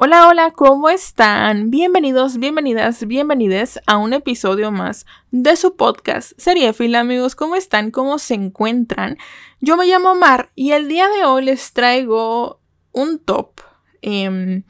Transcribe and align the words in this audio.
Hola, 0.00 0.28
hola, 0.28 0.52
¿cómo 0.52 0.90
están? 0.90 1.72
Bienvenidos, 1.72 2.38
bienvenidas, 2.38 3.04
bienvenides 3.08 3.80
a 3.84 3.96
un 3.96 4.12
episodio 4.12 4.70
más 4.70 5.06
de 5.32 5.56
su 5.56 5.74
podcast 5.74 6.34
Seriefila, 6.38 7.00
amigos. 7.00 7.34
¿Cómo 7.34 7.56
están? 7.56 7.90
¿Cómo 7.90 8.20
se 8.20 8.34
encuentran? 8.34 9.18
Yo 9.60 9.76
me 9.76 9.86
llamo 9.86 10.14
Mar 10.14 10.50
y 10.54 10.70
el 10.70 10.86
día 10.86 11.08
de 11.08 11.24
hoy 11.24 11.46
les 11.46 11.72
traigo 11.72 12.60
un 12.92 13.18
top. 13.18 13.60
Em, 14.00 14.62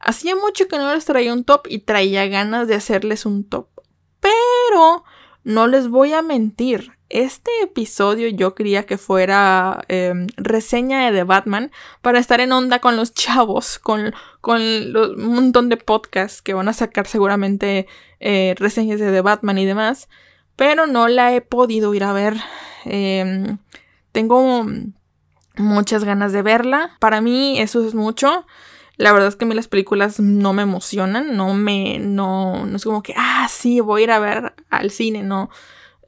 hacía 0.00 0.36
mucho 0.36 0.68
que 0.68 0.76
no 0.76 0.92
les 0.92 1.06
traía 1.06 1.32
un 1.32 1.44
top 1.44 1.66
y 1.70 1.78
traía 1.78 2.26
ganas 2.26 2.68
de 2.68 2.74
hacerles 2.74 3.24
un 3.24 3.48
top. 3.48 3.68
Pero 4.20 5.02
no 5.44 5.66
les 5.66 5.88
voy 5.88 6.12
a 6.12 6.20
mentir, 6.20 6.93
este 7.10 7.50
episodio 7.62 8.28
yo 8.28 8.54
quería 8.54 8.86
que 8.86 8.98
fuera 8.98 9.84
em, 9.88 10.26
reseña 10.36 11.06
de 11.10 11.18
The 11.18 11.24
Batman 11.24 11.70
para 12.02 12.18
estar 12.18 12.40
en 12.40 12.52
onda 12.52 12.80
con 12.80 12.96
los 12.96 13.14
chavos, 13.14 13.78
con, 13.78 14.14
con 14.40 14.60
un 14.60 15.34
montón 15.34 15.68
de 15.68 15.76
podcasts 15.76 16.42
que 16.42 16.54
van 16.54 16.68
a 16.68 16.72
sacar 16.72 17.06
seguramente 17.06 17.86
eh, 18.20 18.54
reseñas 18.58 19.00
de 19.00 19.12
The 19.12 19.20
Batman 19.20 19.58
y 19.58 19.66
demás, 19.66 20.08
pero 20.56 20.86
no 20.86 21.08
la 21.08 21.34
he 21.34 21.40
podido 21.40 21.94
ir 21.94 22.04
a 22.04 22.12
ver. 22.12 22.36
Em, 22.84 23.58
tengo 24.12 24.66
muchas 25.56 26.04
ganas 26.04 26.32
de 26.32 26.42
verla. 26.42 26.96
Para 27.00 27.20
mí 27.20 27.58
eso 27.58 27.86
es 27.86 27.94
mucho. 27.94 28.46
La 28.96 29.12
verdad 29.12 29.28
es 29.28 29.36
que 29.36 29.44
a 29.44 29.48
mí 29.48 29.54
las 29.54 29.68
películas 29.68 30.20
no 30.20 30.52
me 30.52 30.62
emocionan, 30.62 31.36
no 31.36 31.52
me, 31.52 31.98
no, 31.98 32.64
no 32.64 32.76
es 32.76 32.84
como 32.84 33.02
que, 33.02 33.12
ah, 33.16 33.48
sí, 33.50 33.80
voy 33.80 34.02
a 34.02 34.04
ir 34.04 34.10
a 34.12 34.20
ver 34.20 34.54
al 34.70 34.92
cine, 34.92 35.24
no, 35.24 35.50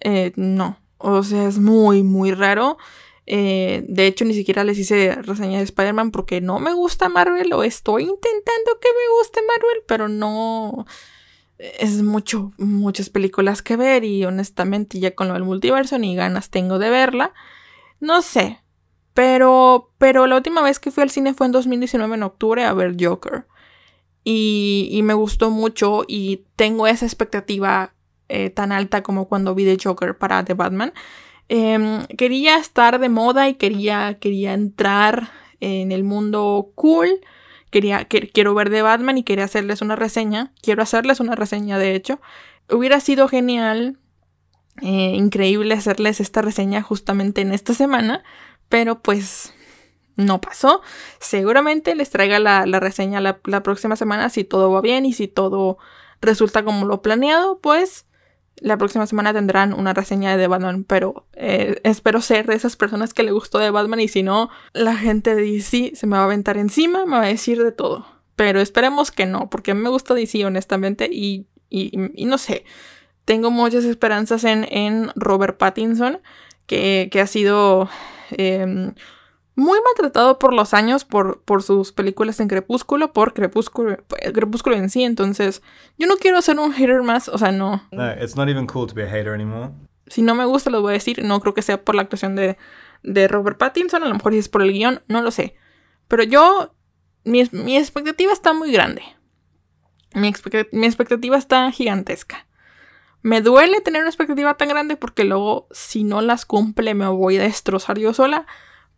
eh, 0.01 0.33
no, 0.37 0.79
o 0.99 1.23
sea, 1.23 1.49
es 1.49 1.59
muy, 1.59 2.03
muy 2.03 2.33
raro. 2.33 2.79
Eh, 3.27 3.85
de 3.89 4.07
hecho, 4.07 4.25
ni 4.25 4.35
siquiera 4.35 4.65
les 4.65 4.79
hice 4.79 5.15
reseña 5.17 5.59
de 5.59 5.65
Spider-Man 5.65 6.13
porque 6.13 6.41
no 6.41 6.61
me 6.61 6.73
gusta 6.73 7.09
Marvel 7.09 7.53
o 7.53 7.65
estoy 7.65 8.03
intentando 8.05 8.79
que 8.81 8.89
me 8.89 9.19
guste 9.19 9.41
Marvel, 9.43 9.83
pero 9.87 10.09
no... 10.09 10.87
Es 11.59 12.03
mucho, 12.03 12.53
muchas 12.59 13.09
películas 13.09 13.63
que 13.63 13.77
ver 13.77 14.05
y 14.05 14.27
honestamente 14.27 15.01
ya 15.01 15.15
con 15.15 15.29
lo 15.29 15.35
del 15.35 15.45
multiverso 15.45 15.99
ni 15.99 16.15
ganas 16.15 16.51
tengo 16.51 16.79
de 16.79 16.91
verla. 16.91 17.33
No 17.99 18.21
sé. 18.21 18.61
Pero, 19.15 19.95
pero 19.97 20.27
la 20.27 20.37
última 20.37 20.61
vez 20.61 20.79
que 20.79 20.91
fui 20.91 21.03
al 21.03 21.11
cine 21.11 21.33
fue 21.33 21.47
en 21.47 21.53
2019 21.53 22.15
en 22.15 22.23
octubre 22.23 22.65
a 22.65 22.75
ver 22.75 22.95
Joker. 23.01 23.47
Y, 24.23 24.89
y 24.91 25.03
me 25.03 25.15
gustó 25.15 25.51
mucho 25.51 26.05
y 26.07 26.45
tengo 26.57 26.87
esa 26.87 27.07
expectativa 27.07 27.96
eh, 28.29 28.51
tan 28.51 28.73
alta 28.73 29.03
como 29.03 29.29
cuando 29.29 29.55
vi 29.55 29.65
The 29.65 29.79
Joker 29.83 30.17
para 30.17 30.45
The 30.45 30.55
Batman. 30.55 30.93
Em, 31.49 32.07
quería 32.07 32.59
estar 32.59 32.99
de 32.99 33.09
moda 33.09 33.49
y 33.49 33.55
quería, 33.55 34.19
quería 34.19 34.53
entrar 34.53 35.31
en 35.61 35.93
el 35.93 36.05
mundo 36.05 36.73
cool. 36.75 37.09
Quería, 37.71 38.07
quiero 38.07 38.55
ver 38.55 38.71
The 38.71 38.83
Batman 38.83 39.19
y 39.19 39.23
quería 39.23 39.45
hacerles 39.45 39.83
una 39.83 39.97
reseña. 39.97 40.53
Quiero 40.63 40.83
hacerles 40.83 41.21
una 41.21 41.35
reseña, 41.35 41.79
de 41.79 41.95
hecho. 41.95 42.21
Hubiera 42.69 43.01
sido 43.01 43.29
genial, 43.29 43.99
eh, 44.83 45.15
increíble 45.15 45.75
hacerles 45.75 46.21
esta 46.21 46.43
reseña 46.43 46.83
justamente 46.83 47.41
en 47.41 47.53
esta 47.53 47.75
semana, 47.75 48.25
pero 48.69 49.01
pues 49.01 49.55
no 50.17 50.41
pasó. 50.41 50.81
Seguramente 51.21 51.95
les 51.95 52.11
traiga 52.11 52.39
la, 52.39 52.65
reseña 52.81 53.21
la, 53.21 53.41
la, 53.45 53.63
próxima 53.63 53.97
semana 53.97 54.31
si 54.31 54.45
todo 54.45 54.71
va 54.71 54.81
bien 54.81 55.07
y 55.07 55.13
si 55.13 55.29
todo 55.29 55.79
resulta 56.21 56.65
como 56.65 56.87
lo 56.87 57.03
planeado, 57.03 57.61
pues 57.61 58.06
la 58.61 58.79
próxima 58.79 59.07
semana 59.07 59.33
tendrán 59.33 59.73
una 59.73 59.93
reseña 59.93 60.37
de 60.37 60.47
Batman, 60.47 60.85
pero 60.85 61.27
eh, 61.35 61.81
espero 61.85 62.21
ser 62.21 62.47
de 62.47 62.55
esas 62.55 62.77
personas 62.77 63.13
que 63.13 63.23
le 63.23 63.33
gustó 63.33 63.59
de 63.59 63.71
Batman 63.71 64.01
y 64.01 64.09
si 64.09 64.23
no, 64.23 64.51
la 64.73 64.97
gente 64.97 65.35
de 65.35 65.43
DC 65.43 65.93
se 65.95 66.07
me 66.07 66.17
va 66.17 66.23
a 66.23 66.27
aventar 66.27 66.57
encima, 66.57 67.05
me 67.05 67.17
va 67.17 67.23
a 67.23 67.27
decir 67.27 67.63
de 67.63 67.73
todo. 67.73 68.07
Pero 68.35 68.61
esperemos 68.61 69.11
que 69.11 69.27
no, 69.27 69.51
porque 69.51 69.71
a 69.71 69.75
mí 69.75 69.81
me 69.81 69.91
gusta 69.91 70.15
DC 70.15 70.45
honestamente 70.45 71.09
y, 71.11 71.47
y, 71.69 71.93
no 72.27 72.39
sé, 72.39 72.65
tengo 73.25 73.51
muchas 73.51 73.85
esperanzas 73.85 74.45
en, 74.45 74.67
en 74.71 75.11
Robert 75.17 75.59
Pattinson, 75.59 76.21
que, 76.67 77.09
que 77.11 77.21
ha 77.21 77.27
sido... 77.27 77.89
Em, 78.31 78.95
muy 79.57 79.79
maltratado 79.81 80.39
por 80.39 80.53
los 80.53 80.75
años, 80.75 81.05
por, 81.07 81.41
por 81.43 81.63
sus 81.63 81.91
películas 81.91 82.39
en 82.41 82.49
Crepúsculo, 82.49 83.15
por 83.15 83.33
Crepúsculo, 83.33 83.97
Crepúsculo 84.07 84.77
en 84.77 84.91
sí. 84.91 85.03
Entonces, 85.03 85.63
yo 85.99 86.07
no 86.07 86.19
quiero 86.19 86.41
ser 86.43 86.59
un 86.59 86.73
hater 86.73 87.03
más, 87.03 87.29
o 87.29 87.39
sea, 87.39 87.53
no. 87.53 87.83
No, 87.91 88.13
it's 88.13 88.37
not 88.37 88.51
even 88.51 88.67
cool 88.67 88.87
to 88.87 88.95
be 88.95 89.03
a 89.03 89.09
hater 89.09 89.33
anymore. 89.33 89.71
Si 90.09 90.21
no 90.21 90.35
me 90.35 90.45
gusta, 90.45 90.69
lo 90.69 90.83
voy 90.83 90.91
a 90.91 90.93
decir. 90.93 91.25
No 91.25 91.41
creo 91.41 91.55
que 91.55 91.63
sea 91.63 91.83
por 91.83 91.95
la 91.95 92.03
actuación 92.03 92.37
de, 92.37 92.59
de 93.03 93.29
Robert 93.29 93.57
Pattinson, 93.57 94.03
a 94.03 94.09
lo 94.09 94.15
mejor 94.15 94.35
es 94.35 94.51
por 94.51 94.61
el 94.61 94.73
guion, 94.73 95.01
no 95.09 95.23
lo 95.23 95.31
sé. 95.31 95.57
Pero 96.07 96.23
yo, 96.23 96.75
mi, 97.25 97.49
mi 97.51 97.79
expectativa 97.79 98.35
está 98.35 98.53
muy 98.53 98.71
grande. 98.71 99.03
Mi, 100.15 100.35
mi 100.73 100.87
expectativa 100.87 101.37
está 101.39 101.73
gigantesca. 101.73 102.47
Me 103.23 103.41
duele 103.41 103.81
tener 103.81 104.03
una 104.03 104.11
expectativa 104.11 104.55
tan 104.55 104.69
grande 104.69 104.97
porque 104.97 105.25
luego, 105.25 105.67
si 105.71 106.05
no 106.05 106.21
las 106.21 106.45
cumple, 106.45 106.95
me 106.95 107.09
voy 107.09 107.39
a 107.39 107.43
destrozar 107.43 107.99
yo 107.99 108.13
sola. 108.13 108.47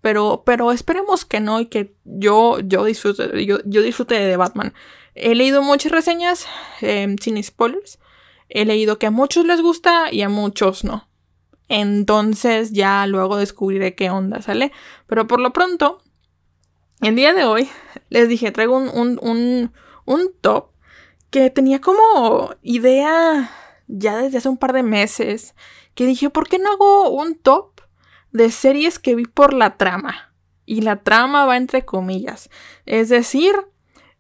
Pero, 0.01 0.43
pero 0.47 0.71
esperemos 0.73 1.25
que 1.25 1.41
no 1.41 1.61
y 1.61 1.67
que 1.67 1.95
yo, 2.05 2.61
yo, 2.61 2.85
disfrute, 2.85 3.45
yo, 3.45 3.59
disfrute 3.59 4.15
de 4.15 4.37
Batman. 4.37 4.73
He 5.15 5.35
leído 5.35 5.63
muchas 5.63 5.93
reseñas 5.93 6.47
em, 6.81 7.17
sin 7.19 7.43
spoilers. 7.43 7.99
He 8.49 8.65
leído 8.65 8.99
que 8.99 9.07
a 9.07 9.11
muchos 9.11 9.45
les 9.45 9.61
gusta 9.61 10.13
y 10.13 10.23
a 10.23 10.29
muchos 10.29 10.85
no. 10.85 11.09
Entonces 11.69 12.73
ya 12.73 13.07
luego 13.07 13.37
descubriré 13.37 13.95
qué 13.95 14.11
onda, 14.11 14.41
¿sale? 14.41 14.73
Pero 15.07 15.27
por 15.27 15.41
lo 15.41 15.53
pronto, 15.53 16.01
el 17.01 17.15
día 17.15 17.35
de 17.35 17.45
hoy 17.45 17.69
les 18.09 18.29
dije, 18.29 18.53
traigo 18.53 18.77
un, 18.77 19.19
un, 19.21 19.73
un 20.05 20.33
top 20.41 20.71
que 21.31 21.51
tenía 21.51 21.81
como 21.81 22.55
idea 22.63 23.51
ya 23.87 24.17
desde 24.17 24.39
hace 24.39 24.49
un 24.49 24.57
par 24.57 24.73
de 24.73 24.83
meses. 24.83 25.55
Que 25.95 26.07
dije, 26.07 26.31
¿por 26.31 26.49
qué 26.49 26.59
no 26.59 26.71
hago 26.71 27.11
un 27.11 27.35
top 27.35 27.78
de 28.33 28.51
series 28.51 28.99
que 28.99 29.15
vi 29.15 29.27
por 29.27 29.53
la 29.53 29.77
trama. 29.77 30.33
Y 30.65 30.83
la 30.83 31.03
trama 31.03 31.47
va 31.47 31.57
entre 31.57 31.85
comillas. 31.85 32.51
Es 32.85 33.09
decir, 33.09 33.55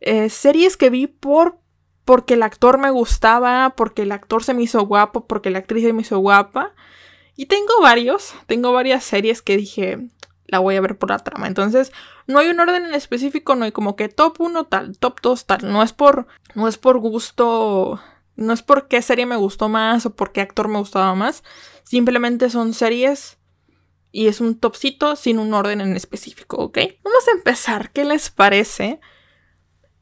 eh, 0.00 0.30
series 0.30 0.76
que 0.76 0.90
vi 0.90 1.06
por 1.06 1.58
porque 2.04 2.34
el 2.34 2.42
actor 2.42 2.78
me 2.78 2.90
gustaba, 2.90 3.74
porque 3.76 4.00
el 4.00 4.12
actor 4.12 4.42
se 4.42 4.54
me 4.54 4.62
hizo 4.62 4.80
guapo, 4.86 5.26
porque 5.26 5.50
la 5.50 5.58
actriz 5.58 5.84
se 5.84 5.92
me 5.92 6.00
hizo 6.00 6.18
guapa. 6.18 6.74
Y 7.36 7.46
tengo 7.46 7.82
varios, 7.82 8.34
tengo 8.46 8.72
varias 8.72 9.04
series 9.04 9.42
que 9.42 9.58
dije, 9.58 10.08
la 10.46 10.58
voy 10.58 10.76
a 10.76 10.80
ver 10.80 10.96
por 10.96 11.10
la 11.10 11.18
trama. 11.18 11.46
Entonces, 11.46 11.92
no 12.26 12.38
hay 12.38 12.48
un 12.48 12.58
orden 12.58 12.86
en 12.86 12.94
específico, 12.94 13.54
no 13.54 13.66
hay 13.66 13.72
como 13.72 13.94
que 13.94 14.08
top 14.08 14.40
1 14.40 14.64
tal, 14.64 14.98
top 14.98 15.20
2 15.20 15.46
tal. 15.46 15.70
No 15.70 15.82
es 15.82 15.92
por, 15.92 16.26
no 16.54 16.66
es 16.66 16.78
por 16.78 16.98
gusto, 16.98 18.00
no 18.36 18.52
es 18.54 18.62
por 18.62 18.88
qué 18.88 19.02
serie 19.02 19.26
me 19.26 19.36
gustó 19.36 19.68
más 19.68 20.06
o 20.06 20.16
por 20.16 20.32
qué 20.32 20.40
actor 20.40 20.68
me 20.68 20.78
gustaba 20.78 21.14
más. 21.14 21.44
Simplemente 21.84 22.50
son 22.50 22.72
series 22.72 23.37
y 24.10 24.28
es 24.28 24.40
un 24.40 24.58
topcito 24.58 25.16
sin 25.16 25.38
un 25.38 25.52
orden 25.54 25.80
en 25.80 25.94
específico, 25.96 26.56
¿ok? 26.56 26.78
Vamos 27.04 27.28
a 27.28 27.32
empezar, 27.32 27.90
¿qué 27.92 28.04
les 28.04 28.30
parece? 28.30 29.00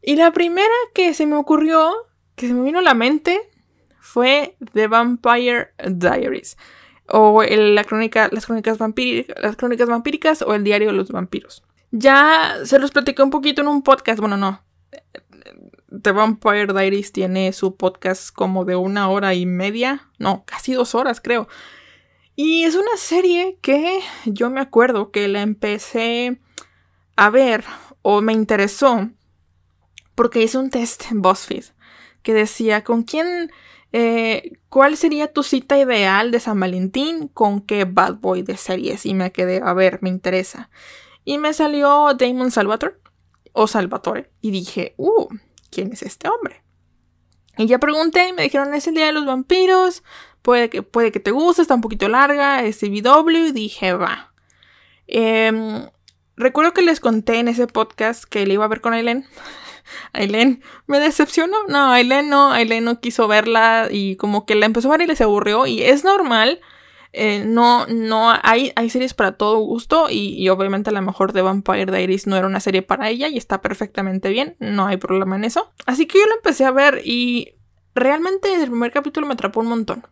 Y 0.02 0.16
la 0.16 0.32
primera 0.32 0.74
que 0.94 1.14
se 1.14 1.26
me 1.26 1.36
ocurrió, 1.36 1.92
que 2.36 2.46
se 2.46 2.54
me 2.54 2.62
vino 2.62 2.78
a 2.78 2.82
la 2.82 2.94
mente, 2.94 3.40
fue 3.98 4.56
The 4.72 4.86
Vampire 4.86 5.72
Diaries. 5.84 6.56
O 7.08 7.42
la 7.42 7.84
crónica, 7.84 8.28
las, 8.32 8.46
crónicas 8.46 8.78
las 8.78 9.56
crónicas 9.56 9.88
vampíricas 9.88 10.42
o 10.42 10.54
el 10.54 10.64
diario 10.64 10.88
de 10.88 10.94
los 10.94 11.10
vampiros. 11.10 11.64
Ya 11.90 12.56
se 12.64 12.78
los 12.78 12.90
platicé 12.90 13.22
un 13.22 13.30
poquito 13.30 13.62
en 13.62 13.68
un 13.68 13.82
podcast, 13.82 14.20
bueno, 14.20 14.36
no. 14.36 14.62
The 16.02 16.12
Vampire 16.12 16.66
Diaries 16.66 17.12
tiene 17.12 17.52
su 17.52 17.76
podcast 17.76 18.32
como 18.34 18.64
de 18.64 18.76
una 18.76 19.08
hora 19.08 19.34
y 19.34 19.46
media, 19.46 20.08
no, 20.18 20.44
casi 20.46 20.72
dos 20.72 20.94
horas 20.94 21.20
creo. 21.20 21.48
Y 22.38 22.64
es 22.64 22.74
una 22.74 22.98
serie 22.98 23.58
que 23.62 24.00
yo 24.26 24.50
me 24.50 24.60
acuerdo 24.60 25.10
que 25.10 25.26
la 25.26 25.40
empecé 25.40 26.38
a 27.16 27.30
ver 27.30 27.64
o 28.02 28.20
me 28.20 28.34
interesó 28.34 29.08
porque 30.14 30.42
hice 30.42 30.58
un 30.58 30.68
test 30.68 31.10
en 31.10 31.22
BuzzFeed 31.22 31.64
que 32.22 32.34
decía 32.34 32.84
con 32.84 33.04
quién, 33.04 33.50
eh, 33.92 34.58
cuál 34.68 34.98
sería 34.98 35.32
tu 35.32 35.42
cita 35.42 35.78
ideal 35.78 36.30
de 36.30 36.40
San 36.40 36.60
Valentín, 36.60 37.28
con 37.28 37.62
qué 37.62 37.86
bad 37.86 38.16
boy 38.16 38.42
de 38.42 38.58
series 38.58 39.06
y 39.06 39.14
me 39.14 39.32
quedé 39.32 39.62
a 39.64 39.72
ver, 39.72 40.00
me 40.02 40.10
interesa. 40.10 40.68
Y 41.24 41.38
me 41.38 41.54
salió 41.54 42.12
Damon 42.18 42.50
Salvatore 42.50 42.96
o 43.52 43.66
Salvatore 43.66 44.30
y 44.42 44.50
dije, 44.50 44.92
uh, 44.98 45.28
¿quién 45.70 45.90
es 45.92 46.02
este 46.02 46.28
hombre? 46.28 46.65
Y 47.56 47.66
ya 47.66 47.78
pregunté 47.78 48.28
y 48.28 48.32
me 48.32 48.42
dijeron, 48.42 48.74
es 48.74 48.86
el 48.86 48.94
día 48.94 49.06
de 49.06 49.12
los 49.12 49.24
vampiros, 49.24 50.02
Puede 50.46 50.70
que, 50.70 50.84
puede 50.84 51.10
que 51.10 51.18
te 51.18 51.32
guste, 51.32 51.60
está 51.60 51.74
un 51.74 51.80
poquito 51.80 52.08
larga, 52.08 52.62
es 52.62 52.78
CW 52.78 53.48
y 53.48 53.50
dije, 53.50 53.94
va. 53.94 54.32
Em, 55.08 55.88
recuerdo 56.36 56.72
que 56.72 56.82
les 56.82 57.00
conté 57.00 57.40
en 57.40 57.48
ese 57.48 57.66
podcast 57.66 58.22
que 58.22 58.46
le 58.46 58.54
iba 58.54 58.64
a 58.64 58.68
ver 58.68 58.80
con 58.80 58.94
Aileen. 58.94 59.26
Aileen 60.12 60.62
me 60.86 61.00
decepcionó. 61.00 61.56
No, 61.66 61.90
Aileen 61.90 62.28
no, 62.28 62.52
Aileen 62.52 62.84
no 62.84 63.00
quiso 63.00 63.26
verla 63.26 63.88
y 63.90 64.14
como 64.14 64.46
que 64.46 64.54
la 64.54 64.66
empezó 64.66 64.86
a 64.86 64.92
ver 64.92 65.00
y 65.00 65.06
le 65.08 65.16
se 65.16 65.24
aburrió. 65.24 65.66
Y 65.66 65.82
es 65.82 66.04
normal. 66.04 66.60
Eh, 67.18 67.44
no, 67.46 67.86
no, 67.86 68.30
hay, 68.42 68.74
hay 68.76 68.90
series 68.90 69.14
para 69.14 69.38
todo 69.38 69.60
gusto 69.60 70.08
y, 70.10 70.46
obviamente 70.50 70.90
a 70.90 70.92
lo 70.92 71.00
mejor 71.00 71.32
de 71.32 71.40
Vampire 71.40 71.90
Diaries 71.90 72.26
no 72.26 72.36
era 72.36 72.46
una 72.46 72.60
serie 72.60 72.82
para 72.82 73.08
ella 73.08 73.28
y 73.28 73.38
está 73.38 73.62
perfectamente 73.62 74.28
bien, 74.28 74.54
no 74.60 74.86
hay 74.86 74.98
problema 74.98 75.34
en 75.34 75.44
eso. 75.44 75.72
Así 75.86 76.06
que 76.06 76.18
yo 76.18 76.26
la 76.26 76.34
empecé 76.34 76.66
a 76.66 76.72
ver 76.72 77.00
y 77.06 77.54
realmente 77.94 78.52
el 78.52 78.68
primer 78.68 78.92
capítulo 78.92 79.26
me 79.26 79.32
atrapó 79.32 79.60
un 79.60 79.68
montón. 79.68 80.06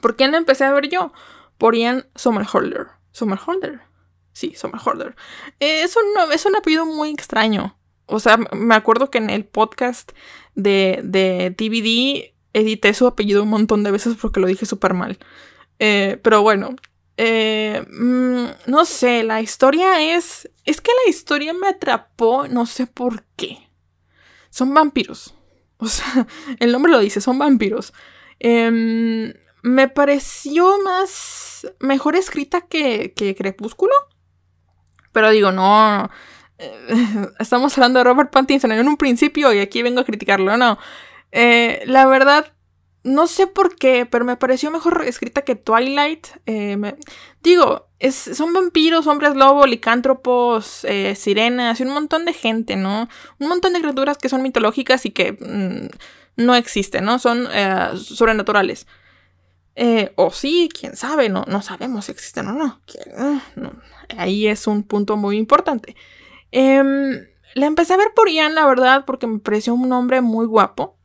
¿Por 0.00 0.14
quién 0.14 0.30
la 0.30 0.38
empecé 0.38 0.62
a 0.62 0.72
ver 0.72 0.88
yo? 0.88 1.12
Por 1.58 1.74
Ian 1.74 2.06
Somerhalder. 2.14 2.86
¿Somerhalder? 3.10 3.80
Sí, 4.30 4.52
Somerhalder. 4.54 5.16
Eh, 5.58 5.82
es, 5.82 5.96
un, 5.96 6.32
es 6.32 6.46
un 6.46 6.54
apellido 6.54 6.86
muy 6.86 7.10
extraño. 7.10 7.76
O 8.06 8.20
sea, 8.20 8.38
me 8.52 8.76
acuerdo 8.76 9.10
que 9.10 9.18
en 9.18 9.28
el 9.28 9.44
podcast 9.44 10.12
de, 10.54 11.00
de 11.02 11.50
DVD 11.50 12.32
edité 12.52 12.94
su 12.94 13.08
apellido 13.08 13.42
un 13.42 13.48
montón 13.48 13.82
de 13.82 13.90
veces 13.90 14.16
porque 14.20 14.38
lo 14.38 14.46
dije 14.46 14.66
súper 14.66 14.94
mal. 14.94 15.18
Eh, 15.78 16.18
pero 16.22 16.42
bueno, 16.42 16.76
eh, 17.16 17.84
mm, 17.88 18.46
no 18.66 18.84
sé, 18.84 19.22
la 19.22 19.40
historia 19.40 20.16
es... 20.16 20.50
Es 20.64 20.80
que 20.80 20.90
la 21.04 21.10
historia 21.10 21.52
me 21.52 21.68
atrapó, 21.68 22.48
no 22.48 22.66
sé 22.66 22.86
por 22.86 23.24
qué. 23.36 23.70
Son 24.50 24.72
vampiros. 24.74 25.32
O 25.78 25.88
sea, 25.88 26.26
el 26.58 26.72
nombre 26.72 26.90
lo 26.90 26.98
dice, 26.98 27.20
son 27.20 27.38
vampiros. 27.38 27.92
Em, 28.38 29.34
me 29.62 29.88
pareció 29.88 30.78
más... 30.82 31.70
mejor 31.80 32.16
escrita 32.16 32.62
que, 32.62 33.12
que 33.14 33.34
Crepúsculo. 33.34 33.92
Pero 35.12 35.30
digo, 35.30 35.52
no... 35.52 36.08
Eh, 36.56 37.28
estamos 37.38 37.76
hablando 37.76 37.98
de 37.98 38.04
Robert 38.04 38.30
Pattinson 38.30 38.72
en 38.72 38.88
un 38.88 38.96
principio 38.96 39.52
y 39.52 39.58
aquí 39.58 39.82
vengo 39.82 40.00
a 40.00 40.04
criticarlo, 40.04 40.56
no. 40.56 40.78
la 41.32 42.06
verdad, 42.06 42.55
no 43.06 43.28
sé 43.28 43.46
por 43.46 43.76
qué, 43.76 44.04
pero 44.04 44.24
me 44.24 44.36
pareció 44.36 44.72
mejor 44.72 45.04
escrita 45.06 45.42
que 45.42 45.54
Twilight. 45.54 46.26
Eh, 46.44 46.96
digo, 47.40 47.86
es, 48.00 48.16
son 48.16 48.52
vampiros, 48.52 49.06
hombres 49.06 49.36
lobo, 49.36 49.64
licántropos, 49.64 50.84
eh, 50.84 51.14
sirenas 51.14 51.78
y 51.78 51.84
un 51.84 51.90
montón 51.90 52.24
de 52.24 52.32
gente, 52.32 52.74
¿no? 52.74 53.08
Un 53.38 53.48
montón 53.48 53.74
de 53.74 53.80
criaturas 53.80 54.18
que 54.18 54.28
son 54.28 54.42
mitológicas 54.42 55.06
y 55.06 55.10
que 55.12 55.32
mm, 55.34 56.42
no 56.42 56.56
existen, 56.56 57.04
¿no? 57.04 57.20
Son 57.20 57.46
eh, 57.52 57.90
sobrenaturales. 57.96 58.88
o 60.16 60.32
sí, 60.32 60.68
quién 60.76 60.96
sabe, 60.96 61.28
no, 61.28 61.44
no 61.46 61.62
sabemos 61.62 62.06
si 62.06 62.12
existen 62.12 62.48
o 62.48 62.54
no. 62.54 62.80
no. 63.54 63.72
Ahí 64.18 64.48
es 64.48 64.66
un 64.66 64.82
punto 64.82 65.16
muy 65.16 65.36
importante. 65.36 65.94
Em, 66.50 67.24
la 67.54 67.66
empecé 67.66 67.94
a 67.94 67.98
ver 67.98 68.08
por 68.16 68.28
Ian, 68.28 68.56
la 68.56 68.66
verdad, 68.66 69.04
porque 69.06 69.28
me 69.28 69.38
pareció 69.38 69.74
un 69.74 69.92
hombre 69.92 70.22
muy 70.22 70.46
guapo. 70.46 70.95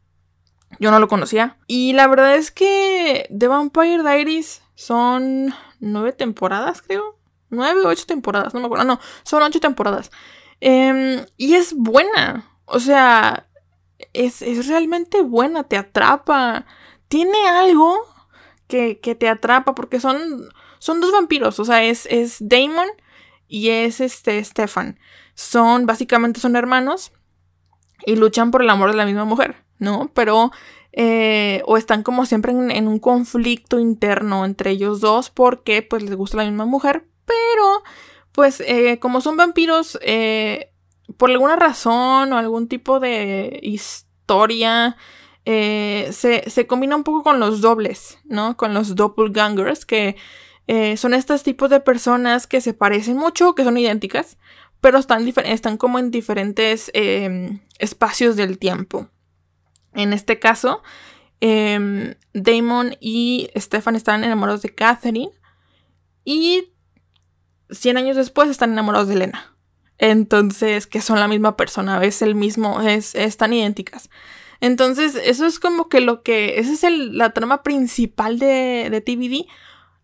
Yo 0.80 0.92
no 0.92 1.00
lo 1.00 1.08
conocía. 1.08 1.58
Y 1.68 1.94
la 1.94 2.08
verdad 2.08 2.36
es 2.36 2.52
que 2.52 3.28
The 3.38 3.48
Vampire 3.48 4.04
Diaries 4.04 4.62
son 4.76 5.54
nueve 5.80 6.12
temporadas, 6.12 6.82
creo. 6.82 7.18
Nueve 7.50 7.82
o 7.84 7.90
ocho 7.90 8.06
temporadas, 8.06 8.54
no 8.54 8.62
me 8.62 8.66
acuerdo. 8.68 8.86
No, 8.86 9.00
son 9.24 9.44
ocho 9.44 9.60
temporadas. 9.60 10.12
Em, 10.62 11.26
y 11.38 11.56
es 11.56 11.74
buena. 11.76 12.50
O 12.66 12.80
sea, 12.80 13.48
es, 14.14 14.68
realmente 14.68 15.22
buena, 15.22 15.64
te 15.64 15.78
atrapa. 15.78 16.66
Tiene 17.08 17.48
algo 17.50 18.08
que, 18.68 18.96
te 18.96 19.28
atrapa 19.28 19.76
porque 19.76 20.00
son, 20.00 20.50
son 20.80 21.02
dos 21.02 21.12
vampiros. 21.12 21.60
O 21.60 21.66
sea, 21.66 21.84
es, 21.84 22.06
es 22.10 22.38
Damon 22.40 22.88
y 23.48 23.70
es 23.70 24.00
este 24.00 24.44
Stefan. 24.44 24.98
Son, 25.34 25.86
básicamente 25.86 26.40
son 26.40 26.56
hermanos 26.56 27.12
y 28.06 28.16
luchan 28.16 28.52
por 28.52 28.62
el 28.62 28.70
amor 28.70 28.92
de 28.92 28.98
la 28.98 29.06
misma 29.06 29.26
mujer. 29.26 29.58
¿No? 29.82 30.12
Pero, 30.14 30.52
eh, 30.94 31.62
o 31.66 31.76
están 31.76 32.04
como 32.04 32.26
siempre 32.26 32.54
en, 32.54 32.88
un 32.88 33.00
conflicto 33.00 33.80
interno 33.80 34.46
entre 34.46 34.72
ellos 34.72 35.02
dos 35.02 35.30
porque 35.30 35.82
pues 35.82 36.04
les 36.04 36.16
gusta 36.16 36.38
la 36.38 36.46
misma 36.46 36.66
mujer, 36.66 37.06
pero 37.26 37.84
pues 38.32 38.62
eh, 38.62 39.00
como 39.00 39.20
son 39.22 39.36
vampiros, 39.38 40.00
eh, 40.04 40.72
por 41.18 41.32
alguna 41.32 41.56
razón 41.56 42.32
o 42.32 42.38
algún 42.38 42.68
tipo 42.68 43.00
de 43.00 43.60
historia, 43.64 44.96
se, 45.44 46.44
se, 46.48 46.68
combina 46.68 46.96
un 46.96 47.04
poco 47.04 47.24
con 47.24 47.40
los 47.40 47.62
dobles, 47.62 48.20
¿no? 48.26 48.56
Con 48.56 48.74
los 48.76 48.96
doppelgangers, 48.96 49.86
que 49.86 50.16
son 50.96 51.14
estos 51.14 51.44
tipos 51.44 51.70
de 51.70 51.80
personas 51.80 52.48
que 52.48 52.62
se 52.62 52.74
parecen 52.74 53.18
mucho, 53.18 53.56
que 53.56 53.64
son 53.64 53.78
idénticas, 53.78 54.38
pero 54.80 55.00
están, 55.00 55.28
están 55.28 55.78
como 55.78 56.00
en 56.00 56.12
diferentes 56.12 56.92
espacios 57.80 58.36
del 58.36 58.60
tiempo. 58.60 59.10
En 59.94 60.14
este 60.14 60.40
caso, 60.40 60.82
em, 61.40 62.16
Damon 62.34 62.96
y 63.00 63.50
Stefan 63.56 63.96
están 63.96 64.24
enamorados 64.24 64.62
de 64.62 64.74
Catherine 64.74 65.32
y 66.24 66.74
100 67.70 67.98
años 67.98 68.18
después 68.18 68.50
están 68.50 68.72
enamorados 68.72 69.08
de 69.08 69.16
Elena. 69.16 69.56
Entonces, 69.98 70.88
que 70.88 71.02
son 71.02 71.20
la 71.20 71.28
misma 71.28 71.56
persona, 71.56 72.04
es 72.04 72.22
el 72.22 72.36
mismo, 72.36 72.82
es, 72.82 73.16
están 73.16 73.54
idénticas. 73.54 74.10
Entonces, 74.60 75.16
eso 75.16 75.46
es 75.46 75.60
como 75.60 75.90
que 75.90 76.02
lo 76.02 76.24
que, 76.24 76.60
esa 76.60 76.74
es 76.88 76.98
la 76.98 77.32
trama 77.32 77.64
principal 77.64 78.40
de, 78.40 78.90
de 78.90 79.02
TVD. 79.02 79.48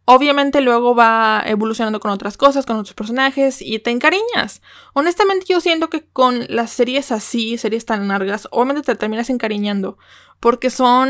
Obviamente 0.09 0.62
luego 0.62 0.95
va 0.95 1.44
evolucionando 1.45 2.00
con 2.00 2.12
otras 2.12 2.38
cosas, 2.38 2.65
con 2.65 2.77
otros 2.77 2.94
personajes 2.94 3.62
y 3.62 3.80
te 3.80 3.92
encariñas. 3.92 4.62
Honestamente 4.94 5.48
yo 5.50 5.59
siento 5.59 5.89
que 5.89 6.06
con 6.06 6.45
las 6.48 6.71
series 6.71 7.12
así, 7.12 7.57
series 7.57 7.86
tan 7.86 8.07
largas, 8.07 8.48
obviamente 8.51 8.83
te 8.83 8.95
terminas 8.95 9.30
encariñando. 9.30 9.98
Porque 10.39 10.69
son 10.69 11.09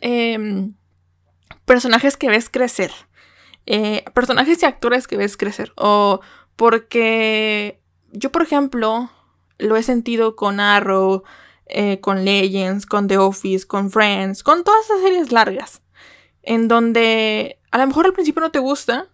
em, 0.00 0.74
personajes 1.66 2.16
que 2.16 2.30
ves 2.30 2.50
crecer. 2.50 2.90
Eh, 3.66 4.04
personajes 4.12 4.60
y 4.60 4.66
actores 4.66 5.06
que 5.06 5.16
ves 5.16 5.36
crecer. 5.36 5.72
O 5.76 6.20
porque 6.56 7.80
yo, 8.10 8.32
por 8.32 8.42
ejemplo, 8.42 9.08
lo 9.58 9.76
he 9.76 9.84
sentido 9.84 10.34
con 10.34 10.58
Arrow, 10.58 11.22
eh, 11.66 12.00
con 12.00 12.24
Legends, 12.24 12.86
con 12.86 13.06
The 13.06 13.18
Office, 13.18 13.68
con 13.68 13.92
Friends, 13.92 14.42
con 14.42 14.64
todas 14.64 14.84
esas 14.86 15.00
series 15.02 15.30
largas. 15.30 15.82
En 16.42 16.66
donde 16.66 17.61
a 17.72 17.78
lo 17.78 17.86
mejor 17.86 18.06
al 18.06 18.12
principio 18.12 18.40
no 18.40 18.50
te 18.50 18.58
gusta, 18.58 19.08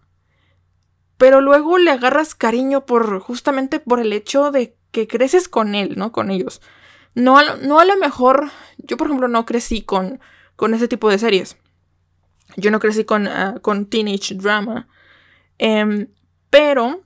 pero 1.17 1.41
luego 1.41 1.77
le 1.77 1.91
agarras 1.91 2.35
cariño 2.35 2.85
por 2.85 3.19
justamente 3.19 3.79
por 3.79 3.99
el 3.99 4.13
hecho 4.13 4.51
de 4.51 4.77
que 4.91 5.07
creces 5.07 5.47
con 5.49 5.75
él, 5.75 5.95
¿no? 5.97 6.11
Con 6.11 6.29
ellos. 6.29 6.61
No 7.15 7.37
a, 7.37 7.55
no 7.55 7.79
a 7.79 7.85
lo 7.85 7.97
mejor, 7.97 8.49
yo 8.77 8.97
por 8.97 9.07
ejemplo 9.07 9.27
no 9.27 9.45
crecí 9.45 9.81
con, 9.81 10.19
con 10.55 10.73
ese 10.73 10.87
tipo 10.87 11.09
de 11.09 11.17
series. 11.17 11.57
Yo 12.57 12.69
no 12.69 12.79
crecí 12.79 13.05
con, 13.05 13.27
ah, 13.27 13.55
con 13.61 13.85
teenage 13.85 14.35
drama. 14.35 14.87
Em, 15.57 16.07
pero 16.49 17.01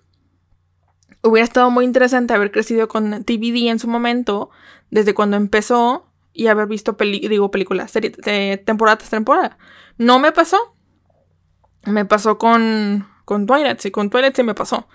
hubiera 1.22 1.46
estado 1.46 1.70
muy 1.70 1.86
interesante 1.86 2.34
haber 2.34 2.52
crecido 2.52 2.88
con 2.88 3.24
TVD 3.24 3.70
en 3.70 3.80
su 3.80 3.88
momento, 3.88 4.50
desde 4.90 5.14
cuando 5.14 5.38
empezó, 5.38 6.08
y 6.34 6.48
haber 6.48 6.68
visto 6.68 6.98
digo, 7.00 7.52
películas, 7.52 7.92
series, 7.92 8.18
de 8.18 8.58
temporada 8.58 8.98
tras 8.98 9.12
temporada. 9.12 9.58
No 9.98 10.20
me 10.20 10.32
pasó. 10.32 10.73
Me 11.86 12.06
pasó 12.06 12.38
con, 12.38 13.08
con 13.26 13.46
Twilight, 13.46 13.80
sí, 13.80 13.92
con 13.92 14.10
Twilight 14.10 14.36
sí 14.36 14.44
me 14.44 14.56
pasó. 14.56 14.88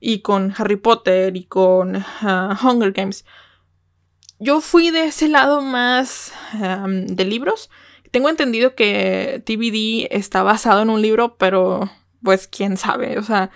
Y 0.00 0.20
con 0.20 0.54
Harry 0.56 0.76
Potter 0.76 1.36
y 1.36 1.44
con 1.44 1.96
ah, 1.96 2.58
Hunger 2.62 2.92
Games. 2.92 3.24
Yo 4.38 4.60
fui 4.60 4.90
de 4.90 5.06
ese 5.06 5.28
lado 5.28 5.60
más 5.60 6.32
de 6.52 7.24
libros. 7.24 7.70
Tengo 8.12 8.28
entendido 8.28 8.74
que 8.76 9.42
TVD 9.44 10.16
está 10.16 10.42
basado 10.44 10.82
en 10.82 10.90
un 10.90 11.02
libro, 11.02 11.36
pero 11.36 11.90
pues 12.22 12.46
quién 12.46 12.76
sabe. 12.76 13.18
O 13.18 13.22
sea, 13.22 13.50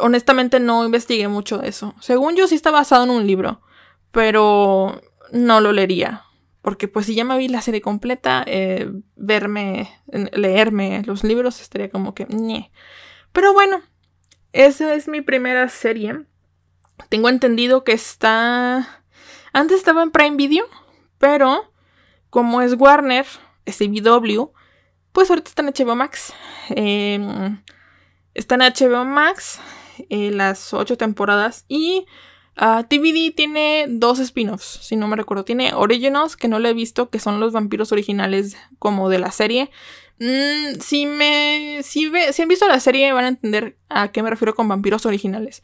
honestamente 0.00 0.60
no 0.60 0.84
investigué 0.84 1.28
mucho 1.28 1.58
de 1.58 1.68
eso. 1.68 1.94
Según 2.00 2.36
yo 2.36 2.46
sí 2.46 2.54
está 2.54 2.70
basado 2.70 3.04
en 3.04 3.10
un 3.10 3.26
libro, 3.26 3.62
pero 4.10 5.00
no 5.32 5.60
lo 5.60 5.72
leería. 5.72 6.24
Porque 6.62 6.88
pues 6.88 7.06
si 7.06 7.14
ya 7.14 7.24
me 7.24 7.36
vi 7.36 7.48
la 7.48 7.60
serie 7.60 7.80
completa, 7.80 8.44
eh, 8.46 8.90
verme, 9.16 9.90
leerme 10.32 11.02
los 11.04 11.24
libros 11.24 11.60
estaría 11.60 11.90
como 11.90 12.14
que... 12.14 12.26
Pero 13.32 13.52
bueno, 13.52 13.82
esa 14.52 14.94
es 14.94 15.08
mi 15.08 15.20
primera 15.22 15.68
serie. 15.68 16.24
Tengo 17.08 17.28
entendido 17.28 17.82
que 17.82 17.92
está... 17.92 19.02
Antes 19.52 19.78
estaba 19.78 20.02
en 20.02 20.12
Prime 20.12 20.36
Video, 20.36 20.64
pero 21.18 21.72
como 22.30 22.62
es 22.62 22.74
Warner, 22.78 23.26
es 23.66 23.78
CW, 23.78 24.52
pues 25.12 25.28
ahorita 25.28 25.48
está 25.48 25.62
en 25.62 25.74
HBO 25.74 25.96
Max. 25.96 26.32
Em, 26.70 27.60
está 28.34 28.54
en 28.54 28.62
HBO 28.62 29.04
Max 29.04 29.60
eh, 30.08 30.30
las 30.30 30.72
ocho 30.72 30.96
temporadas 30.96 31.64
y 31.68 32.06
Uh, 32.60 32.84
TVD 32.84 33.34
tiene 33.34 33.86
dos 33.88 34.18
spin-offs, 34.18 34.80
si 34.82 34.96
no 34.96 35.08
me 35.08 35.16
recuerdo. 35.16 35.44
Tiene 35.44 35.72
Originals, 35.74 36.36
que 36.36 36.48
no 36.48 36.58
lo 36.58 36.68
he 36.68 36.74
visto, 36.74 37.08
que 37.08 37.18
son 37.18 37.40
los 37.40 37.52
vampiros 37.52 37.92
originales 37.92 38.56
como 38.78 39.08
de 39.08 39.18
la 39.18 39.30
serie. 39.30 39.70
Mm, 40.18 40.80
si 40.80 41.06
me. 41.06 41.80
Si, 41.82 42.06
han 42.06 42.48
visto 42.48 42.68
la 42.68 42.80
serie, 42.80 43.12
van 43.12 43.24
a 43.24 43.28
entender 43.28 43.76
a 43.88 44.12
qué 44.12 44.22
me 44.22 44.30
refiero 44.30 44.54
con 44.54 44.68
vampiros 44.68 45.06
originales. 45.06 45.62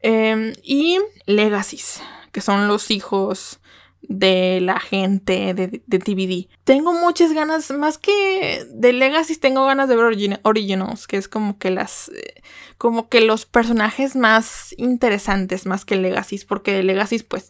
Em, 0.00 0.52
y 0.62 0.98
Legacies, 1.26 2.02
que 2.32 2.40
son 2.40 2.68
los 2.68 2.90
hijos 2.90 3.60
de 4.08 4.60
la 4.60 4.80
gente 4.80 5.54
de, 5.54 5.82
de 5.86 5.98
TVD. 5.98 6.48
Tengo 6.64 6.92
muchas 6.92 7.32
ganas, 7.32 7.70
más 7.70 7.98
que 7.98 8.66
de 8.70 8.92
Legacy, 8.92 9.36
tengo 9.36 9.64
ganas 9.66 9.88
de 9.88 9.96
ver 9.96 10.40
Originals, 10.42 11.06
que 11.06 11.16
es 11.16 11.28
como 11.28 11.58
que 11.58 11.70
las, 11.70 12.10
eh, 12.10 12.42
como 12.78 13.08
que 13.08 13.20
los 13.20 13.46
personajes 13.46 14.16
más 14.16 14.74
interesantes, 14.78 15.66
más 15.66 15.84
que 15.84 15.96
Legacy, 15.96 16.40
porque 16.46 16.82
Legacy, 16.82 17.20
pues, 17.20 17.48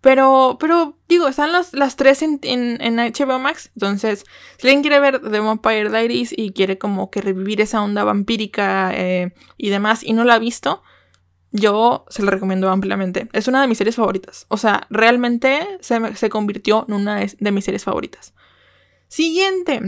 Pero, 0.00 0.58
pero 0.60 0.98
digo, 1.08 1.28
están 1.28 1.52
las, 1.52 1.72
las 1.72 1.96
tres 1.96 2.22
en, 2.22 2.38
en, 2.42 2.96
HBO 2.96 3.38
Max. 3.38 3.70
Entonces, 3.74 4.24
si 4.58 4.66
alguien 4.66 4.82
quiere 4.82 5.00
ver 5.00 5.20
The 5.20 5.40
Vampire 5.40 5.88
Diaries 5.88 6.34
y 6.36 6.52
quiere 6.52 6.76
como 6.76 7.10
que 7.10 7.22
revivir 7.22 7.60
esa 7.62 7.82
onda 7.82 8.04
vampírica 8.04 8.92
eh, 8.94 9.32
y 9.56 9.70
demás 9.70 10.02
y 10.02 10.12
no 10.12 10.24
la 10.24 10.34
ha 10.34 10.38
visto, 10.38 10.82
yo 11.54 12.04
se 12.08 12.24
lo 12.24 12.32
recomiendo 12.32 12.68
ampliamente. 12.68 13.28
Es 13.32 13.46
una 13.46 13.60
de 13.60 13.68
mis 13.68 13.78
series 13.78 13.94
favoritas. 13.94 14.44
O 14.48 14.56
sea, 14.56 14.88
realmente 14.90 15.78
se, 15.80 16.28
convirtió 16.28 16.84
en 16.88 16.94
una 16.94 17.20
de, 17.20 17.52
mis 17.52 17.64
series 17.64 17.84
favoritas. 17.84 18.34
Siguiente. 19.06 19.80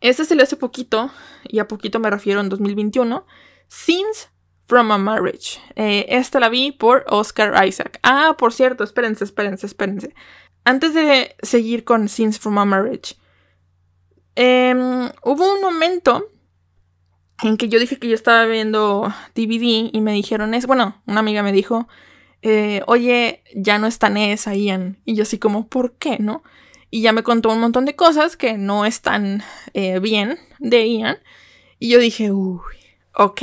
Este 0.00 0.24
se 0.24 0.36
le 0.36 0.44
hace 0.44 0.56
poquito, 0.56 1.10
y 1.42 1.58
a 1.58 1.66
poquito 1.66 1.98
me 1.98 2.08
refiero 2.08 2.40
en 2.40 2.48
2021. 2.50 3.26
Scenes 3.66 4.30
from 4.66 4.92
a 4.92 4.98
Marriage. 4.98 5.58
Eh, 5.74 6.06
esta 6.08 6.38
la 6.38 6.48
vi 6.48 6.70
por 6.70 7.04
Oscar 7.08 7.66
Isaac. 7.66 7.98
Ah, 8.04 8.36
por 8.38 8.52
cierto, 8.52 8.84
espérense, 8.84 9.24
espérense, 9.24 9.66
espérense. 9.66 10.14
Antes 10.62 10.94
de 10.94 11.34
seguir 11.42 11.82
con 11.82 12.08
Scenes 12.08 12.38
from 12.38 12.58
a 12.58 12.64
Marriage, 12.64 13.16
em, 14.36 15.10
hubo 15.24 15.52
un 15.52 15.60
momento 15.60 16.30
en 17.42 17.56
que 17.56 17.68
yo 17.68 17.78
dije 17.78 17.98
que 17.98 18.08
yo 18.08 18.14
estaba 18.14 18.44
viendo 18.46 19.12
DVD 19.34 19.90
y 19.92 20.00
me 20.00 20.12
dijeron, 20.12 20.54
es, 20.54 20.66
bueno, 20.66 21.00
una 21.06 21.20
amiga 21.20 21.42
me 21.42 21.52
dijo, 21.52 21.88
eh, 22.42 22.82
oye, 22.86 23.42
ya 23.54 23.78
no 23.78 23.86
está 23.86 24.08
Ness, 24.08 24.46
Ian. 24.46 24.98
Y 25.04 25.14
yo 25.14 25.22
así 25.22 25.38
como, 25.38 25.68
¿por 25.68 25.94
qué, 25.94 26.18
no? 26.18 26.42
Y 26.90 27.02
ya 27.02 27.12
me 27.12 27.22
contó 27.22 27.50
un 27.50 27.60
montón 27.60 27.84
de 27.84 27.96
cosas 27.96 28.36
que 28.36 28.56
no 28.56 28.84
están 28.84 29.42
eh, 29.74 29.98
bien 30.00 30.38
de 30.58 30.88
Ian. 30.88 31.18
Y 31.78 31.90
yo 31.90 31.98
dije, 31.98 32.32
uy, 32.32 32.62
ok. 33.14 33.42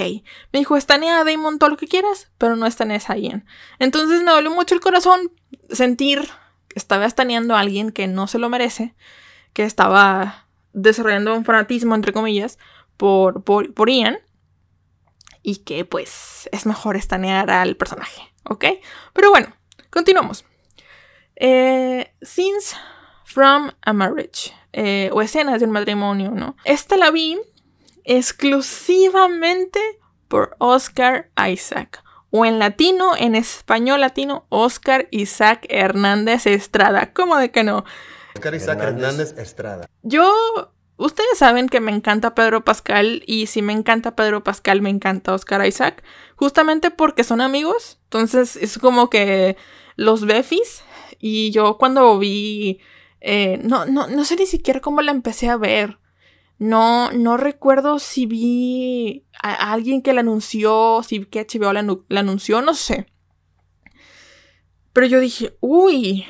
Me 0.52 0.60
dijo, 0.60 0.76
estanea 0.76 1.20
a 1.20 1.24
Damon 1.24 1.60
todo 1.60 1.70
lo 1.70 1.78
que 1.78 1.88
quieras, 1.88 2.32
pero 2.38 2.56
no 2.56 2.66
estanea 2.66 3.00
a 3.08 3.18
Ian. 3.18 3.46
Entonces 3.80 4.24
me 4.24 4.32
dolió 4.32 4.52
mucho 4.52 4.76
el 4.76 4.82
corazón 4.82 5.32
sentir 5.70 6.28
que 6.68 6.80
estaba 6.80 7.06
estaneando 7.06 7.56
a 7.56 7.60
alguien 7.60 7.92
que 7.92 8.08
no 8.08 8.28
se 8.28 8.40
lo 8.40 8.50
merece, 8.50 8.96
que 9.54 9.64
estaba 9.64 10.48
desarrollando 10.74 11.36
un 11.36 11.46
fanatismo, 11.46 11.96
entre 11.96 12.12
comillas, 12.12 12.58
por, 12.98 13.44
por, 13.44 13.90
Ian. 13.90 14.20
Y 15.42 15.58
que 15.58 15.86
pues 15.86 16.50
es 16.52 16.66
mejor 16.66 16.96
estanear 16.96 17.52
al 17.52 17.76
personaje, 17.76 18.34
¿ok? 18.46 18.66
Pero 19.14 19.30
bueno, 19.30 19.56
continuamos. 19.92 20.44
Eh, 21.36 22.12
scenes 22.22 22.76
from 23.26 23.72
a 23.82 23.94
marriage. 23.94 24.54
Eh, 24.74 25.10
o 25.14 25.22
escenas 25.22 25.60
de 25.60 25.66
un 25.66 25.72
matrimonio, 25.72 26.32
¿no? 26.32 26.58
Esta 26.66 26.98
la 26.98 27.12
vi 27.12 27.40
exclusivamente 28.04 29.80
por 30.28 30.56
Oscar 30.60 31.30
Isaac. 31.50 32.04
O 32.30 32.46
en 32.46 32.60
latino, 32.60 33.16
en 33.18 33.36
español 33.36 34.02
latino, 34.02 34.46
Oscar 34.50 35.08
Isaac 35.12 35.66
Hernández 35.70 36.46
Estrada. 36.48 37.14
¿Cómo 37.14 37.38
de 37.38 37.52
que 37.52 37.64
no? 37.64 37.86
Oscar 38.36 38.56
Isaac 38.56 38.82
Hernández 38.82 39.38
Estrada. 39.38 39.88
Yo 40.02 40.74
Ustedes 40.98 41.38
saben 41.38 41.68
que 41.68 41.82
me 41.82 41.92
encanta 41.92 42.36
Pedro 42.36 42.64
Pascal 42.64 43.22
y 43.28 43.48
si 43.48 43.62
me 43.62 43.74
encanta 43.74 44.16
Pedro 44.16 44.44
Pascal 44.44 44.82
me 44.82 44.90
encanta 44.90 45.34
Oscar 45.34 45.66
Isaac, 45.66 46.04
justamente 46.36 46.90
porque 46.90 47.26
son 47.26 47.42
amigos, 47.42 48.00
entonces 48.06 48.56
es 48.56 48.78
como 48.78 49.10
que 49.10 49.58
los 49.98 50.26
befis. 50.26 50.84
Y 51.20 51.52
yo 51.52 51.78
cuando 51.78 52.18
vi, 52.18 52.80
eh, 53.20 53.60
no, 53.64 53.86
no, 53.86 54.08
no 54.08 54.26
sé 54.26 54.36
ni 54.38 54.46
siquiera 54.46 54.80
cómo 54.80 55.02
la 55.02 55.12
empecé 55.12 55.50
a 55.50 55.58
ver, 55.58 56.00
no, 56.58 57.12
no 57.12 57.36
recuerdo 57.36 58.00
si 58.00 58.26
vi 58.26 59.26
a, 59.42 59.74
alguien 59.74 60.02
que 60.02 60.14
la 60.14 60.22
anunció, 60.22 61.02
si 61.04 61.26
que 61.26 61.46
HBO 61.46 61.74
la, 61.74 61.86
la 62.08 62.20
anunció, 62.22 62.62
no 62.62 62.74
sé. 62.74 63.08
Pero 64.94 65.08
yo 65.08 65.20
dije, 65.20 65.58
uy, 65.60 66.26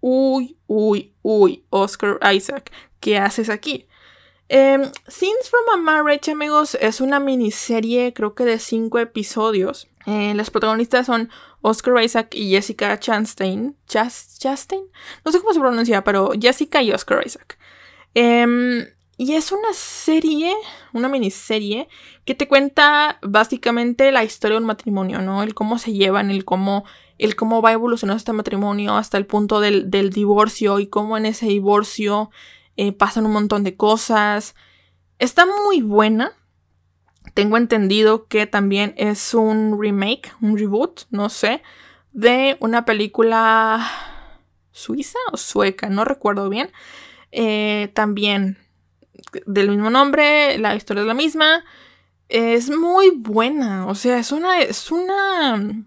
uy, 0.00 0.56
uy, 0.68 1.16
uy, 1.22 1.66
Oscar 1.70 2.20
Isaac, 2.32 2.70
¿qué 3.02 3.18
haces 3.18 3.50
aquí? 3.50 3.86
Eh, 4.48 4.78
Scenes 5.08 5.50
from 5.50 5.74
a 5.74 5.76
Marriage, 5.76 6.30
amigos, 6.30 6.78
es 6.80 7.02
una 7.02 7.20
miniserie, 7.20 8.14
creo 8.14 8.34
que 8.34 8.44
de 8.44 8.58
cinco 8.58 8.98
episodios. 8.98 9.88
Eh, 10.06 10.32
las 10.34 10.50
protagonistas 10.50 11.06
son 11.06 11.30
Oscar 11.60 12.02
Isaac 12.02 12.34
y 12.34 12.50
Jessica 12.50 12.98
Chastain. 12.98 13.76
¿Chastain? 13.86 14.84
No 15.24 15.32
sé 15.32 15.40
cómo 15.40 15.52
se 15.52 15.60
pronuncia, 15.60 16.04
pero 16.04 16.32
Jessica 16.40 16.82
y 16.82 16.92
Oscar 16.92 17.22
Isaac. 17.24 17.58
Em, 18.14 18.86
y 19.16 19.34
es 19.34 19.52
una 19.52 19.72
serie, 19.72 20.54
una 20.92 21.08
miniserie, 21.08 21.88
que 22.24 22.34
te 22.34 22.48
cuenta 22.48 23.18
básicamente 23.22 24.12
la 24.12 24.24
historia 24.24 24.56
de 24.56 24.60
un 24.60 24.66
matrimonio, 24.66 25.22
¿no? 25.22 25.42
El 25.42 25.54
cómo 25.54 25.78
se 25.78 25.92
llevan, 25.92 26.30
el 26.30 26.44
cómo, 26.44 26.84
el 27.18 27.36
cómo 27.36 27.62
va 27.62 27.72
evolucionando 27.72 28.18
este 28.18 28.32
matrimonio 28.32 28.96
hasta 28.96 29.18
el 29.18 29.26
punto 29.26 29.60
del, 29.60 29.90
del 29.90 30.10
divorcio 30.10 30.78
y 30.78 30.88
cómo 30.88 31.16
en 31.16 31.26
ese 31.26 31.46
divorcio 31.46 32.30
eh, 32.76 32.92
pasan 32.92 33.26
un 33.26 33.32
montón 33.32 33.64
de 33.64 33.76
cosas. 33.76 34.54
Está 35.18 35.46
muy 35.46 35.82
buena. 35.82 36.32
Tengo 37.34 37.56
entendido 37.56 38.26
que 38.26 38.46
también 38.46 38.94
es 38.96 39.34
un 39.34 39.80
remake, 39.80 40.32
un 40.40 40.58
reboot, 40.58 41.02
no 41.10 41.28
sé, 41.28 41.62
de 42.12 42.56
una 42.60 42.84
película 42.84 43.88
suiza 44.72 45.18
o 45.32 45.36
sueca, 45.36 45.88
no 45.88 46.04
recuerdo 46.04 46.48
bien. 46.48 46.70
Eh, 47.30 47.90
también 47.94 48.58
del 49.46 49.70
mismo 49.70 49.90
nombre, 49.90 50.58
la 50.58 50.74
historia 50.74 51.02
es 51.02 51.06
la 51.06 51.14
misma. 51.14 51.64
Es 52.28 52.70
muy 52.70 53.10
buena, 53.10 53.86
o 53.86 53.94
sea, 53.94 54.18
es 54.18 54.32
una, 54.32 54.60
es 54.60 54.90
una 54.90 55.84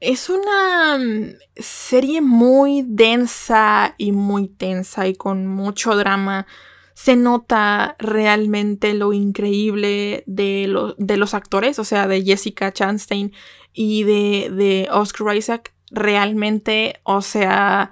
es 0.00 0.30
una 0.30 0.98
mm, 0.98 1.34
serie 1.56 2.20
muy 2.20 2.82
densa 2.86 3.94
y 3.98 4.12
muy 4.12 4.48
tensa 4.48 5.06
y 5.06 5.14
con 5.14 5.46
mucho 5.46 5.94
drama. 5.94 6.46
Se 6.94 7.16
nota 7.16 7.96
realmente 7.98 8.94
lo 8.94 9.12
increíble 9.12 10.24
de, 10.26 10.94
de 10.98 11.16
los 11.16 11.34
actores, 11.34 11.78
o 11.78 11.84
sea, 11.84 12.06
de 12.06 12.22
Jessica 12.22 12.72
Chastain 12.72 13.32
y 13.72 14.04
de, 14.04 14.50
de 14.50 14.88
Oscar 14.90 15.36
Isaac. 15.36 15.74
Realmente, 15.90 17.00
o 17.04 17.22
sea, 17.22 17.90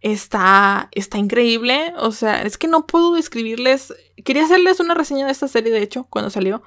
está, 0.00 0.88
está 0.92 1.18
increíble. 1.18 1.92
O 1.98 2.12
sea, 2.12 2.42
es 2.42 2.58
que 2.58 2.68
no 2.68 2.86
puedo 2.86 3.14
describirles. 3.14 3.94
Quería 4.24 4.44
hacerles 4.44 4.80
una 4.80 4.94
reseña 4.94 5.26
de 5.26 5.32
esta 5.32 5.48
serie, 5.48 5.72
de 5.72 5.82
hecho, 5.82 6.06
cuando 6.08 6.30
salió 6.30 6.62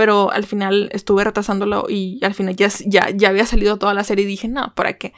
pero 0.00 0.30
al 0.30 0.46
final 0.46 0.88
estuve 0.94 1.24
retrasándolo 1.24 1.84
y 1.86 2.24
al 2.24 2.32
final 2.32 2.56
ya, 2.56 2.70
ya, 2.86 3.10
ya 3.10 3.28
había 3.28 3.44
salido 3.44 3.78
toda 3.78 3.92
la 3.92 4.02
serie 4.02 4.24
y 4.24 4.28
dije, 4.28 4.48
no, 4.48 4.74
¿para 4.74 4.94
qué? 4.96 5.12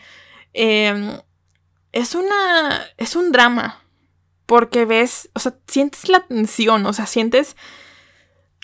Em, 0.55 1.19
es 1.93 2.17
una. 2.17 2.85
Es 2.97 3.15
un 3.15 3.31
drama. 3.31 3.81
Porque 4.45 4.85
ves, 4.85 5.31
o 5.35 5.39
sea, 5.39 5.55
sientes 5.69 6.09
la 6.09 6.27
tensión, 6.27 6.85
o 6.85 6.93
sea, 6.93 7.07
sientes. 7.07 7.57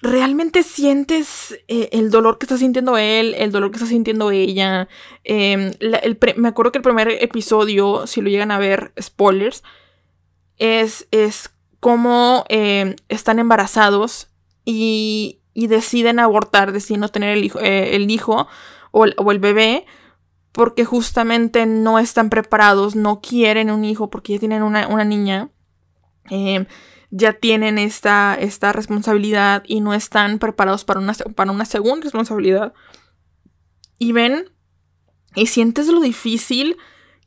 Realmente 0.02 0.64
sientes 0.64 1.56
eh, 1.68 1.88
el 1.92 2.10
dolor 2.10 2.38
que 2.38 2.46
está 2.46 2.58
sintiendo 2.58 2.98
él, 2.98 3.36
el 3.38 3.52
dolor 3.52 3.70
que 3.70 3.76
está 3.76 3.86
sintiendo 3.86 4.32
ella. 4.32 4.88
Em, 5.22 5.70
me 6.34 6.48
acuerdo 6.48 6.72
que 6.72 6.78
el 6.78 6.82
primer 6.82 7.10
episodio, 7.10 8.08
si 8.08 8.22
lo 8.22 8.28
llegan 8.28 8.50
a 8.50 8.58
ver, 8.58 8.92
spoilers, 9.00 9.62
es, 10.56 11.06
es 11.12 11.50
como 11.78 12.44
em, 12.48 12.96
están 13.08 13.38
embarazados 13.38 14.32
y, 14.70 15.38
y 15.58 15.66
deciden 15.66 16.20
abortar, 16.20 16.70
deciden 16.70 17.00
no 17.00 17.08
tener 17.08 17.36
el 17.36 17.42
hijo, 17.42 17.58
eh, 17.58 17.96
el 17.96 18.08
hijo 18.12 18.46
o, 18.92 19.04
el, 19.06 19.38
bebé 19.40 19.86
porque 20.52 20.84
justamente 20.84 21.66
no 21.66 21.98
están 21.98 22.30
preparados, 22.30 22.94
no 22.94 23.20
quieren 23.20 23.72
un 23.72 23.84
hijo 23.84 24.08
porque 24.08 24.34
ya 24.34 24.38
tienen 24.38 24.62
una, 24.62 25.04
niña, 25.04 25.50
em, 26.30 26.66
ya 27.10 27.32
tienen 27.32 27.76
esta, 27.76 28.36
esta, 28.38 28.70
responsabilidad 28.70 29.64
y 29.66 29.80
no 29.80 29.94
están 29.94 30.38
preparados 30.38 30.84
para 30.84 31.00
una, 31.00 31.14
para 31.34 31.50
una 31.50 31.64
segunda 31.64 32.04
responsabilidad. 32.04 32.72
Y 33.98 34.12
ven 34.12 34.52
y 35.34 35.46
sientes 35.46 35.88
lo 35.88 36.00
difícil 36.00 36.76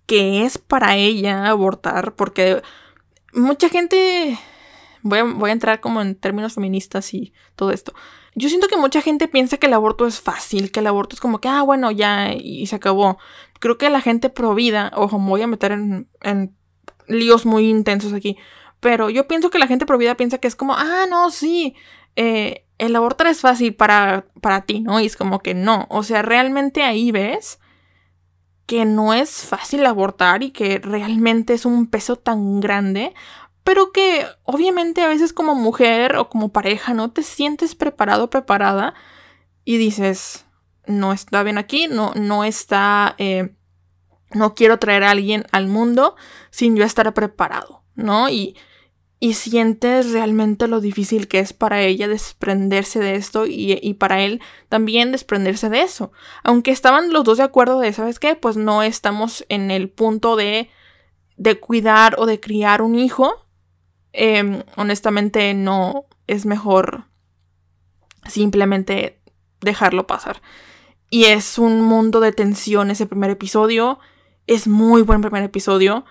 que 0.05 0.45
es 0.45 0.57
para 0.57 0.95
ella 0.95 1.49
abortar 1.49 2.15
porque 2.15 2.61
mucha 3.33 3.67
gente 3.67 4.39
voy 5.01 5.21
voy 5.21 5.49
a 5.49 5.53
entrar 5.53 5.81
como 5.81 6.01
en 6.01 6.15
términos 6.15 6.53
feministas 6.53 7.13
y 7.13 7.33
todo 7.57 7.71
esto. 7.71 7.93
Yo 8.33 8.49
siento 8.49 8.67
que 8.67 8.77
mucha 8.77 9.01
gente 9.01 9.27
piensa 9.27 9.57
que 9.57 9.67
el 9.67 9.73
aborto 9.73 10.07
es 10.07 10.21
fácil, 10.21 10.71
que 10.71 10.79
el 10.79 10.87
aborto 10.87 11.15
es 11.15 11.19
como 11.19 11.39
que, 11.39 11.49
ah, 11.49 11.63
bueno, 11.63 11.91
ya, 11.91 12.33
y 12.33 12.65
se 12.67 12.77
acabó. 12.77 13.17
Creo 13.59 13.77
que 13.77 13.89
la 13.89 14.01
gente 14.01 14.29
pro 14.29 14.55
vida, 14.55 14.91
ojo, 14.95 15.19
me 15.19 15.29
voy 15.29 15.41
a 15.41 15.47
meter 15.47 15.73
en, 15.73 16.07
en 16.21 16.55
líos 17.07 17.45
muy 17.45 17.69
intensos 17.69 18.13
aquí, 18.13 18.37
pero 18.79 19.09
yo 19.09 19.27
pienso 19.27 19.49
que 19.49 19.59
la 19.59 19.67
gente 19.67 19.85
pro 19.85 19.97
vida 19.97 20.15
piensa 20.15 20.37
que 20.37 20.47
es 20.47 20.55
como, 20.55 20.75
ah, 20.75 21.05
no, 21.09 21.29
sí, 21.29 21.75
eh, 22.15 22.65
el 22.77 22.95
abortar 22.95 23.27
es 23.27 23.41
fácil 23.41 23.75
para, 23.75 24.25
para 24.41 24.61
ti, 24.61 24.79
¿no? 24.79 24.99
Y 24.99 25.05
es 25.05 25.15
como 25.15 25.39
que 25.39 25.53
no. 25.53 25.85
O 25.89 26.03
sea, 26.03 26.21
realmente 26.23 26.83
ahí 26.83 27.11
ves 27.11 27.59
que 28.65 28.85
no 28.85 29.13
es 29.13 29.45
fácil 29.45 29.85
abortar 29.85 30.43
y 30.43 30.51
que 30.51 30.79
realmente 30.79 31.53
es 31.53 31.65
un 31.65 31.87
peso 31.87 32.15
tan 32.15 32.59
grande, 32.59 33.13
pero 33.63 33.91
que 33.91 34.25
obviamente 34.43 35.01
a 35.01 35.07
veces 35.07 35.33
como 35.33 35.55
mujer 35.55 36.15
o 36.15 36.29
como 36.29 36.51
pareja 36.51 36.93
no 36.93 37.11
te 37.11 37.23
sientes 37.23 37.75
preparado, 37.75 38.29
preparada 38.29 38.93
y 39.63 39.77
dices, 39.77 40.45
no 40.85 41.13
está 41.13 41.43
bien 41.43 41.57
aquí, 41.57 41.87
no, 41.87 42.13
no 42.15 42.43
está, 42.43 43.15
eh, 43.17 43.55
no 44.31 44.55
quiero 44.55 44.79
traer 44.79 45.03
a 45.03 45.11
alguien 45.11 45.45
al 45.51 45.67
mundo 45.67 46.15
sin 46.49 46.75
yo 46.75 46.83
estar 46.83 47.13
preparado, 47.13 47.83
¿no? 47.95 48.29
Y, 48.29 48.55
y 49.23 49.35
sientes 49.35 50.11
realmente 50.11 50.67
lo 50.67 50.81
difícil 50.81 51.27
que 51.27 51.37
es 51.37 51.53
para 51.53 51.81
ella 51.81 52.07
desprenderse 52.07 52.99
de 52.99 53.13
esto 53.13 53.45
y, 53.45 53.77
y, 53.79 53.93
para 53.93 54.21
él 54.21 54.41
también 54.67 55.11
desprenderse 55.11 55.69
de 55.69 55.81
eso. 55.81 56.11
Aunque 56.43 56.71
estaban 56.71 57.13
los 57.13 57.23
dos 57.23 57.37
de 57.37 57.43
acuerdo 57.43 57.79
de, 57.79 57.93
¿sabes 57.93 58.17
qué? 58.17 58.35
Pues 58.35 58.57
no 58.57 58.81
estamos 58.81 59.45
en 59.47 59.69
el 59.69 59.89
punto 59.89 60.35
de, 60.35 60.71
de 61.37 61.59
cuidar 61.59 62.15
o 62.17 62.25
de 62.25 62.39
criar 62.39 62.81
un 62.81 62.95
hijo. 62.95 63.45
Eh, 64.13 64.63
honestamente 64.75 65.53
no 65.53 66.05
es 66.27 66.45
mejor 66.45 67.05
simplemente 68.27 69.21
dejarlo 69.61 70.07
pasar. 70.07 70.41
Y 71.09 71.25
es 71.25 71.57
un 71.57 71.81
mundo 71.81 72.19
de 72.19 72.31
tensión 72.31 72.91
ese 72.91 73.05
primer 73.05 73.31
episodio. 73.31 73.99
Es 74.47 74.67
muy 74.67 75.01
buen 75.01 75.21
primer 75.21 75.43
episodio. 75.43 76.05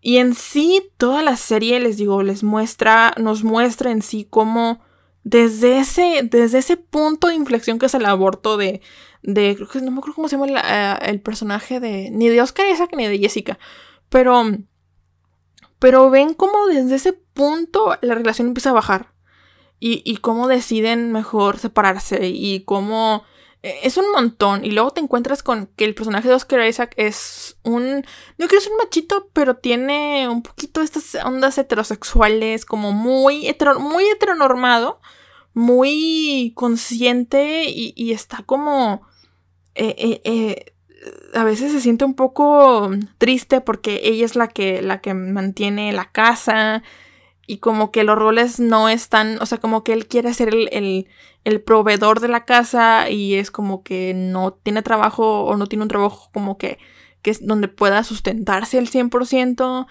Y 0.00 0.16
en 0.16 0.34
sí, 0.34 0.90
toda 0.96 1.22
la 1.22 1.36
serie, 1.36 1.78
les 1.78 1.96
digo, 1.96 2.22
les 2.24 2.42
muestra, 2.42 3.14
nos 3.18 3.44
muestra 3.44 3.92
en 3.92 4.02
sí 4.02 4.26
cómo 4.28 4.80
desde 5.24 5.78
ese, 5.78 6.22
desde 6.24 6.58
ese 6.58 6.76
punto 6.76 7.28
de 7.28 7.36
inflexión 7.36 7.78
que 7.78 7.86
es 7.86 7.94
el 7.94 8.06
aborto 8.06 8.56
de, 8.56 8.80
de 9.22 9.54
creo 9.54 9.68
que 9.68 9.80
no 9.80 9.92
me 9.92 9.98
acuerdo 9.98 10.16
cómo 10.16 10.28
se 10.28 10.36
llama 10.36 10.46
el, 10.46 10.56
uh, 10.56 11.08
el 11.08 11.20
personaje 11.20 11.78
de, 11.78 12.10
ni 12.10 12.28
de 12.28 12.40
Oscar 12.40 12.66
Isaac 12.68 12.90
ni 12.96 13.06
de 13.06 13.18
Jessica, 13.18 13.58
pero, 14.08 14.42
pero 15.78 16.10
ven 16.10 16.34
cómo 16.34 16.66
desde 16.66 16.96
ese 16.96 17.21
punto 17.34 17.96
la 18.00 18.14
relación 18.14 18.48
empieza 18.48 18.70
a 18.70 18.74
bajar 18.74 19.12
y, 19.80 20.02
y 20.04 20.18
cómo 20.18 20.48
deciden 20.48 21.12
mejor 21.12 21.58
separarse 21.58 22.28
y 22.28 22.64
cómo 22.64 23.24
es 23.62 23.96
un 23.96 24.10
montón. 24.12 24.64
Y 24.64 24.72
luego 24.72 24.90
te 24.90 25.00
encuentras 25.00 25.42
con 25.42 25.66
que 25.76 25.84
el 25.84 25.94
personaje 25.94 26.28
de 26.28 26.34
Oscar 26.34 26.66
Isaac 26.66 26.94
es 26.96 27.56
un. 27.62 28.04
No 28.38 28.48
quiero 28.48 28.60
ser 28.60 28.72
un 28.72 28.78
machito, 28.78 29.30
pero 29.32 29.56
tiene 29.56 30.28
un 30.28 30.42
poquito 30.42 30.82
estas 30.82 31.14
ondas 31.24 31.58
heterosexuales, 31.58 32.64
como 32.64 32.92
muy, 32.92 33.46
hetero, 33.46 33.78
muy 33.78 34.04
heteronormado, 34.04 35.00
muy 35.54 36.52
consciente 36.56 37.64
y, 37.68 38.12
está 38.12 38.42
como. 38.44 39.06
Eh, 39.74 40.20
eh, 40.24 40.74
a 41.34 41.44
veces 41.44 41.72
se 41.72 41.80
siente 41.80 42.04
un 42.04 42.14
poco 42.14 42.90
triste 43.18 43.60
porque 43.60 44.00
ella 44.04 44.24
es 44.24 44.36
la 44.36 44.48
que, 44.48 44.82
la 44.82 45.00
que 45.00 45.14
mantiene 45.14 45.92
la 45.92 46.10
casa 46.12 46.82
y 47.46 47.58
como 47.58 47.90
que 47.90 48.04
los 48.04 48.16
roles 48.16 48.60
no 48.60 48.88
están, 48.88 49.38
o 49.40 49.46
sea, 49.46 49.58
como 49.58 49.82
que 49.82 49.92
él 49.92 50.06
quiere 50.06 50.32
ser 50.32 50.48
el, 50.48 50.68
el, 50.72 51.08
el, 51.44 51.60
proveedor 51.60 52.20
de 52.20 52.28
la 52.28 52.44
casa 52.44 53.10
y 53.10 53.34
es 53.34 53.50
como 53.50 53.82
que 53.82 54.14
no 54.14 54.52
tiene 54.52 54.82
trabajo 54.82 55.44
o 55.44 55.56
no 55.56 55.66
tiene 55.66 55.82
un 55.82 55.88
trabajo 55.88 56.30
como 56.32 56.56
que, 56.56 56.78
que 57.20 57.30
es 57.30 57.44
donde 57.44 57.68
pueda 57.68 58.04
sustentarse 58.04 58.78
al 58.78 58.88
100%. 58.88 59.86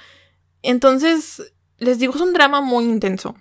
Entonces, 0.62 1.54
les 1.78 2.00
digo, 2.00 2.16
es 2.16 2.22
un 2.22 2.34
drama 2.34 2.62
muy 2.62 2.86
intenso. 2.86 3.36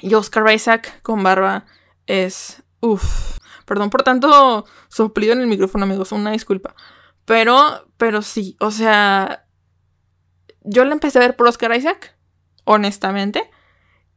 Y 0.00 0.14
Oscar 0.14 0.52
Isaac 0.52 1.00
con 1.02 1.22
barba 1.22 1.66
es... 2.06 2.62
Uff. 2.80 3.38
Perdón 3.64 3.90
por 3.90 4.04
tanto 4.04 4.64
soplido 4.88 5.32
en 5.32 5.40
el 5.40 5.48
micrófono, 5.48 5.84
amigos, 5.84 6.12
una 6.12 6.30
disculpa. 6.30 6.76
Pero, 7.24 7.88
pero 7.96 8.22
sí, 8.22 8.56
o 8.60 8.70
sea... 8.70 9.46
Yo 10.62 10.84
la 10.84 10.92
empecé 10.92 11.18
a 11.18 11.22
ver 11.22 11.36
por 11.36 11.48
Oscar 11.48 11.74
Isaac 11.74 12.15
honestamente. 12.66 13.50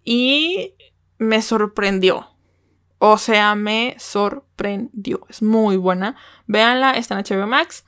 Y 0.03 0.75
me 1.17 1.41
sorprendió. 1.41 2.27
O 2.97 3.17
sea, 3.17 3.55
me 3.55 3.95
sorprendió. 3.97 5.25
Es 5.29 5.41
muy 5.41 5.77
buena. 5.77 6.17
Véanla, 6.47 6.91
está 6.91 7.17
en 7.17 7.23
HBO 7.23 7.47
Max. 7.47 7.85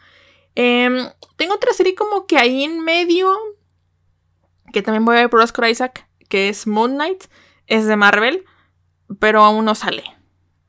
Eh, 0.56 0.90
tengo 1.36 1.56
otra 1.56 1.74
serie 1.74 1.96
como 1.96 2.26
que 2.26 2.38
ahí 2.38 2.64
en 2.64 2.80
medio. 2.80 3.34
Que 4.72 4.82
también 4.82 5.04
voy 5.04 5.18
a 5.18 5.22
ver 5.22 5.30
por 5.30 5.42
Oscar 5.42 5.70
Isaac. 5.70 6.08
Que 6.30 6.48
es 6.48 6.66
Moon 6.66 6.94
Knight. 6.94 7.26
Es 7.68 7.86
de 7.88 7.98
Marvel. 7.98 8.46
Pero 9.20 9.44
aún 9.44 9.66
no 9.66 9.76
sale. 9.76 10.04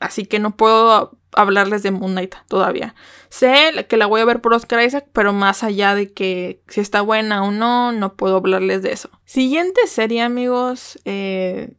Así 0.01 0.27
que 0.27 0.41
no 0.41 0.57
puedo 0.57 1.17
hablarles 1.35 1.83
de 1.83 1.91
Moon 1.91 2.13
Knight 2.13 2.35
todavía. 2.49 2.95
Sé 3.29 3.87
que 3.89 3.97
la 3.97 4.07
voy 4.07 4.21
a 4.21 4.25
ver 4.25 4.41
por 4.41 4.55
Oscar 4.55 4.83
Isaac, 4.85 5.07
pero 5.13 5.33
más 5.33 5.63
allá 5.63 5.95
de 5.95 6.13
que 6.13 6.63
si 6.69 6.81
está 6.81 7.01
buena 7.01 7.43
o 7.43 7.51
no, 7.51 7.93
no 7.93 8.17
puedo 8.17 8.37
hablarles 8.37 8.83
de 8.83 8.93
eso. 8.93 9.11
Siguiente 9.25 9.87
serie, 9.87 10.23
amigos. 10.23 10.99
Eh, 11.05 11.75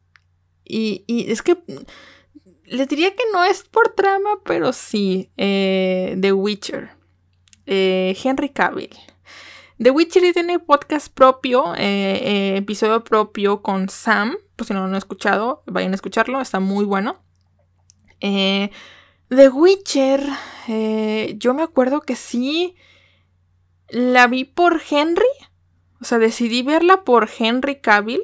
y, 0.66 1.04
y, 1.08 1.32
es 1.32 1.42
que 1.42 1.58
les 2.66 2.88
diría 2.88 3.16
que 3.16 3.24
no 3.32 3.44
es 3.44 3.64
por 3.64 3.90
trama, 3.90 4.40
pero 4.44 4.74
sí. 4.74 5.32
Eh, 5.38 6.18
The 6.20 6.34
Witcher. 6.34 6.92
Eh, 7.66 8.18
Henry 8.24 8.50
Cavill. 8.50 8.96
The 9.78 9.92
Witcher 9.92 10.34
tiene 10.34 10.60
podcast 10.60 11.14
propio, 11.14 11.74
episodio 11.78 13.04
propio 13.04 13.62
con 13.62 13.90
Sam. 13.90 14.38
Por 14.56 14.68
si 14.68 14.74
no 14.74 14.82
lo 14.82 14.86
han 14.86 14.96
escuchado, 14.96 15.64
vayan 15.66 15.92
a 15.92 15.96
escucharlo, 15.96 16.40
está 16.40 16.60
muy 16.60 16.86
bueno. 16.86 17.24
Eh, 18.24 18.72
The 19.36 19.50
Witcher, 19.50 20.22
eh, 20.68 21.36
yo 21.38 21.54
me 21.54 21.64
acuerdo 21.64 22.02
que 22.02 22.16
sí 22.16 22.76
la 23.90 24.28
vi 24.28 24.46
por 24.46 24.82
Henry. 24.90 25.26
O 26.02 26.06
sea, 26.06 26.18
decidí 26.20 26.62
verla 26.62 27.04
por 27.04 27.30
Henry 27.38 27.80
Cavill. 27.80 28.24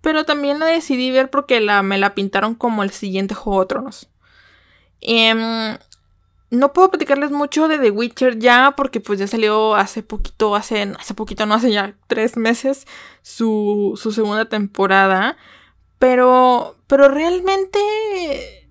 Pero 0.00 0.24
también 0.24 0.58
la 0.58 0.66
decidí 0.66 1.10
ver 1.10 1.30
porque 1.30 1.60
la, 1.60 1.82
me 1.82 1.98
la 1.98 2.14
pintaron 2.14 2.54
como 2.54 2.82
el 2.82 2.90
siguiente 2.90 3.34
Juego 3.34 3.60
de 3.60 3.66
Tronos. 3.66 4.08
Eh, 5.00 5.78
no 6.50 6.72
puedo 6.72 6.90
platicarles 6.90 7.30
mucho 7.30 7.68
de 7.68 7.78
The 7.78 7.90
Witcher 7.90 8.38
ya 8.38 8.74
porque 8.76 9.00
pues 9.00 9.18
ya 9.18 9.26
salió 9.26 9.74
hace 9.74 10.02
poquito, 10.02 10.54
hace, 10.54 10.82
hace 10.98 11.14
poquito, 11.14 11.46
no 11.46 11.54
hace 11.54 11.72
ya 11.72 11.94
tres 12.06 12.36
meses 12.36 12.86
su, 13.22 13.98
su 14.00 14.12
segunda 14.12 14.46
temporada. 14.48 15.36
Pero, 15.98 16.76
pero 16.86 17.08
realmente 17.08 18.63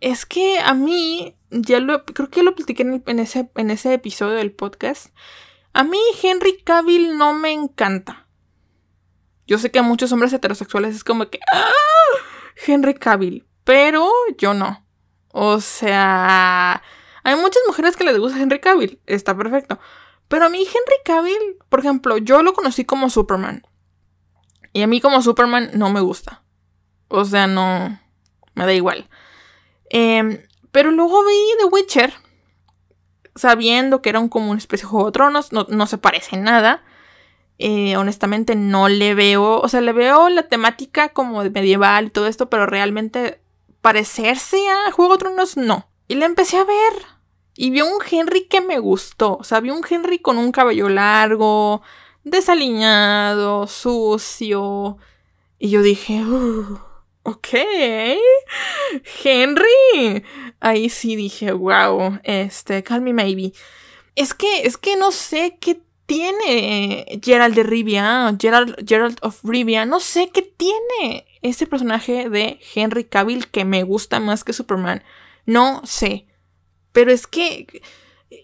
es 0.00 0.26
que 0.26 0.58
a 0.60 0.74
mí, 0.74 1.36
ya 1.50 1.80
lo, 1.80 2.04
creo 2.04 2.30
que 2.30 2.42
lo 2.42 2.54
platiqué 2.54 2.82
en, 2.82 3.18
ese, 3.18 3.50
en 3.54 3.70
ese 3.70 3.94
episodio 3.94 4.34
del 4.34 4.52
podcast. 4.52 5.14
A 5.72 5.84
mí 5.84 5.98
Henry 6.22 6.62
Cavill 6.62 7.16
no 7.18 7.34
me 7.34 7.52
encanta. 7.52 8.26
Yo 9.46 9.58
sé 9.58 9.70
que 9.70 9.78
a 9.78 9.82
muchos 9.82 10.10
hombres 10.12 10.32
heterosexuales 10.32 10.96
es 10.96 11.04
como 11.04 11.28
que, 11.28 11.38
¡ah! 11.52 11.70
Henry 12.66 12.94
Cavill. 12.94 13.46
Pero 13.64 14.10
yo 14.38 14.54
no. 14.54 14.84
O 15.32 15.60
sea, 15.60 16.82
hay 17.22 17.36
muchas 17.36 17.62
mujeres 17.66 17.96
que 17.96 18.04
les 18.04 18.18
gusta 18.18 18.40
Henry 18.40 18.60
Cavill. 18.60 19.00
Está 19.06 19.36
perfecto. 19.36 19.78
Pero 20.28 20.46
a 20.46 20.48
mí 20.48 20.58
Henry 20.58 20.96
Cavill, 21.04 21.58
por 21.68 21.80
ejemplo, 21.80 22.18
yo 22.18 22.42
lo 22.42 22.52
conocí 22.52 22.84
como 22.84 23.10
Superman. 23.10 23.66
Y 24.72 24.82
a 24.82 24.86
mí 24.86 25.00
como 25.00 25.22
Superman 25.22 25.70
no 25.74 25.90
me 25.90 26.00
gusta. 26.00 26.42
O 27.08 27.24
sea, 27.24 27.46
no... 27.46 28.00
Me 28.54 28.64
da 28.64 28.72
igual. 28.72 29.08
Eh, 29.98 30.46
pero 30.72 30.90
luego 30.90 31.24
vi 31.24 31.34
The 31.58 31.64
Witcher, 31.72 32.12
sabiendo 33.34 34.02
que 34.02 34.10
era 34.10 34.28
como 34.28 34.50
una 34.50 34.58
especie 34.58 34.84
de 34.84 34.90
Juego 34.90 35.06
de 35.06 35.12
Tronos, 35.12 35.52
no, 35.52 35.86
se 35.86 35.96
parece 35.96 36.36
nada. 36.36 36.84
Eh, 37.58 37.96
honestamente 37.96 38.56
no 38.56 38.90
le 38.90 39.14
veo, 39.14 39.58
o 39.58 39.68
sea, 39.70 39.80
le 39.80 39.94
veo 39.94 40.28
la 40.28 40.48
temática 40.48 41.08
como 41.08 41.42
medieval 41.44 42.08
y 42.08 42.10
todo 42.10 42.26
esto, 42.26 42.50
pero 42.50 42.66
realmente 42.66 43.40
parecerse 43.80 44.58
a 44.68 44.92
Juego 44.92 45.12
de 45.14 45.18
Tronos 45.18 45.56
no. 45.56 45.88
Y 46.08 46.16
la 46.16 46.26
empecé 46.26 46.58
a 46.58 46.64
ver. 46.64 46.92
Y 47.54 47.70
vi 47.70 47.80
un 47.80 47.98
Henry 48.10 48.48
que 48.48 48.60
me 48.60 48.78
gustó. 48.78 49.38
O 49.38 49.44
sea, 49.44 49.60
vi 49.60 49.70
un 49.70 49.82
Henry 49.88 50.18
con 50.18 50.36
un 50.36 50.52
cabello 50.52 50.90
largo, 50.90 51.80
desaliñado, 52.22 53.66
sucio. 53.66 54.98
Y 55.58 55.70
yo 55.70 55.80
dije, 55.80 56.22
ok, 57.26 57.48
Henry. 59.24 60.24
Ahí 60.60 60.88
sí 60.88 61.16
dije, 61.16 61.52
wow, 61.52 62.18
este, 62.22 62.82
Call 62.82 63.02
Me 63.02 63.12
Maybe. 63.12 63.52
Es 64.14 64.32
que, 64.32 64.62
es 64.62 64.76
que 64.76 64.96
no 64.96 65.10
sé 65.12 65.58
qué 65.60 65.80
tiene 66.06 67.20
Gerald 67.22 67.56
de 67.56 67.64
Rivia, 67.64 68.34
Gerald, 68.40 68.76
Gerald 68.86 69.18
of 69.22 69.44
Rivia, 69.44 69.84
no 69.84 70.00
sé 70.00 70.30
qué 70.30 70.42
tiene 70.42 71.26
ese 71.42 71.66
personaje 71.66 72.28
de 72.28 72.60
Henry 72.74 73.04
Cavill 73.04 73.48
que 73.48 73.64
me 73.64 73.82
gusta 73.82 74.20
más 74.20 74.44
que 74.44 74.52
Superman. 74.52 75.02
No 75.44 75.82
sé. 75.84 76.26
Pero 76.92 77.12
es 77.12 77.26
que. 77.26 77.66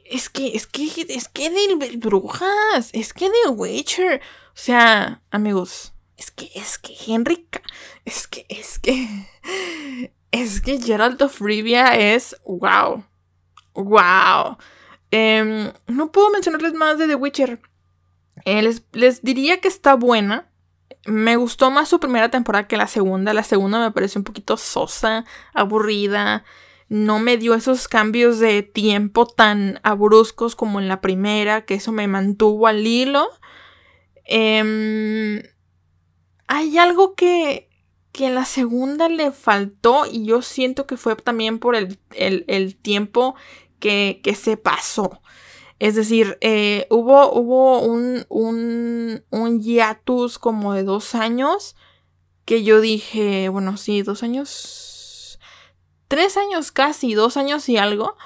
Es 0.05 0.29
que, 0.29 0.55
es 0.55 0.67
que, 0.67 0.85
es 1.09 1.29
que 1.29 1.51
de 1.51 1.97
Brujas, 1.97 2.91
es 2.93 3.13
que 3.13 3.29
de 3.29 3.51
Witcher. 3.51 4.21
O 4.49 4.57
sea, 4.57 5.23
amigos, 5.31 5.92
Es 6.23 6.31
que, 6.31 6.51
es 6.55 6.79
que, 6.79 6.95
Henrika. 7.09 7.61
Es 8.05 8.29
que, 8.29 8.47
es 8.49 8.79
que. 8.79 9.09
Es 10.31 10.61
que 10.61 10.81
Geralt 10.81 11.21
of 11.21 11.41
Rivia 11.41 11.97
es. 11.99 12.37
¡Wow! 12.47 13.05
¡Wow! 13.75 14.57
Em, 15.11 15.73
no 15.89 16.13
puedo 16.13 16.31
mencionarles 16.31 16.75
más 16.75 16.97
de 16.99 17.09
The 17.09 17.17
Witcher. 17.17 17.61
Eh, 18.45 18.63
les, 18.63 18.85
les 18.93 19.23
diría 19.23 19.61
que 19.61 19.67
está 19.67 19.95
buena. 19.95 20.49
Me 21.07 21.35
gustó 21.35 21.73
más 21.73 21.89
su 21.89 21.99
primera 21.99 22.31
temporada 22.31 22.69
que 22.69 22.77
la 22.77 22.87
segunda. 22.87 23.35
La 23.35 23.43
segunda 23.43 23.81
me 23.81 23.91
pareció 23.91 24.21
un 24.21 24.25
poquito 24.25 24.57
sosa, 24.57 25.25
aburrida. 25.53 26.45
No 26.89 27.19
me 27.19 27.37
dio 27.37 27.55
esos 27.55 27.89
cambios 27.89 28.39
de 28.39 28.63
tiempo 28.63 29.27
tan 29.27 29.81
abruscos 29.83 30.55
como 30.55 30.79
en 30.79 30.87
la 30.87 31.01
primera, 31.01 31.65
que 31.65 31.75
eso 31.75 31.91
me 31.91 32.07
mantuvo 32.07 32.69
al 32.69 32.87
hilo. 32.87 33.29
Em, 34.25 35.43
hay 36.47 36.79
algo 36.79 37.15
que, 37.15 37.69
que 38.13 38.27
en 38.27 38.35
la 38.35 38.45
segunda 38.45 39.09
le 39.09 39.33
faltó 39.33 40.05
y 40.11 40.25
yo 40.25 40.43
siento 40.43 40.87
que 40.87 40.97
fue 40.97 41.17
también 41.17 41.59
por 41.59 41.77
el, 41.77 42.77
tiempo 42.77 43.35
que, 43.81 44.21
que, 44.23 44.35
se 44.35 44.57
pasó. 44.57 45.21
Es 45.79 45.95
decir, 45.95 46.39
eh, 46.41 46.87
hubo, 46.91 47.33
hubo 47.33 47.81
un, 47.81 48.25
un, 48.29 49.25
un 49.31 49.63
hiatus 49.63 50.39
como 50.39 50.75
de 50.75 50.85
dos 50.85 51.15
años 51.15 51.75
que 52.45 52.63
yo 52.65 52.81
dije, 52.81 53.49
bueno, 53.49 53.77
sí, 53.77 54.03
dos 54.03 54.23
años, 54.23 55.39
tres 56.09 56.37
años 56.37 56.73
casi, 56.73 57.15
dos 57.15 57.37
años 57.37 57.69
y 57.69 57.77
algo, 57.77 58.17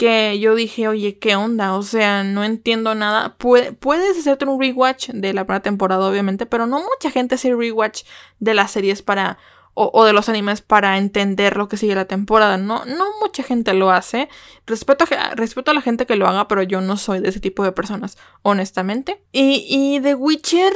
que 0.00 0.38
yo 0.38 0.54
dije, 0.54 0.88
oye, 0.88 1.18
¿qué 1.18 1.36
onda? 1.36 1.74
O 1.74 1.82
sea, 1.82 2.24
no 2.24 2.42
entiendo 2.42 2.94
nada. 2.94 3.36
puedes 3.36 4.18
hacerte 4.18 4.46
un 4.46 4.58
rewatch 4.58 5.10
de 5.10 5.34
la 5.34 5.44
primera 5.44 5.60
temporada, 5.60 6.08
obviamente, 6.08 6.46
pero 6.46 6.66
no 6.66 6.80
mucha 6.80 7.10
gente 7.10 7.34
hace 7.34 7.54
rewatch 7.54 8.04
de 8.38 8.54
las 8.54 8.70
series 8.70 9.02
para 9.02 9.36
o, 9.74 10.06
de 10.06 10.14
los 10.14 10.30
animes 10.30 10.62
para 10.62 10.96
entender 10.96 11.58
lo 11.58 11.68
que 11.68 11.76
sigue 11.76 11.94
la 11.94 12.06
temporada. 12.06 12.56
No, 12.56 12.86
no 12.86 13.04
mucha 13.20 13.42
gente 13.42 13.74
lo 13.74 13.90
hace. 13.90 14.30
Respeto 14.64 15.04
a, 15.18 15.34
respeto 15.34 15.70
a 15.70 15.74
la 15.74 15.82
gente 15.82 16.06
que 16.06 16.16
lo 16.16 16.26
haga, 16.26 16.48
pero 16.48 16.62
yo 16.62 16.80
no 16.80 16.96
soy 16.96 17.20
de 17.20 17.28
ese 17.28 17.40
tipo 17.40 17.62
de 17.62 17.72
personas, 17.72 18.16
honestamente. 18.40 19.22
Y, 19.32 19.66
y 19.68 20.00
The 20.00 20.14
Witcher 20.14 20.72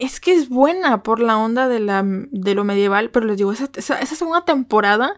es 0.00 0.18
que 0.18 0.34
es 0.34 0.48
buena 0.48 1.04
por 1.04 1.20
la 1.20 1.38
onda 1.38 1.68
de, 1.68 1.78
la, 1.78 2.02
de 2.04 2.54
lo 2.56 2.64
medieval, 2.64 3.10
pero 3.10 3.26
les 3.26 3.36
digo, 3.36 3.52
esa, 3.52 3.70
esa, 3.76 4.04
segunda 4.04 4.44
temporada 4.44 5.16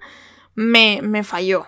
me, 0.55 1.01
me 1.03 1.25
falló. 1.25 1.67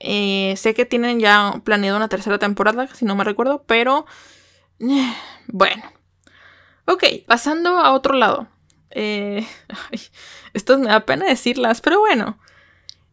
Eh, 0.00 0.54
sé 0.56 0.74
que 0.74 0.86
tienen 0.86 1.20
ya 1.20 1.60
planeado 1.62 1.96
una 1.96 2.08
tercera 2.08 2.38
temporada, 2.38 2.88
si 2.94 3.04
no 3.04 3.14
me 3.14 3.24
recuerdo, 3.24 3.64
pero... 3.66 4.06
Eh, 4.80 5.14
bueno. 5.46 5.84
Ok, 6.86 7.04
pasando 7.26 7.78
a 7.78 7.92
otro 7.92 8.14
lado. 8.14 8.48
Eh, 8.90 9.46
esto 10.54 10.78
me 10.78 10.86
da 10.86 11.06
pena 11.06 11.26
decirlas, 11.26 11.80
pero 11.80 12.00
bueno. 12.00 12.38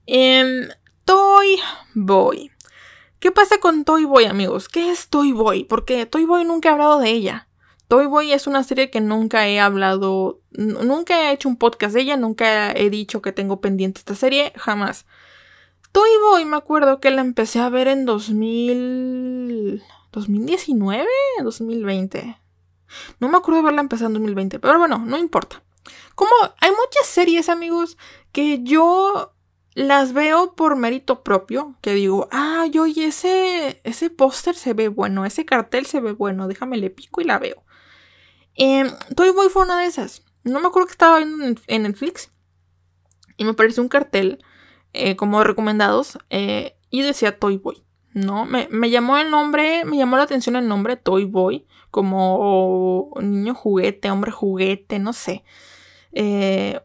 Eh, 0.08 0.70
Toy 1.06 1.60
Boy. 1.94 2.52
¿Qué 3.20 3.32
pasa 3.32 3.60
con 3.60 3.84
Toy 3.84 4.06
Boy, 4.06 4.26
amigos? 4.26 4.70
¿Qué 4.70 4.90
es 4.90 5.10
Toy 5.10 5.32
Boy? 5.32 5.66
Porque 5.66 6.06
Toy 6.06 6.26
Boy 6.26 6.46
nunca 6.46 6.70
he 6.70 6.72
hablado 6.72 7.00
de 7.00 7.10
ella. 7.10 7.48
Toy 7.88 8.06
Boy 8.06 8.32
es 8.32 8.48
una 8.48 8.64
serie 8.64 8.90
que 8.90 9.02
nunca 9.02 9.48
he 9.48 9.60
hablado, 9.60 10.42
nunca 10.52 11.30
he 11.30 11.34
hecho 11.34 11.48
un 11.48 11.58
podcast 11.58 11.94
de 11.94 12.02
ella, 12.02 12.18
nunca 12.18 12.72
he 12.72 12.90
dicho 12.90 13.22
que 13.22 13.32
tengo 13.32 13.62
pendiente 13.62 14.00
esta 14.00 14.14
serie, 14.14 14.52
jamás. 14.58 15.06
Toy 15.98 16.12
Boy 16.22 16.46
me 16.46 16.58
acuerdo 16.58 17.00
que 17.00 17.10
la 17.10 17.22
empecé 17.22 17.60
a 17.60 17.70
ver 17.70 17.88
en 17.88 18.06
2000... 18.06 19.82
2019, 20.12 21.08
2020. 21.44 22.38
No 23.20 23.30
me 23.30 23.38
acuerdo 23.38 23.62
de 23.62 23.66
verla 23.66 23.82
empezado 23.82 24.10
en 24.10 24.14
2020, 24.14 24.60
pero 24.60 24.78
bueno, 24.78 25.00
no 25.00 25.18
importa. 25.18 25.64
Como 26.14 26.30
hay 26.62 26.70
muchas 26.70 27.08
series, 27.08 27.50
amigos, 27.50 27.98
que 28.32 28.62
yo 28.62 29.34
las 29.74 30.14
veo 30.14 30.54
por 30.54 30.76
mérito 30.76 31.24
propio, 31.24 31.76
que 31.82 31.96
digo, 31.96 32.28
ah, 32.32 32.68
yo 32.70 32.86
y 32.86 33.02
ese, 33.02 33.82
ese 33.84 34.12
póster 34.12 34.54
se 34.54 34.76
ve 34.76 34.90
bueno, 34.90 35.26
ese 35.26 35.46
cartel 35.46 35.88
se 35.88 36.00
ve 36.00 36.12
bueno, 36.12 36.48
déjame 36.48 36.78
le 36.78 36.92
pico 36.92 37.22
y 37.22 37.24
la 37.24 37.40
veo. 37.40 37.64
Eh, 38.54 38.86
Toy 39.16 39.32
Boy 39.32 39.50
fue 39.50 39.64
una 39.64 39.80
de 39.80 39.88
esas. 39.88 40.24
No 40.44 40.60
me 40.60 40.68
acuerdo 40.68 40.86
que 40.86 40.92
estaba 40.92 41.18
viendo 41.18 41.60
en, 41.66 41.82
Netflix 41.82 42.30
y 43.36 43.46
me 43.46 43.50
apareció 43.50 43.82
un 43.82 43.90
cartel 43.90 44.44
eh, 44.94 45.16
como 45.16 45.44
recomendados 45.44 46.18
eh, 46.30 46.78
y 46.90 47.02
decía 47.02 47.38
Toy 47.38 47.58
Boy. 47.58 47.84
No, 48.14 48.46
me, 48.46 48.68
me, 48.72 48.90
llamó 48.90 49.18
el 49.18 49.30
nombre, 49.30 49.86
me 49.86 49.98
llamó 49.98 50.18
la 50.18 50.24
atención 50.24 50.56
el 50.56 50.68
nombre 50.68 50.98
Toy 50.98 51.26
Boy, 51.26 51.68
como 51.92 53.14
niño 53.22 53.54
juguete, 53.54 54.10
hombre 54.10 54.32
juguete, 54.32 54.98
no 55.00 55.14
sé. 55.14 55.44
Eh, 56.14 56.80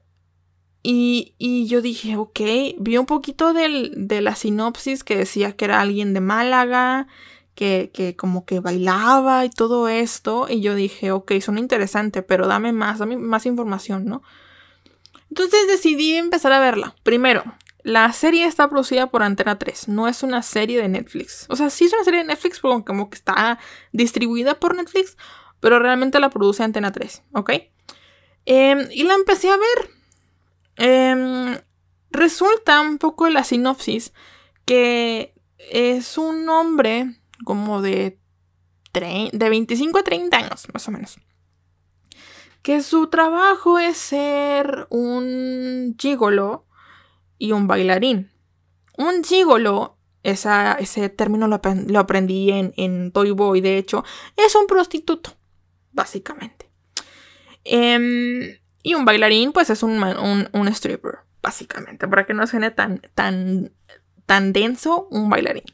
y, 0.83 1.67
yo 1.67 1.81
dije, 1.81 2.17
ok, 2.17 2.41
vi 2.79 2.97
un 2.99 3.07
poquito 3.07 3.53
de 3.55 4.21
la 4.21 4.35
sinopsis 4.35 5.05
que 5.05 5.17
decía 5.17 5.53
que 5.57 5.65
era 5.65 5.81
alguien 5.81 6.13
de 6.13 6.21
Málaga, 6.21 7.07
que, 7.55 8.17
como 8.19 8.45
que 8.45 8.61
bailaba 8.61 9.45
y 9.45 9.51
todo 9.51 9.89
esto. 9.89 10.47
Y 10.49 10.61
yo 10.61 10.75
dije, 10.75 11.13
ok, 11.13 11.33
son 11.41 11.59
interesante, 11.59 12.23
pero 12.23 12.47
dame 12.47 12.73
más, 12.73 12.99
dame 12.99 13.17
más 13.17 13.47
información, 13.47 14.05
¿no? 14.05 14.23
Entonces 15.31 15.67
decidí 15.69 16.15
empezar 16.15 16.53
a 16.53 16.61
verla. 16.61 16.95
Primero, 17.03 17.45
la 17.85 18.13
serie 18.13 18.47
está 18.47 18.69
producida 18.69 19.09
por 19.09 19.23
Antena 19.23 19.59
3, 19.59 19.89
no 19.89 20.07
es 20.07 20.23
una 20.23 20.43
serie 20.43 20.81
de 20.81 20.89
Netflix. 20.89 21.47
O 21.49 21.57
sea, 21.57 21.71
sí 21.71 21.85
es 21.85 21.93
una 21.93 22.05
serie 22.05 22.21
de 22.21 22.27
Netflix, 22.27 22.61
pero 22.61 22.85
como 22.85 23.11
que 23.11 23.17
está 23.17 23.59
distribuida 23.93 24.59
por 24.59 24.77
Netflix, 24.77 25.17
pero 25.61 25.79
realmente 25.79 26.21
la 26.21 26.31
produce 26.31 26.63
Antena 26.63 26.93
3, 26.93 27.23
¿ok? 27.33 27.53
Em, 28.45 28.89
y 28.91 29.05
la 29.05 29.15
empecé 29.15 29.51
a 29.51 29.57
ver. 29.57 29.91
Em, 30.77 31.59
resulta 32.11 32.81
un 32.81 32.99
poco 32.99 33.29
la 33.29 33.45
sinopsis 33.45 34.13
que 34.65 35.35
es 35.59 36.19
un 36.19 36.49
hombre 36.49 37.17
como 37.45 37.83
de, 37.83 38.19
de 38.93 39.49
25 39.49 39.99
a 39.99 40.03
30 40.03 40.37
años, 40.37 40.67
más 40.73 40.87
o 40.89 40.91
menos. 40.91 41.19
Que 42.63 42.83
su 42.83 43.09
trabajo 43.09 43.79
es 43.79 43.97
ser 43.97 44.87
un 44.91 45.97
gigolo 45.99 46.67
y 47.43 47.51
un 47.51 47.67
bailarín. 47.67 48.31
Un 48.97 49.25
gigolo, 49.25 49.99
ese 50.23 51.09
término 51.09 51.49
lo, 51.49 51.57
aprendí 51.99 52.53
en, 52.53 52.73
en 52.77 53.11
Toy 53.11 53.33
Boy, 53.33 53.61
de 53.61 53.79
hecho, 53.79 54.05
es 54.37 54.55
un 54.55 54.69
prostituto, 54.69 55.35
básicamente. 55.91 56.71
Em, 57.65 58.61
y 58.85 58.95
un 58.95 59.05
bailarín, 59.05 59.51
pues 59.51 59.71
es 59.71 59.83
un, 59.83 60.01
un, 60.53 60.69
stripper, 60.69 61.19
básicamente, 61.43 62.07
para 62.07 62.27
que 62.27 62.33
no 62.33 62.47
suene 62.47 62.71
tan, 62.71 63.03
tan, 63.17 63.73
tan 64.25 64.53
denso 64.53 65.09
un 65.11 65.29
bailarín. 65.29 65.65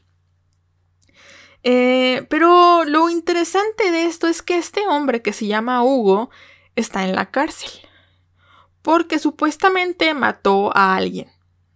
Eh, 1.61 2.25
pero 2.31 2.83
lo 2.85 3.11
interesante 3.11 3.91
de 3.91 4.05
esto 4.05 4.27
es 4.27 4.41
que 4.41 4.57
este 4.57 4.87
hombre 4.87 5.21
que 5.21 5.33
se 5.33 5.45
llama 5.45 5.83
Hugo 5.83 6.31
está 6.75 7.05
en 7.05 7.13
la 7.13 7.29
cárcel. 7.29 7.69
Porque 8.81 9.19
supuestamente 9.19 10.15
mató 10.15 10.75
a 10.75 10.95
alguien. 10.95 11.29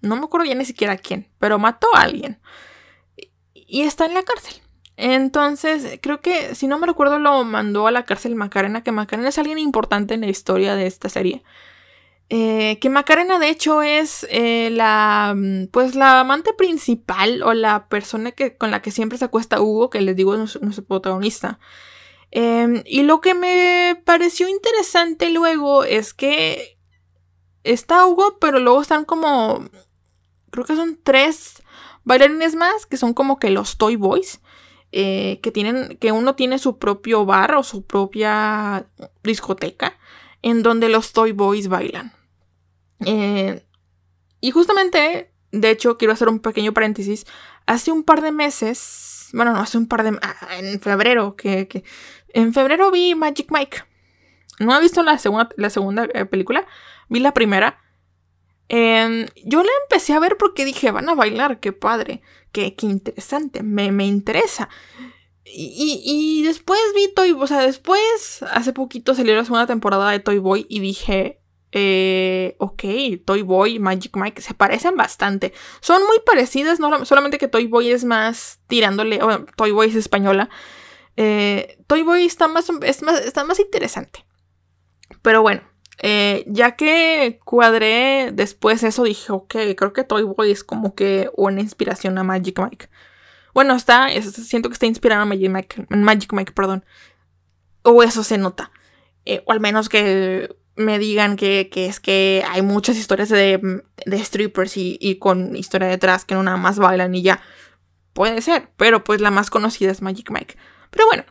No 0.04 0.16
me 0.16 0.26
acuerdo 0.26 0.46
ya 0.46 0.54
ni 0.54 0.66
siquiera 0.66 0.98
quién, 0.98 1.28
pero 1.40 1.58
mató 1.58 1.88
a 1.96 2.02
alguien. 2.02 2.40
Y 3.56 3.82
está 3.82 4.06
en 4.06 4.14
la 4.14 4.24
cárcel. 4.24 4.62
Entonces, 4.96 6.00
creo 6.02 6.22
que, 6.22 6.54
si 6.54 6.68
no 6.68 6.78
me 6.78 6.86
recuerdo, 6.86 7.18
lo 7.18 7.44
mandó 7.44 7.88
a 7.88 7.92
la 7.92 8.04
cárcel 8.04 8.36
Macarena, 8.36 8.84
que 8.84 8.92
Macarena 8.92 9.30
es 9.30 9.40
alguien 9.40 9.58
importante 9.58 10.14
en 10.14 10.22
la 10.22 10.28
historia 10.28 10.76
de 10.76 10.86
esta 10.86 11.10
serie. 11.10 11.44
Eh, 12.30 12.80
que 12.80 12.90
Macarena, 12.90 13.40
de 13.40 13.50
hecho, 13.50 13.82
es 13.82 14.26
eh, 14.30 14.70
la, 14.72 15.34
mm, 15.36 15.68
pues, 15.68 15.96
la 15.96 16.20
amante 16.20 16.54
principal 16.54 17.44
o 17.44 17.54
la 17.54 17.88
persona 17.88 18.32
que, 18.32 18.58
con 18.58 18.72
la 18.72 18.82
que 18.82 18.92
siempre 18.92 19.18
se 19.18 19.26
acuesta 19.26 19.62
Hugo, 19.62 19.90
que 19.90 20.02
les 20.02 20.16
digo 20.16 20.36
es 20.36 20.62
nuestro, 20.62 20.86
protagonista. 20.86 21.60
Em, 22.32 22.84
y 22.86 23.04
lo 23.04 23.22
que 23.22 23.36
me 23.36 24.02
pareció 24.06 24.48
interesante 24.50 25.30
luego 25.30 25.84
es 25.84 26.14
que 26.14 26.80
está 27.64 28.06
Hugo, 28.08 28.38
pero 28.40 28.60
luego 28.60 28.82
están 28.82 29.06
como, 29.06 29.66
creo 30.54 30.66
que 30.66 30.76
son 30.76 31.00
tres 31.04 31.62
bailarines 32.06 32.56
más, 32.56 32.86
que 32.86 32.98
son 32.98 33.14
como 33.14 33.40
que 33.40 33.50
los 33.50 33.78
Toy 33.78 33.98
Boys. 33.98 34.40
Eh, 34.96 35.40
que 35.42 35.50
tienen, 35.50 35.98
que 35.98 36.12
uno 36.12 36.36
tiene 36.36 36.60
su 36.60 36.78
propio 36.78 37.26
bar 37.26 37.56
o 37.56 37.64
su 37.64 37.84
propia 37.84 38.86
discoteca 39.24 39.98
en 40.44 40.62
donde 40.62 40.88
los 40.88 41.14
Toy 41.14 41.32
Boys 41.32 41.68
bailan. 41.68 42.14
Eh, 43.04 43.66
y 44.40 44.52
justamente, 44.52 45.34
de 45.52 45.70
hecho, 45.72 45.98
quiero 45.98 46.14
hacer 46.14 46.30
un 46.30 46.40
pequeño 46.40 46.74
paréntesis. 46.74 47.26
Hace 47.66 47.92
un 47.92 48.04
par 48.04 48.22
de 48.22 48.32
meses, 48.32 49.30
bueno, 49.34 49.54
no, 49.54 49.60
hace 49.60 49.80
un 49.80 49.88
par 49.88 50.04
de... 50.04 50.20
Ah, 50.22 50.58
en 50.60 50.80
febrero, 50.80 51.36
que, 51.36 51.84
en 52.30 52.54
febrero 52.54 52.92
vi 52.92 53.16
Magic 53.16 53.48
Mike. 53.50 53.86
No 54.60 54.78
he 54.78 54.82
visto 54.82 55.02
la 55.02 55.18
segunda, 55.18 55.50
la 55.58 55.72
segunda 55.72 56.08
eh, 56.14 56.26
película, 56.26 56.68
vi 57.10 57.20
la 57.20 57.34
primera. 57.34 57.80
Em, 58.70 59.28
yo 59.46 59.64
la 59.64 59.70
empecé 59.84 60.14
a 60.14 60.20
ver 60.20 60.38
porque 60.38 60.66
dije, 60.66 60.92
van 60.92 61.10
a 61.10 61.16
bailar, 61.16 61.60
qué 61.60 61.74
padre, 61.74 62.22
qué, 62.52 62.76
qué 62.76 62.88
interesante, 62.88 63.64
me, 63.64 63.92
me 63.92 64.06
interesa. 64.06 64.70
Y, 65.46 66.02
y, 66.06 66.44
después 66.44 66.80
vi 66.96 67.14
Toy 67.14 67.34
Boy, 67.34 67.44
o 67.44 67.48
sea, 67.48 67.60
después, 67.60 68.44
hace 68.52 68.74
poquito 68.74 69.14
salió 69.14 69.36
la 69.36 69.44
segunda 69.44 69.68
temporada 69.68 70.10
de 70.12 70.20
Toy 70.20 70.40
Boy 70.40 70.66
y 70.70 70.80
dije, 70.80 71.42
eh, 71.76 72.56
ok, 72.60 72.84
Toy 73.26 73.42
Boy 73.42 73.80
Magic 73.80 74.16
Mike 74.16 74.42
se 74.42 74.54
parecen 74.54 74.96
bastante. 74.96 75.54
Son 75.82 76.02
muy 76.06 76.20
parecidas, 76.26 76.80
no 76.80 77.04
solamente 77.06 77.40
que 77.40 77.48
Toy 77.48 77.66
Boy 77.68 77.92
es 77.92 78.06
más 78.06 78.60
tirándole, 78.68 79.20
Toy 79.58 79.72
Boy 79.72 79.90
es 79.90 79.96
española. 79.96 80.50
Eh, 81.18 81.78
Toy 81.88 82.04
Boy 82.04 82.26
está 82.26 82.48
más, 82.48 82.72
más, 83.02 83.22
está 83.22 83.44
más 83.44 83.60
interesante. 83.60 84.26
Pero 85.22 85.42
bueno, 85.42 85.62
eh, 86.00 86.44
ya 86.48 86.76
que 86.76 87.40
cuadré 87.44 88.32
después 88.34 88.84
eso, 88.84 89.04
dije, 89.04 89.32
ok, 89.32 89.56
creo 89.78 89.94
que 89.94 90.04
Toy 90.04 90.24
Boy 90.24 90.52
es 90.52 90.64
como 90.64 90.96
que 90.96 91.30
una 91.36 91.62
inspiración 91.62 92.18
a 92.18 92.24
Magic 92.24 92.60
Mike. 92.60 92.90
Bueno, 93.54 93.76
está, 93.76 94.10
siento 94.22 94.70
que 94.70 94.74
está 94.74 94.88
inspirado 94.88 95.24
en 95.24 95.30
Magic 95.30 95.52
Mike, 95.52 95.86
Magic 95.90 96.34
Mike, 96.34 96.54
perdón. 96.54 96.84
O 97.84 98.02
eso 98.02 98.24
se 98.24 98.38
nota. 98.38 98.72
Eh, 99.26 99.44
o 99.46 99.52
al 99.52 99.60
menos 99.60 99.90
que 99.90 100.56
me 100.76 100.98
digan 100.98 101.36
que, 101.36 101.70
es 101.74 102.00
que 102.00 102.44
hay 102.50 102.62
muchas 102.62 102.98
historias 102.98 103.30
de, 103.30 103.84
de 104.06 104.24
strippers 104.24 104.74
y, 104.76 105.18
con 105.20 105.56
historia 105.56 105.88
detrás 105.88 106.26
que 106.26 106.34
no 106.34 106.44
nada 106.44 106.58
más 106.58 106.80
bailan 106.80 107.14
y 107.14 107.22
ya. 107.22 107.42
Puede 108.14 108.42
ser, 108.42 108.70
pero 108.78 109.04
pues 109.04 109.22
la 109.22 109.32
más 109.32 109.50
conocida 109.50 109.92
es 109.92 110.02
Magic 110.02 110.32
Mike. 110.32 110.56
Pero 110.90 111.06
bueno. 111.08 111.24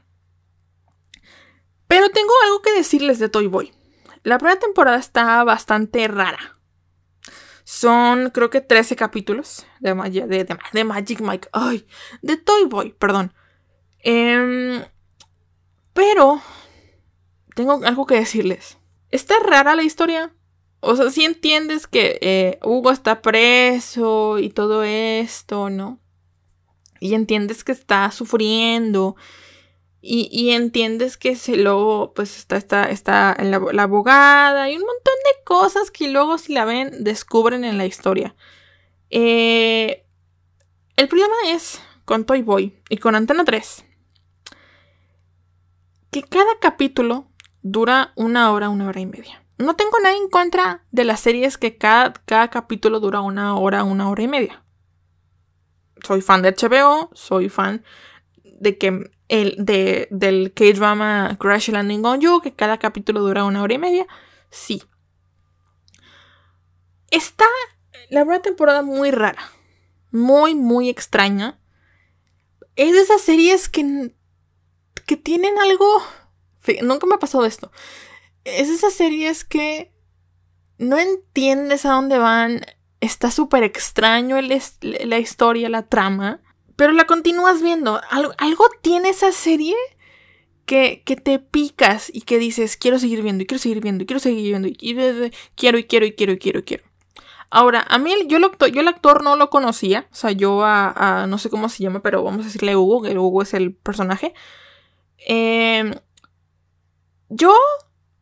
Pero 1.89 2.09
tengo 2.11 2.33
algo 2.45 2.63
que 2.63 2.73
decirles 2.73 3.19
de 3.19 3.29
Toy 3.29 3.47
Boy. 3.47 3.73
La 4.23 4.39
primera 4.39 4.59
temporada 4.59 4.99
está 4.99 5.43
bastante 5.45 6.07
rara. 6.09 6.59
Son, 7.65 8.31
creo 8.31 8.51
que 8.51 8.61
13 8.61 8.97
capítulos 8.97 9.67
de, 9.81 9.95
Magic 9.95 11.21
Mike. 11.21 11.49
Ay, 11.53 11.87
de 12.21 12.37
Toy 12.37 12.65
Boy, 12.65 12.93
perdón. 12.93 13.33
Em, 14.01 14.83
pero, 15.93 16.41
tengo 17.55 17.81
algo 17.85 18.07
que 18.07 18.17
decirles. 18.17 18.79
Está 19.11 19.39
rara 19.41 19.75
la 19.75 19.83
historia. 19.83 20.35
O 20.81 20.97
sea, 20.97 21.11
si 21.11 21.25
entiendes 21.25 21.87
que 21.87 22.19
eh, 22.21 22.59
Hugo 22.63 22.91
está 22.91 23.23
preso 23.23 24.39
y 24.39 24.51
todo 24.51 24.83
esto, 24.83 25.71
¿no? 25.71 26.01
Y 26.99 27.15
entiendes 27.15 27.63
que 27.63 27.73
está 27.73 28.11
sufriendo 28.11 29.17
y, 30.05 30.51
entiendes 30.51 31.17
que 31.17 31.37
se 31.37 31.57
luego, 31.57 32.13
pues 32.13 32.37
está, 32.37 32.57
está, 32.57 32.91
está 32.91 33.37
la, 33.41 33.61
la, 33.73 33.83
abogada 33.85 34.69
y 34.69 34.75
un 34.75 34.83
montón 34.83 35.15
de 35.25 35.45
cosas 35.45 35.93
que 35.93 36.09
luego 36.09 36.39
si 36.39 36.53
la 36.53 36.65
ven 36.65 37.05
descubren 37.05 37.65
en 37.65 37.79
la 37.79 37.87
historia. 37.87 38.35
Eh, 39.11 40.05
el 40.97 41.07
problema 41.07 41.35
es 41.47 41.81
con 42.05 42.25
Toy 42.25 42.43
Boy 42.43 42.77
y 42.89 42.97
con 42.97 43.15
Antena 43.15 43.45
3 43.45 43.85
que 46.11 46.23
cada 46.23 46.59
capítulo 46.61 47.29
dura 47.63 48.13
una 48.17 48.53
hora, 48.53 48.69
una 48.69 48.89
hora 48.89 49.01
y 49.01 49.07
media. 49.07 49.43
No 49.59 49.77
tengo 49.77 49.99
nada 50.01 50.17
en 50.17 50.29
contra 50.29 50.85
de 50.91 51.05
las 51.05 51.21
series 51.21 51.57
que 51.57 51.79
cada, 51.79 52.13
cada 52.27 52.49
capítulo 52.49 53.01
dura 53.01 53.21
una 53.21 53.57
hora, 53.57 53.85
una 53.85 54.11
hora 54.11 54.23
y 54.23 54.29
media. 54.29 54.65
Soy 56.05 56.21
fan 56.21 56.43
de 56.43 56.55
HBO, 56.55 57.11
soy 57.15 57.49
fan 57.49 57.85
de 58.63 58.79
que 58.79 59.11
el, 59.27 59.57
de, 59.59 60.07
del 60.13 60.53
K-drama 60.55 61.37
Crash 61.41 61.71
Landing 61.71 62.05
on 62.05 62.21
You, 62.21 62.41
que 62.41 62.55
cada 62.55 62.79
capítulo 62.79 63.21
dura 63.21 63.43
una 63.43 63.61
hora 63.61 63.75
y 63.75 63.79
media. 63.79 64.07
Sí. 64.51 64.85
Está 67.11 67.45
la 68.09 68.23
verdad 68.23 68.43
temporada 68.43 68.83
muy 68.83 69.11
rara. 69.11 69.43
Muy, 70.13 70.55
muy 70.55 70.89
extraña. 70.89 71.59
Es 72.77 72.93
de 72.93 73.01
esas 73.01 73.21
series 73.21 73.69
que, 73.69 74.15
que 75.07 75.17
tienen 75.17 75.59
algo... 75.59 76.01
Nunca 76.83 77.09
me 77.09 77.17
ha 77.17 77.19
pasado 77.19 77.45
esto. 77.45 77.73
Es 78.45 78.69
de 78.69 78.75
esas 78.75 78.93
series 78.93 79.45
que 79.45 79.93
no 80.79 80.99
entiendes 80.99 81.85
a 81.85 81.91
dónde 81.95 82.19
van. 82.19 82.61
Está 83.01 83.33
súper 83.33 83.65
extraño 83.65 84.37
la 84.41 85.19
historia, 85.19 85.69
la 85.69 85.89
trama. 85.89 86.42
Pero 86.77 86.93
la 86.93 87.07
continúas 87.07 87.63
viendo. 87.63 88.01
Algo, 88.11 88.69
tiene 88.81 89.11
esa 89.11 89.33
serie 89.33 89.77
que, 90.67 91.03
que, 91.05 91.17
te 91.17 91.39
picas 91.39 92.11
y 92.13 92.23
que 92.23 92.39
dices, 92.39 92.77
quiero 92.77 92.99
seguir 92.99 93.23
viendo, 93.23 93.43
y 93.43 93.47
quiero 93.47 93.61
seguir 93.61 93.81
viendo, 93.81 94.05
y 94.05 94.07
quiero 94.07 94.21
seguir 94.21 94.45
viendo, 94.45 94.69
y, 94.69 94.75
quiero, 94.75 95.79
y 95.79 95.85
quiero, 95.85 96.07
y 96.07 96.13
quiero, 96.13 96.33
y 96.33 96.39
quiero, 96.39 96.59
y 96.59 96.63
quiero. 96.63 96.85
Ahora, 97.55 97.85
a 97.91 97.99
mí 97.99 98.15
yo, 98.29 98.39
lo, 98.39 98.51
yo 98.69 98.81
el 98.81 98.89
actor 98.89 99.23
no 99.23 99.37
lo 99.37 99.51
conocía. 99.51 100.09
O 100.11 100.15
sea, 100.15 100.31
yo 100.31 100.65
a, 100.65 101.27
no 101.29 101.37
sé 101.37 101.51
cómo 101.51 101.69
se 101.69 101.83
llama, 101.83 102.01
pero 102.01 102.23
vamos 102.23 102.41
a 102.41 102.45
decirle 102.45 102.77
Hugo, 102.77 103.03
que 103.03 103.19
Hugo 103.19 103.43
es 103.43 103.53
el 103.53 103.75
personaje. 103.75 104.33
Em, 105.19 105.93
yo 107.29 107.55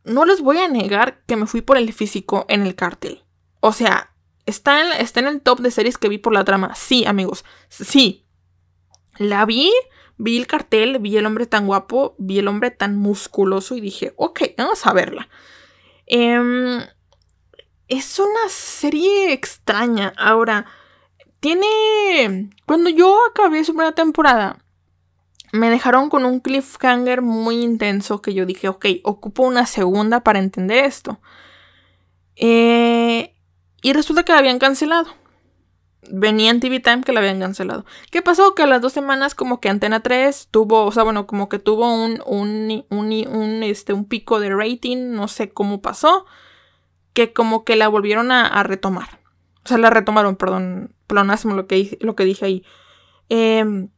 no 0.03 0.25
les 0.25 0.41
voy 0.41 0.57
a 0.57 0.67
negar 0.67 1.23
que 1.27 1.37
me 1.37 1.47
fui 1.47 1.61
por 1.61 1.77
el 1.77 1.93
físico 1.93 2.45
en 2.49 2.63
el 2.63 2.75
cartel. 2.75 3.23
O 3.61 3.71
sea, 3.71 4.13
está 4.45 4.97
está 4.97 5.21
en 5.21 5.27
el 5.27 5.41
top 5.41 5.59
de 5.59 5.71
series 5.71 5.97
que 5.97 6.09
vi 6.09 6.17
por 6.17 6.33
la 6.33 6.43
trama. 6.43 6.75
Sí, 6.75 7.05
amigos. 7.05 7.45
Sí, 7.69 8.25
la 9.21 9.45
vi, 9.45 9.71
vi 10.17 10.37
el 10.37 10.47
cartel, 10.47 10.99
vi 10.99 11.17
el 11.17 11.25
hombre 11.25 11.45
tan 11.45 11.67
guapo, 11.67 12.15
vi 12.17 12.39
el 12.39 12.47
hombre 12.47 12.71
tan 12.71 12.97
musculoso 12.97 13.75
y 13.75 13.81
dije, 13.81 14.13
ok, 14.17 14.41
vamos 14.57 14.85
a 14.85 14.93
verla. 14.93 15.29
Em, 16.07 16.81
es 17.87 18.19
una 18.19 18.49
serie 18.49 19.33
extraña. 19.33 20.13
Ahora, 20.17 20.65
tiene... 21.39 22.49
Cuando 22.65 22.89
yo 22.89 23.17
acabé 23.29 23.63
su 23.63 23.73
primera 23.73 23.93
temporada, 23.93 24.57
me 25.51 25.69
dejaron 25.69 26.09
con 26.09 26.25
un 26.25 26.39
cliffhanger 26.39 27.21
muy 27.21 27.61
intenso 27.61 28.21
que 28.21 28.33
yo 28.33 28.45
dije, 28.45 28.69
ok, 28.69 28.85
ocupo 29.03 29.43
una 29.43 29.65
segunda 29.65 30.23
para 30.23 30.39
entender 30.39 30.85
esto. 30.85 31.19
Eh, 32.35 33.35
y 33.81 33.93
resulta 33.93 34.23
que 34.23 34.31
la 34.31 34.39
habían 34.39 34.59
cancelado 34.59 35.20
venía 36.09 36.51
en 36.51 36.59
TV 36.59 36.79
Time 36.79 37.03
que 37.03 37.11
la 37.11 37.19
habían 37.19 37.39
cancelado. 37.39 37.85
¿Qué 38.09 38.21
pasó? 38.21 38.55
Que 38.55 38.63
a 38.63 38.67
las 38.67 38.81
dos 38.81 38.93
semanas 38.93 39.35
como 39.35 39.59
que 39.59 39.69
Antena 39.69 40.01
3 40.01 40.47
tuvo, 40.51 40.85
o 40.85 40.91
sea, 40.91 41.03
bueno, 41.03 41.27
como 41.27 41.49
que 41.49 41.59
tuvo 41.59 41.93
un, 41.93 42.21
un, 42.25 42.85
un, 42.89 43.63
este, 43.63 43.93
un 43.93 44.05
pico 44.05 44.39
de 44.39 44.53
rating, 44.55 45.11
no 45.11 45.27
sé 45.27 45.49
cómo 45.49 45.81
pasó, 45.81 46.25
que 47.13 47.33
como 47.33 47.63
que 47.63 47.75
la 47.75 47.87
volvieron 47.87 48.31
a, 48.31 48.63
retomar. 48.63 49.19
O 49.63 49.67
sea, 49.67 49.77
la 49.77 49.89
retomaron, 49.89 50.35
perdón, 50.35 50.95
plonásimo 51.07 51.53
lo 51.53 51.67
que, 51.67 51.97
lo 52.01 52.15
que 52.15 52.25
dije 52.25 52.45
ahí. 52.45 52.65
Em, 53.29 53.89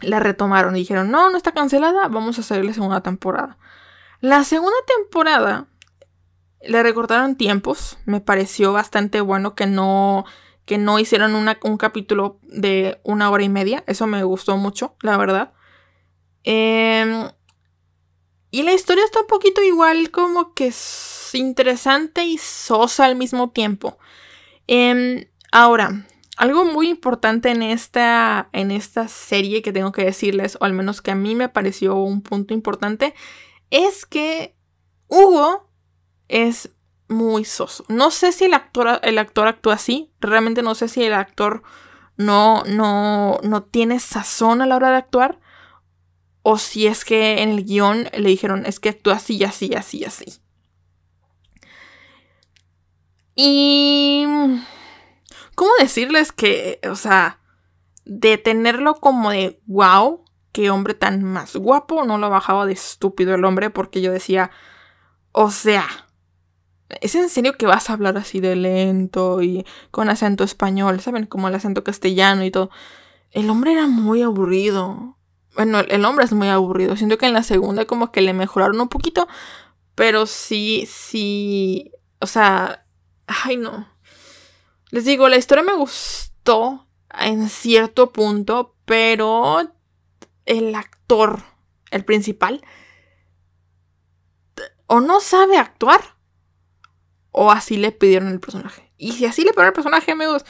la 0.00 0.20
retomaron 0.20 0.76
y 0.76 0.80
dijeron, 0.80 1.10
no, 1.10 1.30
no 1.30 1.36
está 1.36 1.52
cancelada, 1.52 2.08
vamos 2.08 2.36
a 2.36 2.42
hacerle 2.42 2.74
segunda 2.74 3.00
temporada. 3.00 3.56
La 4.20 4.44
segunda 4.44 4.76
temporada 4.86 5.66
le 6.60 6.82
recortaron 6.82 7.36
tiempos, 7.36 7.98
me 8.04 8.20
pareció 8.20 8.72
bastante 8.72 9.20
bueno 9.20 9.54
que 9.54 9.66
no 9.66 10.24
que 10.64 10.78
no 10.78 10.98
hicieron 10.98 11.34
un 11.34 11.76
capítulo 11.76 12.38
de 12.42 13.00
una 13.04 13.30
hora 13.30 13.44
y 13.44 13.48
media. 13.48 13.84
Eso 13.86 14.06
me 14.06 14.22
gustó 14.24 14.56
mucho, 14.56 14.96
la 15.02 15.16
verdad. 15.16 15.52
Em, 16.42 17.28
y 18.50 18.62
la 18.62 18.72
historia 18.72 19.04
está 19.04 19.20
un 19.20 19.26
poquito 19.26 19.62
igual, 19.62 20.10
como 20.10 20.54
que 20.54 20.68
es 20.68 21.30
interesante 21.34 22.24
y 22.24 22.38
sosa 22.38 23.04
al 23.04 23.16
mismo 23.16 23.50
tiempo. 23.50 23.98
Em, 24.66 25.26
ahora, 25.52 26.06
algo 26.36 26.64
muy 26.64 26.88
importante 26.88 27.50
en 27.50 27.62
esta, 27.62 28.48
en 28.52 28.70
esta 28.70 29.08
serie 29.08 29.62
que 29.62 29.72
tengo 29.72 29.92
que 29.92 30.04
decirles, 30.04 30.56
o 30.60 30.64
al 30.64 30.72
menos 30.72 31.02
que 31.02 31.10
a 31.10 31.14
mí 31.14 31.34
me 31.34 31.48
pareció 31.48 31.96
un 31.96 32.22
punto 32.22 32.54
importante, 32.54 33.14
es 33.70 34.06
que 34.06 34.56
Hugo 35.08 35.68
es 36.28 36.70
muy 37.08 37.44
soso. 37.44 37.84
No 37.88 38.10
sé 38.10 38.32
si 38.32 38.44
el 38.44 38.54
actor, 38.54 39.00
el 39.02 39.18
actor 39.18 39.46
actúa 39.46 39.74
así. 39.74 40.12
Realmente 40.20 40.62
no 40.62 40.74
sé 40.74 40.88
si 40.88 41.04
el 41.04 41.14
actor 41.14 41.62
no, 42.16 42.62
no, 42.64 43.38
no 43.42 43.62
tiene 43.62 44.00
sazón 44.00 44.62
a 44.62 44.66
la 44.66 44.76
hora 44.76 44.90
de 44.90 44.96
actuar. 44.96 45.40
O 46.42 46.58
si 46.58 46.86
es 46.86 47.04
que 47.04 47.42
en 47.42 47.50
el 47.50 47.64
guion 47.64 48.08
le 48.12 48.28
dijeron, 48.28 48.66
es 48.66 48.80
que 48.80 48.90
actúa 48.90 49.14
así, 49.14 49.42
así, 49.44 49.74
así, 49.74 50.04
así. 50.04 50.40
Y... 53.34 54.26
¿Cómo 55.54 55.70
decirles 55.78 56.32
que, 56.32 56.80
o 56.90 56.96
sea, 56.96 57.38
de 58.04 58.38
tenerlo 58.38 58.96
como 58.96 59.30
de, 59.30 59.60
wow, 59.66 60.24
qué 60.52 60.70
hombre 60.70 60.94
tan 60.94 61.22
más 61.22 61.56
guapo, 61.56 62.04
no 62.04 62.18
lo 62.18 62.28
bajaba 62.28 62.66
de 62.66 62.72
estúpido 62.72 63.34
el 63.34 63.44
hombre 63.44 63.70
porque 63.70 64.00
yo 64.02 64.12
decía, 64.12 64.50
o 65.32 65.50
sea, 65.50 65.86
¿Es 67.00 67.14
en 67.14 67.28
serio 67.28 67.56
que 67.56 67.66
vas 67.66 67.88
a 67.88 67.94
hablar 67.94 68.16
así 68.16 68.40
de 68.40 68.56
lento 68.56 69.42
y 69.42 69.64
con 69.90 70.08
acento 70.08 70.44
español? 70.44 71.00
¿Saben? 71.00 71.26
Como 71.26 71.48
el 71.48 71.54
acento 71.54 71.84
castellano 71.84 72.44
y 72.44 72.50
todo. 72.50 72.70
El 73.30 73.50
hombre 73.50 73.72
era 73.72 73.86
muy 73.86 74.22
aburrido. 74.22 75.16
Bueno, 75.54 75.80
el 75.80 76.04
hombre 76.04 76.24
es 76.24 76.32
muy 76.32 76.48
aburrido. 76.48 76.96
Siento 76.96 77.18
que 77.18 77.26
en 77.26 77.32
la 77.32 77.42
segunda 77.42 77.86
como 77.86 78.12
que 78.12 78.20
le 78.20 78.32
mejoraron 78.32 78.80
un 78.80 78.88
poquito. 78.88 79.28
Pero 79.94 80.26
sí, 80.26 80.88
sí. 80.90 81.92
O 82.20 82.26
sea. 82.26 82.86
Ay, 83.26 83.56
no. 83.56 83.88
Les 84.90 85.04
digo, 85.04 85.28
la 85.28 85.36
historia 85.36 85.64
me 85.64 85.74
gustó 85.74 86.86
en 87.18 87.48
cierto 87.48 88.12
punto. 88.12 88.76
Pero 88.84 89.62
el 90.44 90.74
actor 90.74 91.42
el 91.94 92.04
principal, 92.04 92.60
o 94.86 95.00
no 95.00 95.20
sabe 95.20 95.58
actuar, 95.58 96.16
o 97.34 97.50
así 97.50 97.76
le 97.76 97.90
pidieron 97.90 98.28
el 98.28 98.40
personaje. 98.40 98.92
Y 98.96 99.12
si 99.12 99.26
así 99.26 99.42
le 99.42 99.50
pidieron 99.50 99.68
el 99.68 99.74
personaje, 99.74 100.12
amigos, 100.12 100.44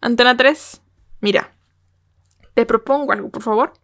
Antena 0.00 0.36
3, 0.36 0.80
mira, 1.20 1.54
te 2.54 2.64
propongo 2.64 3.12
algo, 3.12 3.28
por 3.28 3.42
favor. 3.42 3.74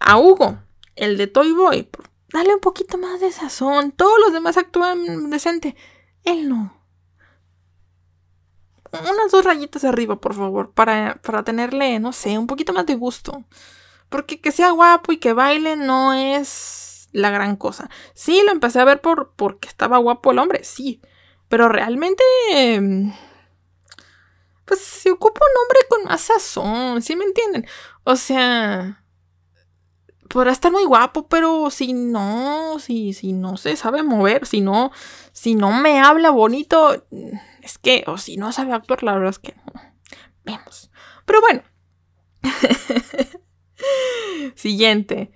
A 0.00 0.18
Hugo, 0.18 0.58
el 0.96 1.18
de 1.18 1.26
Toy 1.26 1.52
Boy, 1.52 1.90
dale 2.32 2.54
un 2.54 2.60
poquito 2.60 2.96
más 2.96 3.20
de 3.20 3.30
sazón. 3.30 3.92
Todos 3.92 4.18
los 4.18 4.32
demás 4.32 4.56
actúan 4.56 5.28
decente. 5.28 5.76
Él 6.24 6.48
no. 6.48 6.74
Unas 8.90 9.30
dos 9.30 9.44
rayitas 9.44 9.84
arriba, 9.84 10.20
por 10.20 10.34
favor, 10.34 10.72
para, 10.72 11.20
para 11.22 11.44
tenerle, 11.44 11.98
no 11.98 12.12
sé, 12.12 12.38
un 12.38 12.46
poquito 12.46 12.72
más 12.72 12.86
de 12.86 12.94
gusto. 12.94 13.44
Porque 14.08 14.40
que 14.40 14.52
sea 14.52 14.70
guapo 14.70 15.12
y 15.12 15.18
que 15.18 15.34
baile 15.34 15.76
no 15.76 16.14
es 16.14 17.08
la 17.12 17.28
gran 17.28 17.56
cosa. 17.56 17.90
Sí, 18.14 18.40
lo 18.46 18.52
empecé 18.52 18.80
a 18.80 18.84
ver 18.84 19.02
por, 19.02 19.34
porque 19.36 19.68
estaba 19.68 19.98
guapo 19.98 20.32
el 20.32 20.38
hombre, 20.38 20.64
sí. 20.64 21.02
Pero 21.54 21.68
realmente... 21.68 22.24
Pues 24.64 24.80
se 24.80 25.12
ocupa 25.12 25.40
un 25.40 25.62
hombre 25.62 25.78
con 25.88 26.02
más 26.02 26.22
sazón, 26.22 27.00
¿sí 27.00 27.14
me 27.14 27.22
entienden? 27.22 27.64
O 28.02 28.16
sea... 28.16 29.04
Podrá 30.28 30.50
estar 30.50 30.72
muy 30.72 30.82
guapo, 30.82 31.28
pero 31.28 31.70
si 31.70 31.92
no, 31.92 32.80
si, 32.80 33.12
si 33.12 33.32
no 33.32 33.56
se 33.56 33.76
sabe 33.76 34.02
mover, 34.02 34.48
si 34.48 34.62
no, 34.62 34.90
si 35.30 35.54
no 35.54 35.70
me 35.70 36.00
habla 36.00 36.30
bonito, 36.30 37.06
es 37.62 37.78
que, 37.78 38.02
o 38.08 38.18
si 38.18 38.36
no 38.36 38.50
sabe 38.50 38.72
actuar, 38.72 39.04
la 39.04 39.12
verdad 39.12 39.30
es 39.30 39.38
que 39.38 39.54
vemos. 40.42 40.90
Pero 41.24 41.40
bueno. 41.40 41.62
Siguiente. 44.56 45.30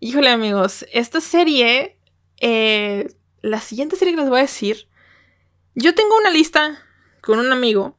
Híjole 0.00 0.28
amigos, 0.28 0.84
esta 0.92 1.22
serie, 1.22 1.98
eh, 2.42 3.08
la 3.40 3.62
siguiente 3.62 3.96
serie 3.96 4.16
que 4.16 4.20
les 4.20 4.28
voy 4.28 4.40
a 4.40 4.42
decir, 4.42 4.90
yo 5.76 5.94
tengo 5.94 6.16
una 6.16 6.30
lista 6.30 6.82
con 7.20 7.38
un 7.38 7.52
amigo, 7.52 7.96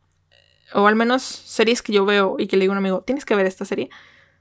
o 0.74 0.88
al 0.88 0.96
menos 0.96 1.22
series 1.22 1.82
que 1.82 1.94
yo 1.94 2.06
veo 2.06 2.36
y 2.38 2.48
que 2.48 2.58
le 2.58 2.62
digo 2.62 2.74
a 2.74 2.76
un 2.76 2.80
amigo, 2.80 3.04
tienes 3.04 3.24
que 3.24 3.36
ver 3.36 3.46
esta 3.46 3.66
serie. 3.66 3.90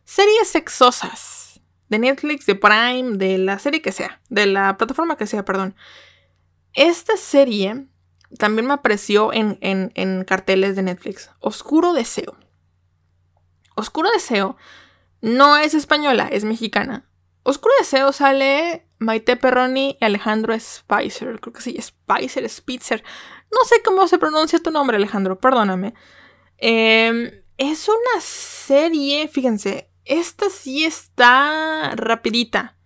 Series 0.05 0.49
sexosas, 0.49 1.61
de 1.89 1.99
Netflix, 1.99 2.47
de 2.47 2.55
Prime, 2.55 3.19
de 3.19 3.39
la 3.39 3.59
serie 3.59 3.83
que 3.83 3.93
sea, 3.93 4.21
de 4.31 4.47
la 4.47 4.77
plataforma 4.79 5.17
que 5.17 5.27
sea, 5.27 5.45
perdón. 5.45 5.77
Esta 6.73 7.17
serie 7.17 7.87
también 8.39 8.67
me 8.67 8.75
apareció 8.75 9.33
en, 9.33 9.59
en, 9.61 9.93
en 9.95 10.25
carteles 10.25 10.75
de 10.75 10.83
Netflix. 10.83 11.31
Oscuro 11.41 11.93
Deseo. 11.93 12.37
Oscuro 13.75 14.11
Deseo 14.11 14.57
no 15.21 15.59
es 15.59 15.75
española, 15.75 16.29
es 16.31 16.45
mexicana. 16.45 17.07
Oscuro 17.47 17.73
Deseo 17.79 18.13
sale 18.13 18.89
Maite 18.99 19.37
Perroni 19.37 19.97
y 20.01 20.05
Alejandro 20.05 20.59
Spicer. 20.59 21.39
Creo 21.41 21.53
que 21.53 21.61
sí, 21.61 21.79
Spicer, 21.81 22.49
Spitzer. 22.49 23.05
No 23.53 23.65
sé 23.65 23.83
cómo 23.85 24.09
se 24.09 24.19
pronuncia 24.19 24.59
tu 24.59 24.73
nombre, 24.73 24.97
Alejandro, 24.97 25.39
perdóname. 25.39 25.95
Em, 26.59 27.31
es 27.57 27.89
una 27.89 28.21
serie, 28.21 29.29
fíjense, 29.29 29.89
esta 30.05 30.51
sí 30.51 30.85
está 30.85 31.93
rapidita. 31.95 32.77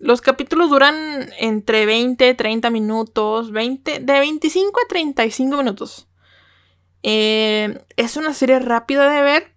Los 0.00 0.20
capítulos 0.20 0.70
duran 0.70 1.30
entre 1.38 1.86
20, 1.86 2.34
30 2.34 2.68
minutos, 2.70 3.52
20, 3.52 4.00
de 4.00 4.18
25 4.18 4.80
a 4.84 4.88
35 4.88 5.56
minutos. 5.56 6.08
Em, 7.04 7.78
es 7.96 8.16
una 8.16 8.34
serie 8.34 8.58
rápida 8.58 9.08
de 9.08 9.22
ver. 9.22 9.54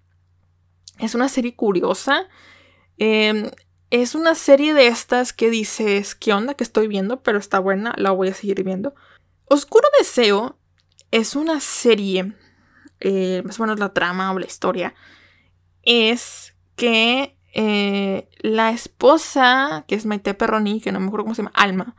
Es 1.00 1.16
una 1.16 1.28
serie 1.28 1.56
curiosa. 1.56 2.28
Em, 3.00 3.50
es 3.94 4.16
una 4.16 4.34
serie 4.34 4.74
de 4.74 4.88
estas 4.88 5.34
que 5.34 5.52
dices, 5.52 6.16
¿qué 6.16 6.34
onda 6.34 6.56
que 6.56 6.64
estoy 6.64 6.88
viendo? 6.88 7.22
Pero 7.22 7.38
está 7.38 7.60
buena, 7.60 7.94
la 7.96 8.10
voy 8.10 8.30
a 8.30 8.34
seguir 8.34 8.64
viendo. 8.64 8.96
Oscuro 9.46 9.88
Deseo 10.00 10.58
es 11.12 11.36
una 11.36 11.60
serie, 11.60 12.34
eh, 13.02 13.44
más 13.46 13.60
o 13.60 13.64
menos 13.64 13.80
la 13.80 13.94
trama 13.94 14.32
o 14.32 14.40
la 14.40 14.48
historia, 14.48 14.96
es 15.84 16.56
que 16.76 17.38
eh, 17.54 18.28
la 18.40 18.72
esposa, 18.72 19.86
que 19.88 19.94
es 19.94 20.08
Maite 20.08 20.34
Perroni, 20.34 20.82
que 20.82 20.92
no 20.92 21.00
me 21.00 21.06
acuerdo 21.06 21.26
cómo 21.26 21.36
se 21.36 21.44
llama, 21.44 21.54
Alma, 21.54 21.96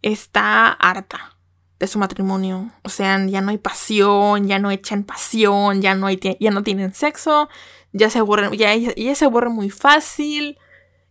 está 0.00 0.68
harta 0.68 1.36
de 1.78 1.88
su 1.88 1.98
matrimonio. 1.98 2.72
O 2.84 2.88
sea, 2.88 3.22
ya 3.26 3.42
no 3.42 3.50
hay 3.50 3.58
pasión, 3.58 4.46
ya 4.48 4.58
no 4.58 4.70
echan 4.70 5.04
pasión, 5.04 5.82
ya 5.82 5.94
no, 5.94 6.06
hay, 6.06 6.18
ya 6.40 6.50
no 6.52 6.62
tienen 6.62 6.94
sexo, 6.94 7.50
ya 7.92 8.08
se 8.08 8.18
aburren, 8.18 8.50
ya, 8.52 8.74
ya 8.74 9.14
se 9.14 9.26
aburre 9.26 9.50
muy 9.50 9.68
fácil 9.68 10.56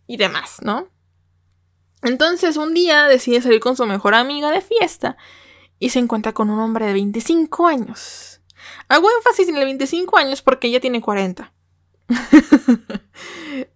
y 0.08 0.16
demás, 0.16 0.56
¿no? 0.62 0.88
Entonces 2.02 2.56
un 2.56 2.74
día 2.74 3.06
decide 3.06 3.40
salir 3.40 3.60
con 3.60 3.76
su 3.76 3.86
mejor 3.86 4.14
amiga 4.14 4.50
de 4.50 4.60
fiesta 4.60 5.16
y 5.78 5.90
se 5.90 6.00
encuentra 6.00 6.32
con 6.32 6.50
un 6.50 6.58
hombre 6.58 6.86
de 6.86 6.94
25 6.94 7.68
años. 7.68 8.40
Hago 8.88 9.08
énfasis 9.18 9.48
en 9.48 9.56
el 9.56 9.64
25 9.64 10.16
años 10.16 10.42
porque 10.42 10.66
ella 10.66 10.80
tiene 10.80 11.00
40. 11.00 11.52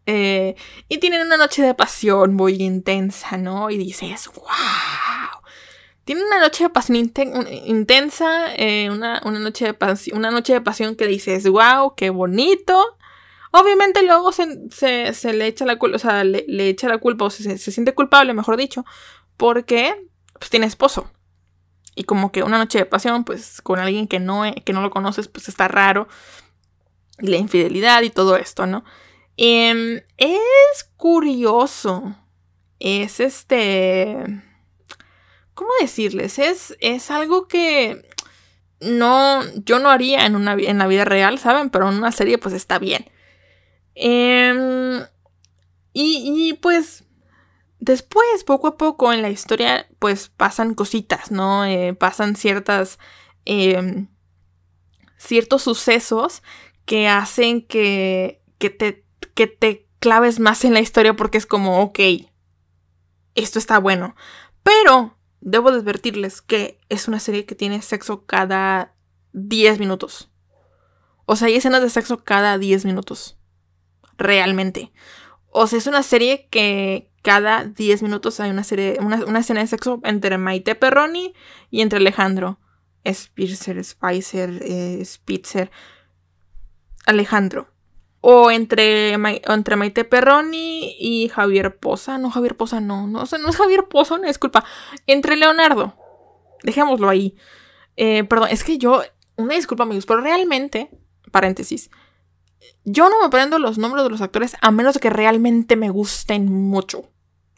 Eh, 0.07 0.55
y 0.89 0.99
tienen 0.99 1.27
una 1.27 1.37
noche 1.37 1.63
de 1.63 1.75
pasión 1.75 2.35
muy 2.35 2.55
intensa, 2.63 3.37
¿no? 3.37 3.71
Y 3.71 3.79
dices, 3.79 4.29
wow. 4.35 5.43
Tienen 6.05 6.25
una 6.25 6.41
noche 6.41 6.65
de 6.65 6.71
pasión 6.71 7.13
intensa, 7.65 8.55
eh, 8.55 8.91
una, 8.91 9.21
noche 9.21 9.67
de 9.67 9.75
pasión, 9.75 10.19
una 10.19 10.31
noche 10.31 10.53
de 10.53 10.61
pasión 10.61 10.95
que 10.95 11.07
dices, 11.07 11.49
wow, 11.49 11.95
qué 11.97 12.11
bonito. 12.11 12.97
Obviamente 13.53 14.03
luego 14.03 14.33
se, 14.33 14.47
le 15.33 15.47
echa 15.47 15.67
la 15.67 15.79
culpa, 15.79 15.97
o 15.97 15.99
sea, 15.99 16.25
le, 16.25 16.69
echa 16.69 16.89
la 16.89 16.99
culpa, 16.99 17.27
o 17.27 17.31
se, 17.31 17.59
se, 17.59 17.71
siente 17.71 17.95
culpable, 17.95 18.33
mejor 18.33 18.57
dicho, 18.57 18.85
porque 19.37 20.09
pues 20.39 20.51
tiene 20.51 20.67
esposo. 20.67 21.11
Y 21.95 22.05
como 22.05 22.33
que 22.33 22.43
una 22.43 22.57
noche 22.57 22.79
de 22.79 22.87
pasión, 22.87 23.25
pues 23.25 23.61
con 23.61 23.79
alguien 23.79 24.09
que 24.09 24.19
no, 24.19 24.43
que 24.65 24.73
no 24.73 24.81
lo 24.81 24.91
conoces, 24.91 25.29
pues 25.29 25.49
está 25.49 25.69
raro. 25.69 26.09
Y 27.19 27.27
la 27.27 27.37
infidelidad 27.37 28.01
y 28.03 28.11
todo 28.11 28.37
esto, 28.37 28.67
¿no? 28.67 28.85
Em, 29.37 30.01
es 30.17 30.91
curioso. 30.97 32.17
Es 32.79 33.21
este... 33.21 34.17
¿Cómo 35.55 35.71
decirles? 35.81 36.39
Es, 36.39 36.75
es 36.81 37.11
algo 37.11 37.47
que 37.47 38.09
no, 38.81 39.43
yo 39.65 39.79
no 39.79 39.91
haría 39.91 40.25
en, 40.25 40.35
una, 40.35 40.55
en 40.55 40.79
la 40.79 40.87
vida 40.87 41.05
real, 41.05 41.39
¿saben? 41.39 41.69
Pero 41.69 41.91
en 41.91 41.97
una 41.99 42.11
serie 42.11 42.39
pues 42.39 42.55
está 42.55 42.79
bien. 42.79 43.11
Em, 43.95 45.03
y, 45.93 46.49
y, 46.49 46.55
pues 46.55 47.05
después, 47.79 48.45
poco 48.45 48.69
a 48.69 48.77
poco 48.77 49.13
en 49.13 49.23
la 49.23 49.31
historia, 49.31 49.87
pues 49.99 50.29
pasan 50.29 50.75
cositas, 50.75 51.31
¿no? 51.31 51.65
Eh, 51.65 51.95
pasan 51.95 52.37
ciertas... 52.37 52.99
Em, 53.45 54.09
ciertos 55.23 55.63
sucesos 55.63 56.43
que 56.85 57.09
hacen 57.09 57.65
que, 57.65 58.43
que, 58.59 58.71
te, 58.71 59.05
que 59.35 59.47
te 59.47 59.87
claves 60.01 60.41
más 60.41 60.65
en 60.65 60.75
la 60.75 60.81
historia 60.81 61.15
porque 61.15 61.39
es 61.39 61.47
como, 61.47 61.81
ok, 61.81 62.01
esto 63.37 63.59
está 63.59 63.79
bueno. 63.79 64.17
Pero 64.65 65.17
debo 65.41 65.69
advertirles 65.69 66.43
que 66.43 66.81
es 66.89 67.07
una 67.07 67.21
serie 67.21 67.47
que 67.47 67.55
tiene 67.55 67.83
sexo 67.83 68.27
cada 68.27 68.95
10 69.33 69.79
minutos. 69.79 70.31
O 71.25 71.37
sea, 71.37 71.49
hay 71.49 71.55
escenas 71.55 71.83
de 71.83 71.91
sexo 71.91 72.25
cada 72.25 72.59
10 72.59 72.85
minutos 72.85 73.39
realmente. 74.19 74.93
O 75.51 75.67
sea, 75.67 75.79
es 75.79 75.87
una 75.87 76.03
serie 76.03 76.49
que 76.51 77.11
cada 77.23 77.65
10 77.65 78.03
minutos 78.03 78.41
hay 78.41 78.51
una 78.51 78.65
serie, 78.65 78.99
una, 79.01 79.39
escena 79.39 79.61
de 79.61 79.67
sexo 79.67 80.01
entre 80.05 80.39
Maite 80.39 80.75
Perroni 80.75 81.35
y 81.71 81.81
entre 81.81 81.99
Alejandro. 81.99 82.59
Spitzer, 83.07 83.83
Spicer, 83.85 84.61
eh, 84.63 85.03
Spitzer, 85.05 85.71
Alejandro. 87.07 87.69
O 88.21 88.51
entre, 88.53 89.15
entre 89.15 89.77
Maite 89.77 90.05
Perroni 90.05 90.97
y 90.99 91.29
Javier 91.29 91.77
Poza. 91.79 92.19
No, 92.19 92.31
Javier 92.31 92.57
Poza 92.57 92.81
no. 92.81 93.09
No, 93.09 93.25
no 93.25 93.49
es 93.49 93.57
Javier 93.57 93.89
Poza, 93.89 94.19
no, 94.19 94.27
disculpa. 94.27 94.65
Entre 95.07 95.37
Leonardo. 95.37 95.97
Dejémoslo 96.63 97.09
ahí. 97.09 97.37
Eh, 97.97 98.25
perdón, 98.25 98.49
es 98.51 98.63
que 98.63 98.79
yo. 98.79 99.03
Una 99.37 99.55
disculpa, 99.55 99.83
amigos, 99.83 100.07
pero 100.07 100.21
realmente. 100.21 100.91
Paréntesis. 101.33 101.91
Yo 102.85 103.09
no 103.09 103.21
me 103.21 103.27
aprendo 103.27 103.59
los 103.59 103.79
nombres 103.79 104.05
de 104.05 104.11
los 104.11 104.21
actores 104.21 104.57
a 104.61 104.71
menos 104.71 104.99
que 104.99 105.11
realmente 105.11 105.77
me 105.77 105.91
gusten 105.91 106.51
mucho. 106.53 107.09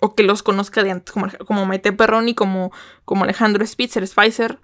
O 0.01 0.15
que 0.15 0.23
los 0.23 0.43
conozca 0.43 0.83
de 0.83 0.91
antes, 0.91 1.13
como, 1.13 1.29
como 1.47 1.67
Maite 1.67 1.93
Perroni, 1.93 2.35
como, 2.35 2.73
como 3.05 3.25
Alejandro 3.25 3.67
Spitzer, 3.67 4.07
Spicer, 4.07 4.61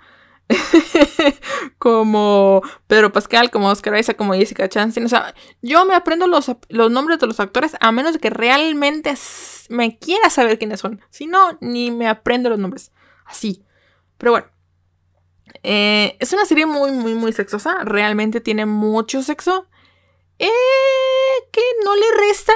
como 1.78 2.62
Pedro 2.86 3.12
Pascal, 3.12 3.50
como 3.50 3.68
Oscar 3.68 3.98
Isaac, 3.98 4.16
como 4.16 4.34
Jessica 4.34 4.68
Chastain. 4.68 5.06
O 5.06 5.08
sea, 5.08 5.34
yo 5.62 5.84
me 5.84 5.94
aprendo 5.94 6.26
los, 6.26 6.50
los 6.68 6.90
nombres 6.90 7.18
de 7.18 7.26
los 7.26 7.40
actores 7.40 7.76
a 7.80 7.92
menos 7.92 8.18
que 8.18 8.30
realmente 8.30 9.14
me 9.68 9.98
quiera 9.98 10.30
saber 10.30 10.58
quiénes 10.58 10.80
son. 10.80 11.00
Si 11.10 11.26
no, 11.26 11.56
ni 11.60 11.90
me 11.90 12.08
aprendo 12.08 12.50
los 12.50 12.58
nombres. 12.58 12.92
Así. 13.24 13.64
Pero 14.18 14.32
bueno. 14.32 14.46
Eh, 15.62 16.16
es 16.20 16.32
una 16.32 16.44
serie 16.44 16.66
muy, 16.66 16.90
muy, 16.90 17.14
muy 17.14 17.32
sexosa. 17.32 17.78
Realmente 17.84 18.40
tiene 18.40 18.66
mucho 18.66 19.22
sexo. 19.22 19.68
Eh, 20.40 21.48
que 21.52 21.60
no 21.84 21.94
le 21.94 22.06
resta, 22.28 22.54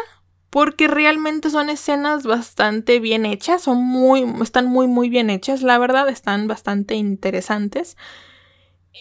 porque 0.49 0.89
realmente 0.89 1.51
son 1.51 1.69
escenas 1.69 2.25
bastante 2.25 2.99
bien 2.99 3.27
hechas, 3.27 3.63
son 3.63 3.79
muy, 3.85 4.25
están 4.43 4.67
muy, 4.67 4.87
muy 4.87 5.11
bien 5.11 5.29
hechas, 5.29 5.63
la 5.63 5.77
verdad, 5.79 6.09
están 6.09 6.49
bastante 6.49 6.95
interesantes. 6.95 7.99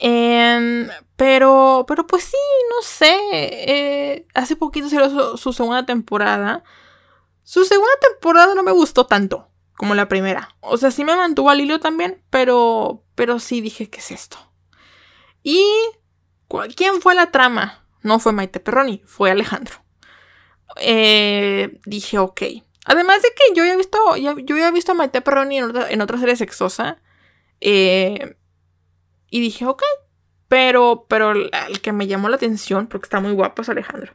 Em, 0.02 0.90
pero, 1.16 1.86
pero 1.88 2.06
pues 2.06 2.26
sí, 2.26 2.38
no 2.76 2.82
sé, 2.82 3.16
eh, 3.32 4.28
hace 4.34 4.58
poquito 4.58 4.90
salió 4.90 5.10
su, 5.10 5.38
su 5.38 5.54
segunda 5.54 5.86
temporada. 5.86 6.64
Su 7.44 7.64
segunda 7.64 7.94
temporada 8.02 8.54
no 8.54 8.64
me 8.64 8.72
gustó 8.72 9.06
tanto 9.06 9.48
como 9.78 9.96
la 9.96 10.10
primera. 10.10 10.56
O 10.60 10.78
sea, 10.78 10.92
sí 10.92 11.06
me 11.06 11.16
mantuvo 11.16 11.50
al 11.50 11.62
hilo 11.62 11.80
también, 11.80 12.22
pero, 12.30 13.04
pero 13.16 13.40
sí 13.40 13.62
dije, 13.62 13.90
¿qué 13.90 14.00
es 14.00 14.12
esto? 14.12 14.38
Y, 15.42 15.64
¿quién 16.76 17.02
fue 17.02 17.16
la 17.16 17.32
trama? 17.32 17.83
No 18.04 18.20
fue 18.20 18.34
Maite 18.34 18.60
Perroni, 18.60 19.02
fue 19.06 19.32
Alejandro. 19.32 19.76
Eh, 20.78 21.80
dije, 21.86 22.20
ok. 22.20 22.42
Además 22.86 23.22
de 23.22 23.30
que 23.30 23.56
yo 23.56 23.64
había 23.64 23.78
visto, 23.78 23.98
yo 24.18 24.72
visto 24.74 24.92
a 24.92 24.96
Maite 24.96 25.22
Perroni 25.22 25.58
en 25.58 25.66
otra, 25.66 25.90
en 25.90 26.20
serie 26.20 26.36
sexosa. 26.36 27.02
Eh, 27.62 28.36
y 29.30 29.40
dije, 29.40 29.66
ok. 29.66 29.82
Pero, 30.48 31.06
pero 31.08 31.32
el, 31.32 31.50
que 31.82 31.94
me 31.94 32.08
llamó 32.08 32.30
la 32.30 32.36
atención, 32.36 32.88
porque 32.88 33.06
está 33.06 33.20
muy 33.20 33.32
guapo, 33.32 33.62
es 33.62 33.70
Alejandro. 33.70 34.14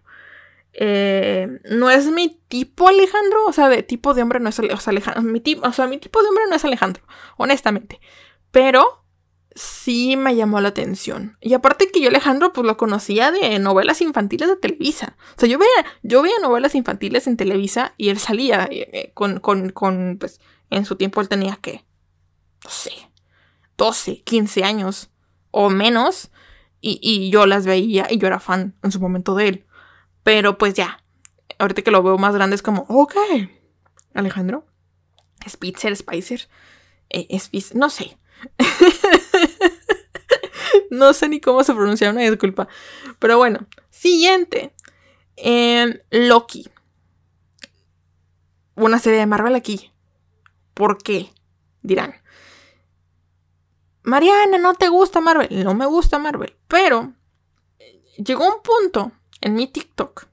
Eh, 0.73 1.61
no 1.71 1.91
es 1.91 2.07
mi 2.07 2.41
tipo 2.49 2.89
Alejandro, 2.89 3.47
o 3.47 3.53
sea, 3.53 3.69
de 3.69 3.83
tipo 3.83 4.15
de 4.15 4.23
hombre 4.23 4.39
no 4.39 4.51
es 4.51 4.59
Alejandro. 4.87 5.23
Mi 5.23 5.43
o 5.63 5.73
sea, 5.73 5.87
mi 5.89 5.99
tipo 5.99 6.23
de 6.23 6.29
hombre 6.29 6.45
no 6.49 6.55
es 6.55 6.65
Alejandro, 6.65 7.03
honestamente. 7.37 8.01
Pero 8.53 9.05
sí 9.59 10.17
me 10.17 10.37
llamó 10.37 10.61
la 10.61 10.69
atención. 10.69 11.37
Y 11.41 11.55
aparte 11.55 11.91
que 11.91 12.01
yo 12.01 12.09
Alejandro 12.09 12.53
pues 12.53 12.67
lo 12.67 12.77
conocía 12.77 13.33
de 13.33 13.59
novelas 13.59 14.01
infantiles 14.01 14.49
de 14.49 14.57
Televisa. 14.57 15.17
O 15.37 15.41
sea, 15.41 15.49
yo 15.49 15.59
veía, 15.59 15.87
yo 16.03 16.23
veía 16.23 16.39
novelas 16.41 16.75
infantiles 16.75 17.27
en 17.27 17.37
Televisa 17.37 17.95
y 17.97 18.11
él 18.11 18.19
salía 18.19 18.69
eh, 18.71 18.89
eh, 18.93 19.11
con, 19.15 19.41
con, 19.41 19.71
con, 19.71 20.17
pues 20.19 20.41
en 20.71 20.85
su 20.85 20.97
tiempo 20.97 21.21
él 21.21 21.29
tenía 21.29 21.57
que, 21.57 21.85
no 22.65 22.71
sé, 22.71 22.93
12, 23.77 24.23
15 24.23 24.65
años 24.65 25.11
o 25.51 25.71
menos. 25.71 26.31
Y, 26.81 27.01
y 27.03 27.31
yo 27.31 27.47
las 27.47 27.67
veía 27.67 28.07
y 28.09 28.19
yo 28.19 28.29
era 28.29 28.39
fan 28.39 28.77
en 28.85 28.93
su 28.93 29.01
momento 29.01 29.35
de 29.35 29.49
él. 29.49 29.67
Pero 30.23 30.57
pues 30.57 30.75
ya, 30.75 31.03
ahorita 31.59 31.83
que 31.83 31.91
lo 31.91 32.03
veo 32.03 32.17
más 32.19 32.35
grande 32.35 32.55
es 32.55 32.63
como, 32.63 32.87
ok, 32.89 33.15
Alejandro, 34.15 34.67
Spitzer, 35.49 35.97
Spicer, 35.97 36.49
eh, 37.11 37.41
no 37.75 37.91
sé. 37.91 38.19
no 40.91 41.13
sé 41.13 41.29
ni 41.29 41.41
cómo 41.41 41.65
se 41.65 41.75
pronuncia, 41.75 42.11
una 42.11 42.23
disculpa. 42.23 42.69
Pero 43.19 43.39
bueno, 43.39 43.67
siguiente. 43.91 44.73
Loki. 46.11 46.69
Una 48.75 48.99
serie 48.99 49.21
de 49.21 49.27
Marvel 49.27 49.55
aquí. 49.55 49.93
¿Por 50.75 50.99
qué? 50.99 51.31
Dirán. 51.83 52.15
Mariana, 54.03 54.59
¿no 54.59 54.75
te 54.75 54.89
gusta 54.89 55.21
Marvel? 55.21 55.65
No 55.65 55.75
me 55.75 55.87
gusta 55.87 56.19
Marvel. 56.19 56.57
Pero 56.67 57.13
llegó 58.17 58.47
un 58.47 58.63
punto 58.63 59.13
en 59.41 59.55
mi 59.55 59.67
TikTok 59.67 60.27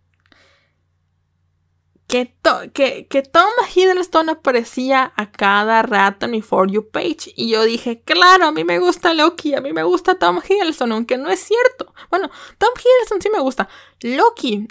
que, 2.08 2.36
que, 2.74 3.08
que, 3.08 3.22
Tom 3.24 3.50
Hiddleston 3.74 4.30
aparecía 4.30 5.12
a 5.16 5.32
cada 5.32 5.82
rato 5.82 6.26
en 6.26 6.32
mi 6.32 6.42
For 6.42 6.70
You 6.70 6.90
page. 6.90 7.34
Y 7.36 7.50
yo 7.50 7.64
dije, 7.64 8.02
claro, 8.04 8.48
a 8.48 8.52
mí 8.52 8.64
me 8.64 8.80
gusta 8.80 9.14
Loki, 9.14 9.56
a 9.56 9.62
mí 9.62 9.74
me 9.74 9.84
gusta 9.84 10.20
Tom 10.20 10.40
Hiddleston, 10.48 10.92
aunque 10.92 11.18
no 11.18 11.30
es 11.30 11.40
cierto. 11.40 11.94
Bueno, 12.10 12.30
Tom 12.58 12.70
Hiddleston 12.78 13.22
sí 13.22 13.30
me 13.32 13.40
gusta. 13.40 13.68
Loki, 14.02 14.68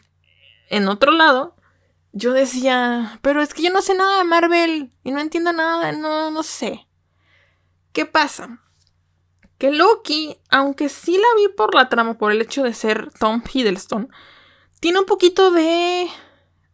en 0.70 0.88
otro 0.88 1.10
lado, 1.10 1.56
yo 2.12 2.32
decía, 2.32 3.18
pero 3.22 3.42
es 3.42 3.52
que 3.52 3.62
yo 3.62 3.70
no 3.70 3.82
sé 3.82 3.94
nada 3.94 4.18
de 4.18 4.24
Marvel 4.24 4.92
y 5.02 5.10
no 5.10 5.20
entiendo 5.20 5.52
nada, 5.52 5.90
no, 5.92 6.30
no 6.30 6.42
sé. 6.44 6.86
¿Qué 7.92 8.06
pasa? 8.06 8.60
Que 9.58 9.72
Loki, 9.72 10.36
aunque 10.50 10.88
sí 10.88 11.16
la 11.16 11.26
vi 11.36 11.48
por 11.48 11.74
la 11.74 11.88
trama, 11.88 12.16
por 12.16 12.30
el 12.30 12.40
hecho 12.40 12.62
de 12.62 12.74
ser 12.74 13.10
Tom 13.18 13.42
Hiddleston, 13.52 14.10
tiene 14.80 15.00
un 15.00 15.06
poquito 15.06 15.50
de 15.50 16.08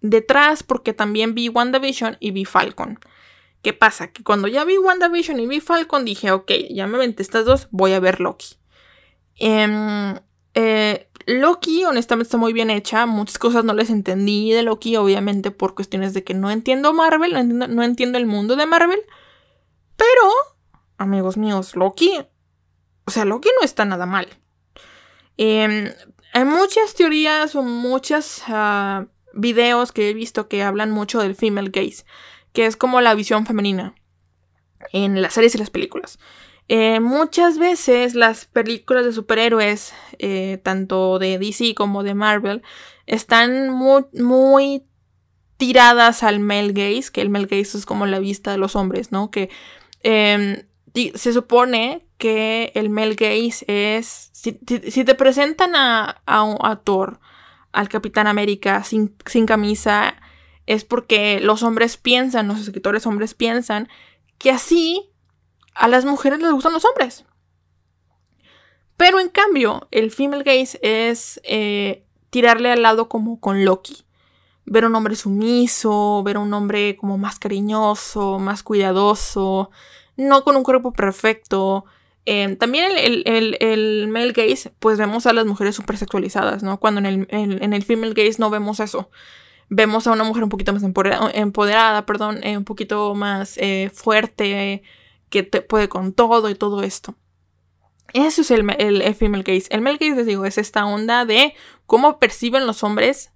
detrás 0.00 0.62
porque 0.62 0.92
también 0.92 1.34
vi 1.34 1.48
WandaVision 1.48 2.16
y 2.20 2.30
vi 2.30 2.44
Falcon. 2.44 2.98
¿Qué 3.62 3.72
pasa? 3.72 4.08
Que 4.12 4.22
cuando 4.24 4.48
ya 4.48 4.64
vi 4.64 4.78
WandaVision 4.78 5.38
y 5.40 5.46
vi 5.46 5.60
Falcon 5.60 6.04
dije, 6.04 6.32
ok, 6.32 6.50
ya 6.70 6.86
me 6.86 6.98
vente 6.98 7.22
estas 7.22 7.44
dos, 7.44 7.68
voy 7.70 7.92
a 7.92 8.00
ver 8.00 8.20
Loki. 8.20 8.56
Em, 9.36 10.18
eh, 10.54 11.08
Loki, 11.26 11.84
honestamente, 11.84 12.28
está 12.28 12.38
muy 12.38 12.52
bien 12.52 12.70
hecha. 12.70 13.06
Muchas 13.06 13.38
cosas 13.38 13.64
no 13.64 13.74
les 13.74 13.90
entendí 13.90 14.50
de 14.50 14.62
Loki, 14.62 14.96
obviamente, 14.96 15.50
por 15.50 15.74
cuestiones 15.74 16.14
de 16.14 16.24
que 16.24 16.34
no 16.34 16.50
entiendo 16.50 16.92
Marvel, 16.92 17.32
no 17.58 17.82
entiendo, 17.82 18.18
el 18.18 18.26
mundo 18.26 18.56
de 18.56 18.66
Marvel. 18.66 19.00
Pero, 19.96 20.30
amigos 20.96 21.36
míos, 21.36 21.76
Loki. 21.76 22.18
O 23.04 23.10
sea, 23.10 23.24
Loki 23.24 23.50
no 23.58 23.64
está 23.64 23.84
nada 23.84 24.06
mal. 24.06 24.28
Em, 25.36 25.92
hay 26.32 26.44
muchas 26.44 26.94
teorías 26.94 27.54
o 27.54 27.62
muchas 27.62 28.42
ah, 28.48 29.06
videos 29.34 29.92
que 29.92 30.10
he 30.10 30.14
visto 30.14 30.48
que 30.48 30.62
hablan 30.62 30.90
mucho 30.90 31.20
del 31.20 31.34
female 31.34 31.70
gaze, 31.70 32.04
que 32.52 32.66
es 32.66 32.76
como 32.76 33.00
la 33.00 33.14
visión 33.14 33.46
femenina 33.46 33.94
en 34.92 35.20
las 35.22 35.34
series 35.34 35.54
y 35.54 35.58
las 35.58 35.70
películas. 35.70 36.18
Eh, 36.68 37.00
muchas 37.00 37.58
veces 37.58 38.14
las 38.14 38.44
películas 38.44 39.04
de 39.04 39.12
superhéroes, 39.12 39.92
eh, 40.18 40.60
tanto 40.62 41.18
de 41.18 41.36
DC 41.38 41.74
como 41.74 42.04
de 42.04 42.14
Marvel, 42.14 42.62
están 43.06 43.70
muy, 43.70 44.84
tiradas 45.56 46.22
al 46.22 46.38
male 46.38 46.72
gaze, 46.72 47.10
que 47.12 47.22
el 47.22 47.28
male 47.28 47.46
gaze 47.46 47.76
es 47.76 47.86
como 47.86 48.06
la 48.06 48.20
vista 48.20 48.52
de 48.52 48.58
los 48.58 48.76
hombres, 48.76 49.10
¿no? 49.10 49.32
Que 49.32 49.50
em, 50.04 50.62
se 51.16 51.32
supone 51.32 52.06
que 52.18 52.70
el 52.76 52.88
male 52.88 53.16
gaze 53.16 53.64
es, 53.66 54.30
si, 54.32 54.52
te 54.52 55.14
presentan 55.16 55.74
a, 55.74 56.22
a, 56.24 56.56
a 56.60 56.76
Thor, 56.76 57.18
al 57.72 57.88
Capitán 57.88 58.26
América 58.26 58.82
sin, 58.84 59.14
sin 59.26 59.46
camisa 59.46 60.16
es 60.66 60.84
porque 60.84 61.40
los 61.40 61.62
hombres 61.62 61.96
piensan, 61.96 62.48
los 62.48 62.60
escritores 62.60 63.06
hombres 63.06 63.34
piensan 63.34 63.88
que 64.38 64.50
así 64.50 65.10
a 65.74 65.88
las 65.88 66.04
mujeres 66.04 66.40
les 66.40 66.52
gustan 66.52 66.72
los 66.72 66.84
hombres. 66.84 67.24
Pero 68.96 69.18
en 69.18 69.30
cambio, 69.30 69.88
el 69.90 70.10
female 70.10 70.44
gaze 70.44 70.78
es 70.82 71.40
eh, 71.44 72.04
tirarle 72.28 72.70
al 72.70 72.82
lado 72.82 73.08
como 73.08 73.40
con 73.40 73.64
Loki. 73.64 74.04
Ver 74.66 74.84
a 74.84 74.88
un 74.88 74.94
hombre 74.94 75.16
sumiso, 75.16 76.22
ver 76.22 76.36
a 76.36 76.40
un 76.40 76.52
hombre 76.52 76.96
como 76.96 77.16
más 77.18 77.38
cariñoso, 77.38 78.38
más 78.38 78.62
cuidadoso, 78.62 79.70
no 80.16 80.44
con 80.44 80.54
un 80.56 80.62
cuerpo 80.62 80.92
perfecto, 80.92 81.86
Em, 82.26 82.56
también 82.56 82.92
el, 82.96 83.22
el, 83.26 83.56
el, 83.60 84.08
male 84.08 84.32
gaze, 84.32 84.72
pues 84.78 84.98
vemos 84.98 85.26
a 85.26 85.32
las 85.32 85.46
mujeres 85.46 85.74
súper 85.74 85.96
sexualizadas, 85.96 86.62
¿no? 86.62 86.78
Cuando 86.78 87.00
en 87.00 87.06
el, 87.06 87.26
en, 87.30 87.72
el 87.72 87.82
female 87.82 88.14
gaze 88.14 88.36
no 88.38 88.50
vemos 88.50 88.78
eso. 88.80 89.10
Vemos 89.68 90.06
a 90.06 90.12
una 90.12 90.24
mujer 90.24 90.42
un 90.44 90.50
poquito 90.50 90.72
más 90.72 90.82
empoderada, 90.82 92.04
perdón, 92.04 92.40
eh, 92.42 92.56
un 92.56 92.64
poquito 92.64 93.14
más 93.14 93.56
eh, 93.58 93.90
fuerte, 93.94 94.82
que 95.30 95.44
puede 95.44 95.88
con 95.88 96.12
todo 96.12 96.50
y 96.50 96.54
todo 96.54 96.82
esto. 96.82 97.14
Eso 98.12 98.42
es 98.42 98.50
el, 98.50 98.68
el, 98.78 99.14
female 99.14 99.44
gaze. 99.44 99.68
El 99.70 99.80
male 99.80 99.98
gaze, 99.98 100.16
les 100.16 100.26
digo, 100.26 100.44
es 100.44 100.58
esta 100.58 100.86
onda 100.86 101.24
de 101.24 101.54
cómo 101.86 102.18
perciben 102.18 102.66
los 102.66 102.82
hombres 102.82 103.32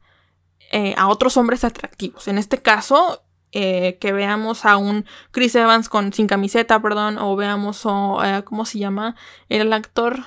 eh, 0.73 0.95
a 0.97 1.09
otros 1.09 1.37
hombres 1.37 1.65
atractivos. 1.65 2.27
En 2.29 2.39
este 2.39 2.61
caso, 2.61 3.24
eh, 3.57 3.99
que 4.01 4.13
veamos 4.13 4.65
a 4.65 4.77
un 4.77 5.07
Chris 5.31 5.55
Evans 5.55 5.89
con, 5.89 6.13
sin 6.13 6.27
camiseta, 6.27 6.83
perdón, 6.83 7.19
o 7.19 7.37
veamos, 7.37 7.87
o, 7.87 8.23
eh, 8.25 8.43
¿cómo 8.45 8.67
se 8.67 8.81
llama? 8.81 9.15
El 9.49 9.73
actor. 9.73 10.25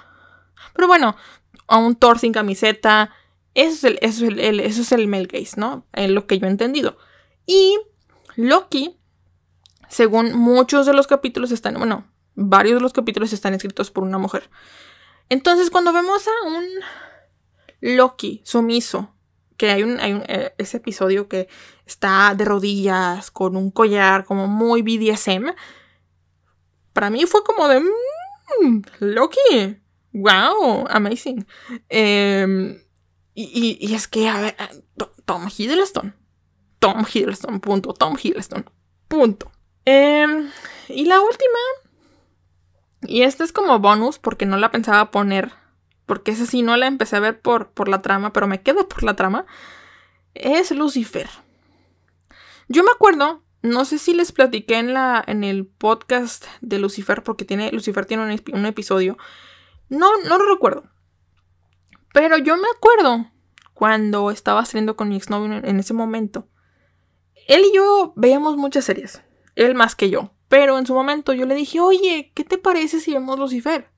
Pero 0.73 0.87
bueno, 0.87 1.17
a 1.67 1.77
un 1.77 1.95
Thor 1.97 2.19
sin 2.19 2.31
camiseta. 2.31 3.11
Eso 3.53 3.73
es 3.73 3.83
el, 3.83 3.99
eso 4.01 4.25
es 4.25 4.37
el, 4.37 4.59
eso 4.61 4.81
es 4.81 4.91
el 4.93 5.07
male 5.07 5.25
gaze, 5.25 5.59
¿no? 5.59 5.85
Es 5.91 6.09
lo 6.09 6.25
que 6.25 6.39
yo 6.39 6.47
he 6.47 6.49
entendido. 6.49 6.97
Y 7.45 7.77
Loki, 8.37 8.97
según 9.89 10.33
muchos 10.33 10.85
de 10.85 10.93
los 10.93 11.07
capítulos 11.07 11.51
están, 11.51 11.73
bueno, 11.73 12.05
varios 12.35 12.75
de 12.75 12.81
los 12.81 12.93
capítulos 12.93 13.33
están 13.33 13.53
escritos 13.53 13.91
por 13.91 14.03
una 14.03 14.17
mujer. 14.17 14.49
Entonces, 15.27 15.69
cuando 15.69 15.91
vemos 15.91 16.25
a 16.27 16.47
un 16.47 16.65
Loki 17.81 18.41
sumiso, 18.45 19.16
que 19.57 19.71
hay 19.71 19.83
un, 19.83 19.99
hay 19.99 20.13
un 20.13 20.23
eh, 20.27 20.53
ese 20.57 20.77
episodio 20.77 21.27
que 21.27 21.49
está 21.85 22.33
de 22.35 22.45
rodillas 22.45 23.31
con 23.31 23.55
un 23.57 23.71
collar 23.71 24.23
como 24.23 24.47
muy 24.47 24.81
BDSM. 24.81 25.53
Para 26.93 27.09
mí 27.09 27.25
fue 27.25 27.43
como 27.43 27.67
de 27.67 27.81
mmm, 27.81 28.81
Loki, 28.99 29.77
wow, 30.13 30.85
amazing. 30.89 31.45
Em, 31.89 32.79
y, 33.33 33.77
y, 33.79 33.93
es 33.93 34.07
que, 34.07 34.27
a 34.27 34.39
ver, 34.39 34.55
Tom 35.25 35.47
Hiddleston, 35.55 36.15
Tom 36.79 37.05
Hiddleston, 37.11 37.59
punto, 37.59 37.93
Tom 37.93 38.15
Hiddleston, 38.21 38.65
punto. 39.07 39.51
Em, 39.85 40.49
y 40.89 41.05
la 41.05 41.21
última, 41.21 41.59
y 43.01 43.21
esta 43.21 43.43
es 43.43 43.51
como 43.51 43.79
bonus 43.79 44.19
porque 44.19 44.45
no 44.45 44.57
la 44.57 44.71
pensaba 44.71 45.11
poner 45.11 45.51
porque 46.07 46.31
esa 46.31 46.47
sí 46.47 46.63
no 46.63 46.75
la 46.77 46.87
empecé 46.87 47.17
a 47.17 47.19
ver 47.19 47.39
por, 47.39 47.69
por 47.71 47.89
la 47.89 48.01
trama, 48.01 48.33
pero 48.33 48.47
me 48.47 48.63
quedo 48.63 48.87
por 48.87 49.03
la 49.03 49.15
trama, 49.15 49.45
es 50.33 50.71
Lucifer. 50.71 51.29
Yo 52.69 52.83
me 52.83 52.91
acuerdo, 52.91 53.43
no 53.61 53.85
sé 53.85 53.99
si 53.99 54.13
les 54.13 54.31
platiqué 54.31 54.79
en, 54.79 54.93
la, 54.93 55.23
en 55.27 55.43
el 55.43 55.67
podcast 55.67 56.45
de 56.61 56.79
Lucifer, 56.79 57.21
porque 57.23 57.45
tiene, 57.45 57.71
Lucifer 57.71 58.05
tiene 58.05 58.23
un, 58.23 58.57
un 58.57 58.65
episodio. 58.65 59.17
No, 59.89 60.09
no 60.27 60.37
lo 60.37 60.49
recuerdo. 60.49 60.89
Pero 62.13 62.37
yo 62.37 62.57
me 62.57 62.67
acuerdo 62.75 63.29
cuando 63.73 64.31
estaba 64.31 64.65
saliendo 64.65 64.95
con 64.95 65.09
mi 65.09 65.17
exnovio 65.17 65.61
en 65.63 65.79
ese 65.79 65.93
momento. 65.93 66.47
Él 67.47 67.63
y 67.65 67.75
yo 67.75 68.13
veíamos 68.15 68.57
muchas 68.57 68.85
series. 68.85 69.21
Él 69.55 69.75
más 69.75 69.95
que 69.95 70.09
yo. 70.09 70.31
Pero 70.47 70.79
en 70.79 70.85
su 70.85 70.93
momento 70.93 71.33
yo 71.33 71.45
le 71.45 71.55
dije, 71.55 71.81
oye, 71.81 72.31
¿qué 72.33 72.43
te 72.45 72.57
parece 72.57 73.01
si 73.01 73.13
vemos 73.13 73.37
Lucifer? 73.37 73.91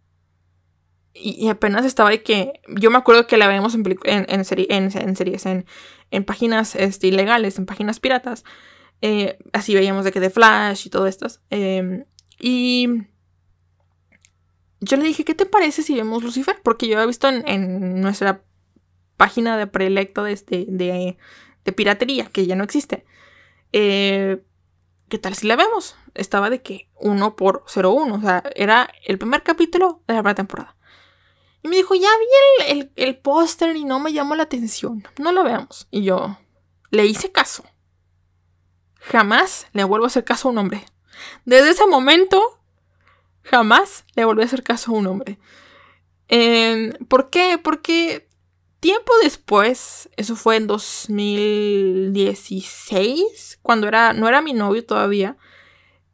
Y, 1.13 1.47
apenas 1.49 1.85
estaba 1.85 2.09
ahí 2.09 2.19
que. 2.19 2.53
Yo 2.67 2.91
me 2.91 2.97
acuerdo 2.97 3.27
que 3.27 3.37
la 3.37 3.47
veíamos 3.47 3.75
en, 3.75 3.85
en, 4.05 4.45
series, 4.45 5.45
en, 5.45 6.23
páginas 6.25 6.75
este, 6.75 7.07
ilegales, 7.07 7.57
en 7.57 7.65
páginas 7.65 7.99
piratas. 7.99 8.43
Eh, 9.01 9.37
así 9.53 9.73
veíamos 9.73 10.05
de 10.05 10.11
que 10.11 10.19
de 10.19 10.29
Flash 10.29 10.87
y 10.87 10.89
todo 10.89 11.07
esto. 11.07 11.27
Em, 11.49 12.05
y 12.39 12.87
yo 14.81 14.97
le 14.97 15.03
dije, 15.03 15.25
¿qué 15.25 15.35
te 15.35 15.45
parece 15.45 15.83
si 15.83 15.95
vemos 15.95 16.23
Lucifer? 16.23 16.61
Porque 16.63 16.87
yo 16.87 16.95
había 16.95 17.07
visto 17.07 17.27
en, 17.27 18.01
nuestra 18.01 18.43
página 19.17 19.57
de 19.57 19.67
preelecto 19.67 20.23
de, 20.23 20.31
este, 20.31 20.65
de, 20.67 21.17
de, 21.65 21.71
piratería, 21.73 22.25
que 22.27 22.45
ya 22.45 22.55
no 22.55 22.63
existe. 22.63 23.05
Eh, 23.73 24.41
¿Qué 25.09 25.17
tal 25.17 25.35
si 25.35 25.47
la 25.47 25.55
vemos? 25.55 25.95
Estaba 26.13 26.49
de 26.49 26.61
que 26.61 26.89
1 26.95 27.35
por 27.35 27.65
01, 27.73 28.15
o 28.15 28.21
sea, 28.21 28.43
era 28.55 28.89
el 29.05 29.17
primer 29.17 29.43
capítulo 29.43 30.01
de 30.07 30.13
la 30.13 30.19
primera 30.21 30.35
temporada. 30.35 30.75
Y 31.61 31.67
me 31.67 31.75
dijo, 31.75 31.93
ya 31.95 32.07
vi 32.07 32.65
el, 32.67 32.91
el, 32.95 33.17
póster 33.17 33.75
y 33.75 33.83
no 33.83 33.99
me 33.99 34.13
llamó 34.13 34.35
la 34.35 34.43
atención. 34.43 35.05
No 35.17 35.31
lo 35.31 35.43
veamos. 35.43 35.87
Y 35.91 36.03
yo 36.03 36.37
le 36.89 37.05
hice 37.05 37.31
caso. 37.31 37.63
Jamás 38.95 39.67
le 39.73 39.83
vuelvo 39.83 40.05
a 40.05 40.07
hacer 40.07 40.23
caso 40.23 40.47
a 40.47 40.51
un 40.51 40.57
hombre. 40.57 40.85
Desde 41.45 41.69
ese 41.71 41.87
momento, 41.87 42.41
jamás 43.43 44.05
le 44.15 44.25
volví 44.25 44.41
a 44.41 44.45
hacer 44.45 44.63
caso 44.63 44.91
a 44.91 44.95
un 44.95 45.07
hombre. 45.07 45.39
¿Por 47.07 47.29
qué? 47.29 47.59
Porque 47.61 48.27
tiempo 48.79 49.11
después, 49.23 50.09
eso 50.15 50.35
fue 50.35 50.57
en 50.57 50.67
2016, 50.67 53.59
cuando 53.61 53.87
era, 53.87 54.13
no 54.13 54.27
era 54.27 54.41
mi 54.41 54.53
novio 54.53 54.85
todavía. 54.85 55.37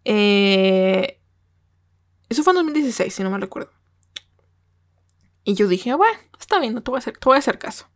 Eh, 0.05 1.19
eso 2.29 2.43
fue 2.43 2.51
en 2.51 2.57
2016, 2.57 3.13
si 3.13 3.23
no 3.23 3.29
me 3.29 3.39
recuerdo. 3.39 3.71
Y 5.45 5.53
yo 5.53 5.67
dije, 5.67 5.93
bueno, 5.93 6.17
está 6.37 6.59
bien, 6.59 6.73
no 6.73 6.81
te 6.81 6.91
voy 6.91 6.97
a 6.97 6.99
hacer, 6.99 7.17
te 7.17 7.25
voy 7.25 7.35
a 7.35 7.39
hacer 7.39 7.59
caso. 7.59 7.87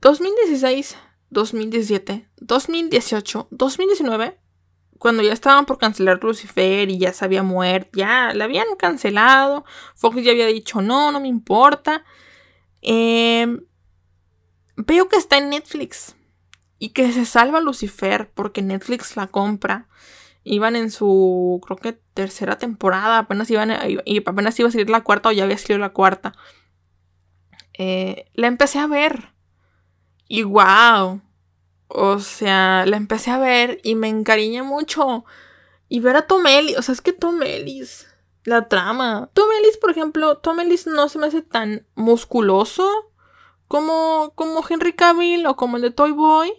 2016, 0.00 0.96
2017, 1.30 2.28
2018, 2.36 3.48
2019, 3.50 4.38
cuando 4.98 5.24
ya 5.24 5.32
estaban 5.32 5.66
por 5.66 5.78
cancelar 5.78 6.22
Lucifer 6.22 6.88
y 6.88 6.98
ya 6.98 7.12
se 7.12 7.24
había 7.24 7.42
muerto, 7.42 7.90
ya 7.94 8.32
la 8.34 8.44
habían 8.44 8.68
cancelado, 8.78 9.64
Fox 9.96 10.22
ya 10.22 10.30
había 10.30 10.46
dicho 10.46 10.80
no, 10.80 11.10
no 11.10 11.20
me 11.20 11.28
importa. 11.28 12.04
Em, 12.82 13.66
veo 14.76 15.08
que 15.08 15.16
está 15.16 15.38
en 15.38 15.50
Netflix 15.50 16.14
y 16.78 16.90
que 16.90 17.12
se 17.12 17.26
salva 17.26 17.60
Lucifer 17.60 18.30
porque 18.32 18.62
Netflix 18.62 19.16
la 19.16 19.26
compra 19.26 19.88
iban 20.46 20.76
en 20.76 20.90
su, 20.90 21.60
creo 21.66 21.76
que 21.76 21.92
tercera 22.14 22.56
temporada, 22.56 23.18
apenas 23.18 23.50
iban, 23.50 23.72
y 24.04 24.18
apenas 24.18 24.58
iba 24.60 24.68
a 24.68 24.72
salir 24.72 24.88
la 24.88 25.02
cuarta 25.02 25.28
o 25.28 25.32
ya 25.32 25.42
había 25.42 25.58
salido 25.58 25.78
la 25.78 25.92
cuarta. 25.92 26.34
Eh, 27.74 28.30
la 28.34 28.46
empecé 28.46 28.78
a 28.78 28.86
ver. 28.86 29.32
Y 30.28 30.44
wow. 30.44 31.20
O 31.88 32.18
sea, 32.20 32.86
la 32.86 32.96
empecé 32.96 33.32
a 33.32 33.38
ver 33.38 33.80
y 33.82 33.96
me 33.96 34.08
encariñé 34.08 34.62
mucho. 34.62 35.24
Y 35.88 36.00
ver 36.00 36.16
a 36.16 36.26
Tom 36.26 36.46
Ellis, 36.46 36.78
o 36.78 36.82
sea, 36.82 36.92
es 36.92 37.00
que 37.00 37.12
Tom 37.12 37.42
Ellis, 37.42 38.06
la 38.44 38.68
trama. 38.68 39.30
Tom 39.32 39.48
Ellis, 39.60 39.76
por 39.78 39.90
ejemplo, 39.90 40.38
Tom 40.38 40.60
Ellis 40.60 40.86
no 40.86 41.08
se 41.08 41.18
me 41.18 41.26
hace 41.26 41.42
tan 41.42 41.86
musculoso 41.96 42.88
como, 43.66 44.32
como 44.36 44.64
Henry 44.68 44.92
Cavill 44.94 45.46
o 45.46 45.56
como 45.56 45.76
el 45.76 45.82
de 45.82 45.90
Toy 45.90 46.12
Boy. 46.12 46.52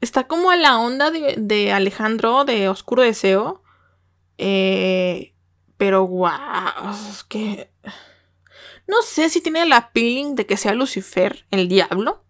Está 0.00 0.26
como 0.26 0.50
a 0.50 0.56
la 0.56 0.78
onda 0.78 1.10
de, 1.10 1.72
Alejandro 1.72 2.44
de 2.44 2.68
Oscuro 2.68 3.02
Deseo. 3.02 3.62
Eh, 4.38 5.34
pero 5.76 6.04
guau, 6.04 6.90
es 6.90 7.24
que... 7.24 7.70
No 8.86 9.02
sé 9.02 9.28
si 9.30 9.40
tiene 9.40 9.66
la 9.66 9.90
feeling 9.92 10.36
de 10.36 10.46
que 10.46 10.56
sea 10.56 10.74
Lucifer, 10.74 11.44
el 11.50 11.68
diablo. 11.68 12.24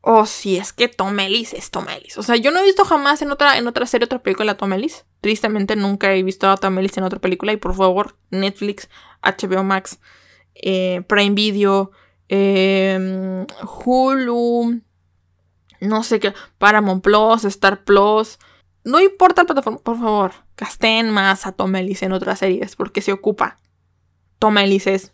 O 0.00 0.24
si 0.26 0.56
es 0.56 0.72
que 0.72 0.88
Tom 0.88 1.18
Ellis 1.18 1.52
es 1.52 1.70
Tom 1.70 1.86
Ellis. 1.88 2.16
O 2.18 2.22
sea, 2.22 2.36
yo 2.36 2.50
no 2.50 2.60
he 2.60 2.64
visto 2.64 2.84
jamás 2.84 3.22
en 3.22 3.30
otra, 3.32 3.58
en 3.58 3.66
otra 3.66 3.86
serie, 3.86 4.04
otra 4.04 4.20
película 4.20 4.52
a 4.52 4.56
Tom 4.56 4.72
Ellis. 4.72 5.04
Tristemente 5.20 5.76
nunca 5.76 6.14
he 6.14 6.22
visto 6.22 6.48
a 6.48 6.56
Tom 6.56 6.78
Ellis 6.78 6.96
en 6.96 7.04
otra 7.04 7.18
película. 7.20 7.52
Y 7.52 7.56
por 7.56 7.74
favor, 7.74 8.16
Netflix, 8.30 8.88
HBO 9.22 9.64
Max, 9.64 9.98
eh, 10.54 11.02
Prime 11.08 11.34
Video, 11.34 11.90
eh, 12.28 13.46
Hulu, 13.84 14.80
no 15.80 16.02
sé 16.02 16.20
qué, 16.20 16.34
Paramount 16.58 17.02
Plus, 17.02 17.44
Star 17.44 17.84
Plus. 17.84 18.38
No 18.84 19.00
importa 19.00 19.42
la 19.42 19.46
plataforma, 19.46 19.78
por 19.80 19.98
favor, 19.98 20.32
casten 20.54 21.10
más 21.10 21.46
a 21.46 21.52
Tom 21.52 21.74
Ellis 21.74 22.02
en 22.02 22.12
otras 22.12 22.38
series 22.38 22.76
porque 22.76 23.02
se 23.02 23.12
ocupa. 23.12 23.58
Tom 24.38 24.58
Ellis 24.58 24.86
es 24.86 25.12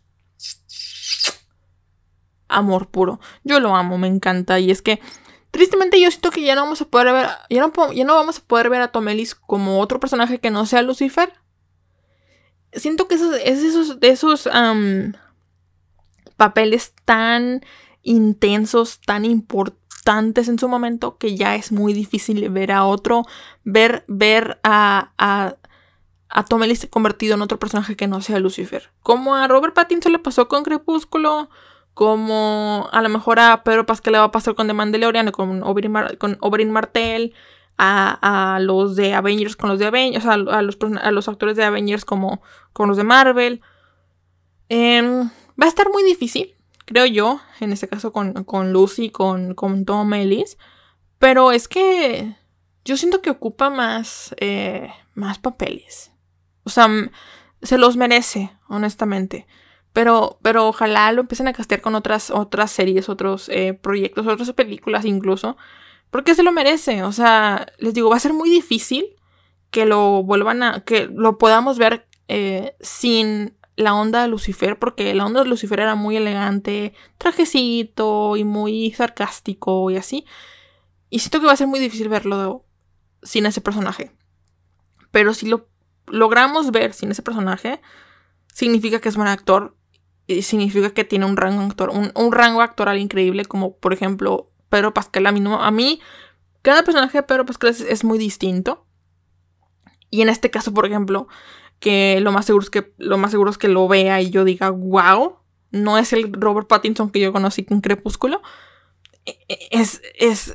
amor 2.48 2.88
puro. 2.88 3.20
Yo 3.44 3.60
lo 3.60 3.74
amo, 3.74 3.98
me 3.98 4.08
encanta. 4.08 4.58
Y 4.60 4.70
es 4.70 4.82
que, 4.82 5.00
tristemente, 5.50 6.00
yo 6.00 6.10
siento 6.10 6.30
que 6.30 6.42
ya 6.42 6.54
no 6.54 6.62
vamos 6.62 6.82
a 6.82 6.84
poder 6.86 7.12
ver. 7.12 7.28
Ya 7.50 7.66
no, 7.66 7.92
ya 7.92 8.04
no 8.04 8.14
vamos 8.14 8.38
a 8.38 8.42
poder 8.42 8.70
ver 8.70 8.82
a 8.82 8.88
Tom 8.88 9.08
Ellis 9.08 9.34
como 9.34 9.80
otro 9.80 10.00
personaje 10.00 10.38
que 10.38 10.50
no 10.50 10.66
sea 10.66 10.82
Lucifer. 10.82 11.32
Siento 12.72 13.08
que 13.08 13.16
esos, 13.16 13.34
es 13.36 13.62
esos, 13.62 13.98
esos 14.00 14.48
papeles 16.36 16.94
tan 17.04 17.64
intensos, 18.02 19.00
tan 19.00 19.24
importantes 19.24 19.81
en 20.04 20.58
su 20.58 20.68
momento 20.68 21.16
que 21.16 21.36
ya 21.36 21.54
es 21.54 21.72
muy 21.72 21.92
difícil 21.92 22.48
ver 22.50 22.72
a 22.72 22.84
otro, 22.84 23.24
ver, 23.64 24.04
ver 24.08 24.58
a, 24.62 25.12
a, 25.18 25.54
a 26.28 26.44
Tom 26.44 26.62
Ellis 26.62 26.88
convertido 26.90 27.34
en 27.34 27.42
otro 27.42 27.58
personaje 27.58 27.96
que 27.96 28.08
no 28.08 28.20
sea 28.20 28.40
Lucifer. 28.40 28.90
Como 29.02 29.34
a 29.34 29.46
Robert 29.48 29.74
Pattinson 29.74 30.12
le 30.12 30.18
pasó 30.18 30.48
con 30.48 30.64
Crepúsculo, 30.64 31.48
como 31.94 32.88
a 32.90 33.02
lo 33.02 33.08
mejor 33.08 33.38
a 33.38 33.62
Pedro 33.64 33.86
Pascal 33.86 34.12
le 34.12 34.18
va 34.18 34.24
a 34.24 34.32
pasar 34.32 34.54
con 34.54 34.66
The 34.66 34.72
Mandalorian, 34.72 35.30
con 35.30 35.62
Oberyn, 35.62 35.92
con 36.18 36.38
Martell, 36.70 37.34
a, 37.78 38.54
a, 38.54 38.60
los 38.60 38.96
de 38.96 39.14
Avengers 39.14 39.56
con 39.56 39.70
los 39.70 39.78
de 39.78 39.86
Avengers, 39.86 40.26
a, 40.26 40.34
a, 40.34 40.62
los, 40.62 40.78
a 41.00 41.10
los 41.10 41.28
actores 41.28 41.56
de 41.56 41.64
Avengers 41.64 42.04
como 42.04 42.42
con 42.72 42.88
los 42.88 42.96
de 42.96 43.04
Marvel. 43.04 43.60
Em, 44.68 45.28
va 45.60 45.66
a 45.66 45.68
estar 45.68 45.90
muy 45.90 46.02
difícil 46.02 46.54
creo 46.84 47.06
yo, 47.06 47.40
en 47.60 47.72
este 47.72 47.88
caso 47.88 48.12
con, 48.12 48.44
con 48.44 48.72
Lucy, 48.72 49.10
con, 49.10 49.54
con 49.54 49.84
Tom 49.84 50.12
Ellis. 50.14 50.58
Pero 51.18 51.52
es 51.52 51.68
que 51.68 52.36
yo 52.84 52.96
siento 52.96 53.22
que 53.22 53.30
ocupa 53.30 53.70
más, 53.70 54.34
eh, 54.38 54.92
más 55.14 55.38
papeles. 55.38 56.12
O 56.64 56.70
sea, 56.70 56.88
se 57.62 57.78
los 57.78 57.96
merece, 57.96 58.50
honestamente. 58.68 59.46
Pero, 59.92 60.38
pero 60.42 60.68
ojalá 60.68 61.12
lo 61.12 61.22
empiecen 61.22 61.48
a 61.48 61.52
castear 61.52 61.80
con 61.80 61.94
otras, 61.94 62.30
otras 62.30 62.70
series, 62.70 63.08
otros 63.08 63.48
eh, 63.50 63.74
proyectos, 63.74 64.26
otras 64.26 64.52
películas 64.52 65.04
incluso. 65.04 65.56
Porque 66.10 66.34
se 66.34 66.42
lo 66.42 66.52
merece. 66.52 67.02
O 67.04 67.12
sea, 67.12 67.66
les 67.78 67.94
digo, 67.94 68.10
va 68.10 68.16
a 68.16 68.20
ser 68.20 68.32
muy 68.32 68.48
difícil 68.48 69.16
que 69.70 69.86
lo 69.86 70.22
vuelvan 70.22 70.62
a. 70.62 70.84
que 70.84 71.06
lo 71.06 71.38
podamos 71.38 71.78
ver 71.78 72.06
eh, 72.28 72.74
sin 72.80 73.56
la 73.76 73.94
onda 73.94 74.22
de 74.22 74.28
Lucifer, 74.28 74.78
porque 74.78 75.14
la 75.14 75.26
onda 75.26 75.42
de 75.42 75.48
Lucifer 75.48 75.80
era 75.80 75.94
muy 75.94 76.16
elegante, 76.16 76.94
trajecito 77.18 78.36
y 78.36 78.44
muy 78.44 78.92
sarcástico 78.92 79.90
y 79.90 79.96
así. 79.96 80.26
Y 81.10 81.20
siento 81.20 81.40
que 81.40 81.46
va 81.46 81.52
a 81.52 81.56
ser 81.56 81.66
muy 81.66 81.80
difícil 81.80 82.08
verlo 82.08 82.64
sin 83.22 83.46
ese 83.46 83.60
personaje. 83.60 84.12
Pero 85.10 85.34
si 85.34 85.46
lo 85.46 85.68
logramos 86.06 86.70
ver 86.70 86.92
sin 86.92 87.10
ese 87.10 87.22
personaje, 87.22 87.80
significa 88.52 89.00
que 89.00 89.08
es 89.08 89.16
buen 89.16 89.28
actor. 89.28 89.76
Y 90.26 90.42
significa 90.42 90.90
que 90.90 91.04
tiene 91.04 91.26
un 91.26 91.36
rango 91.36 91.62
actor, 91.62 91.90
un, 91.90 92.32
rango 92.32 92.62
actoral 92.62 92.98
increíble, 92.98 93.44
como 93.44 93.76
por 93.76 93.92
ejemplo 93.92 94.50
Pedro 94.68 94.94
Pascal. 94.94 95.26
A 95.26 95.32
mí, 95.32 95.42
a 95.44 95.70
mí 95.70 96.00
cada 96.62 96.84
personaje 96.84 97.18
de 97.18 97.22
Pedro 97.24 97.44
Pascal 97.44 97.70
es 97.70 98.04
muy 98.04 98.18
distinto. 98.18 98.86
Y 100.10 100.20
en 100.20 100.28
este 100.28 100.50
caso, 100.50 100.72
por 100.74 100.86
ejemplo, 100.86 101.26
que 101.82 102.20
lo 102.20 102.30
más 102.30 102.46
seguro 102.46 102.62
es 102.62 102.70
que 102.70 102.94
lo 102.96 103.18
más 103.18 103.32
seguro 103.32 103.50
es 103.50 103.58
que 103.58 103.66
lo 103.66 103.88
vea 103.88 104.22
y 104.22 104.30
yo 104.30 104.44
diga, 104.44 104.70
wow, 104.70 105.36
no 105.72 105.98
es 105.98 106.12
el 106.12 106.32
Robert 106.32 106.68
Pattinson 106.68 107.10
que 107.10 107.18
yo 107.18 107.32
conocí 107.32 107.64
con 107.64 107.80
Crepúsculo. 107.80 108.40
E, 109.26 109.38
e, 109.48 109.58
es, 109.72 110.00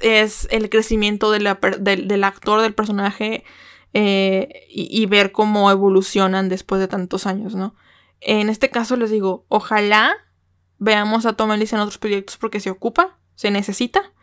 es, 0.01 0.47
el 0.51 0.69
crecimiento 0.69 1.29
del 1.31 1.47
actor, 1.47 1.81
del 2.61 2.73
personaje 2.73 3.43
eh, 3.93 4.67
y, 4.69 5.05
ver 5.07 5.33
cómo 5.33 5.69
evolucionan 5.69 6.47
después 6.47 6.79
de 6.79 6.87
tantos 6.87 7.27
años, 7.27 7.55
¿no? 7.55 7.75
En 8.21 8.49
este 8.49 8.69
caso 8.69 8.95
les 8.95 9.11
digo, 9.11 9.45
ojalá 9.49 10.15
veamos 10.77 11.25
a 11.25 11.33
Tom 11.33 11.51
Ellis 11.51 11.73
en 11.73 11.79
otros 11.79 11.97
proyectos 11.97 12.37
porque 12.37 12.61
se 12.61 12.69
ocupa, 12.69 13.19
se 13.35 13.51
necesita. 13.51 14.13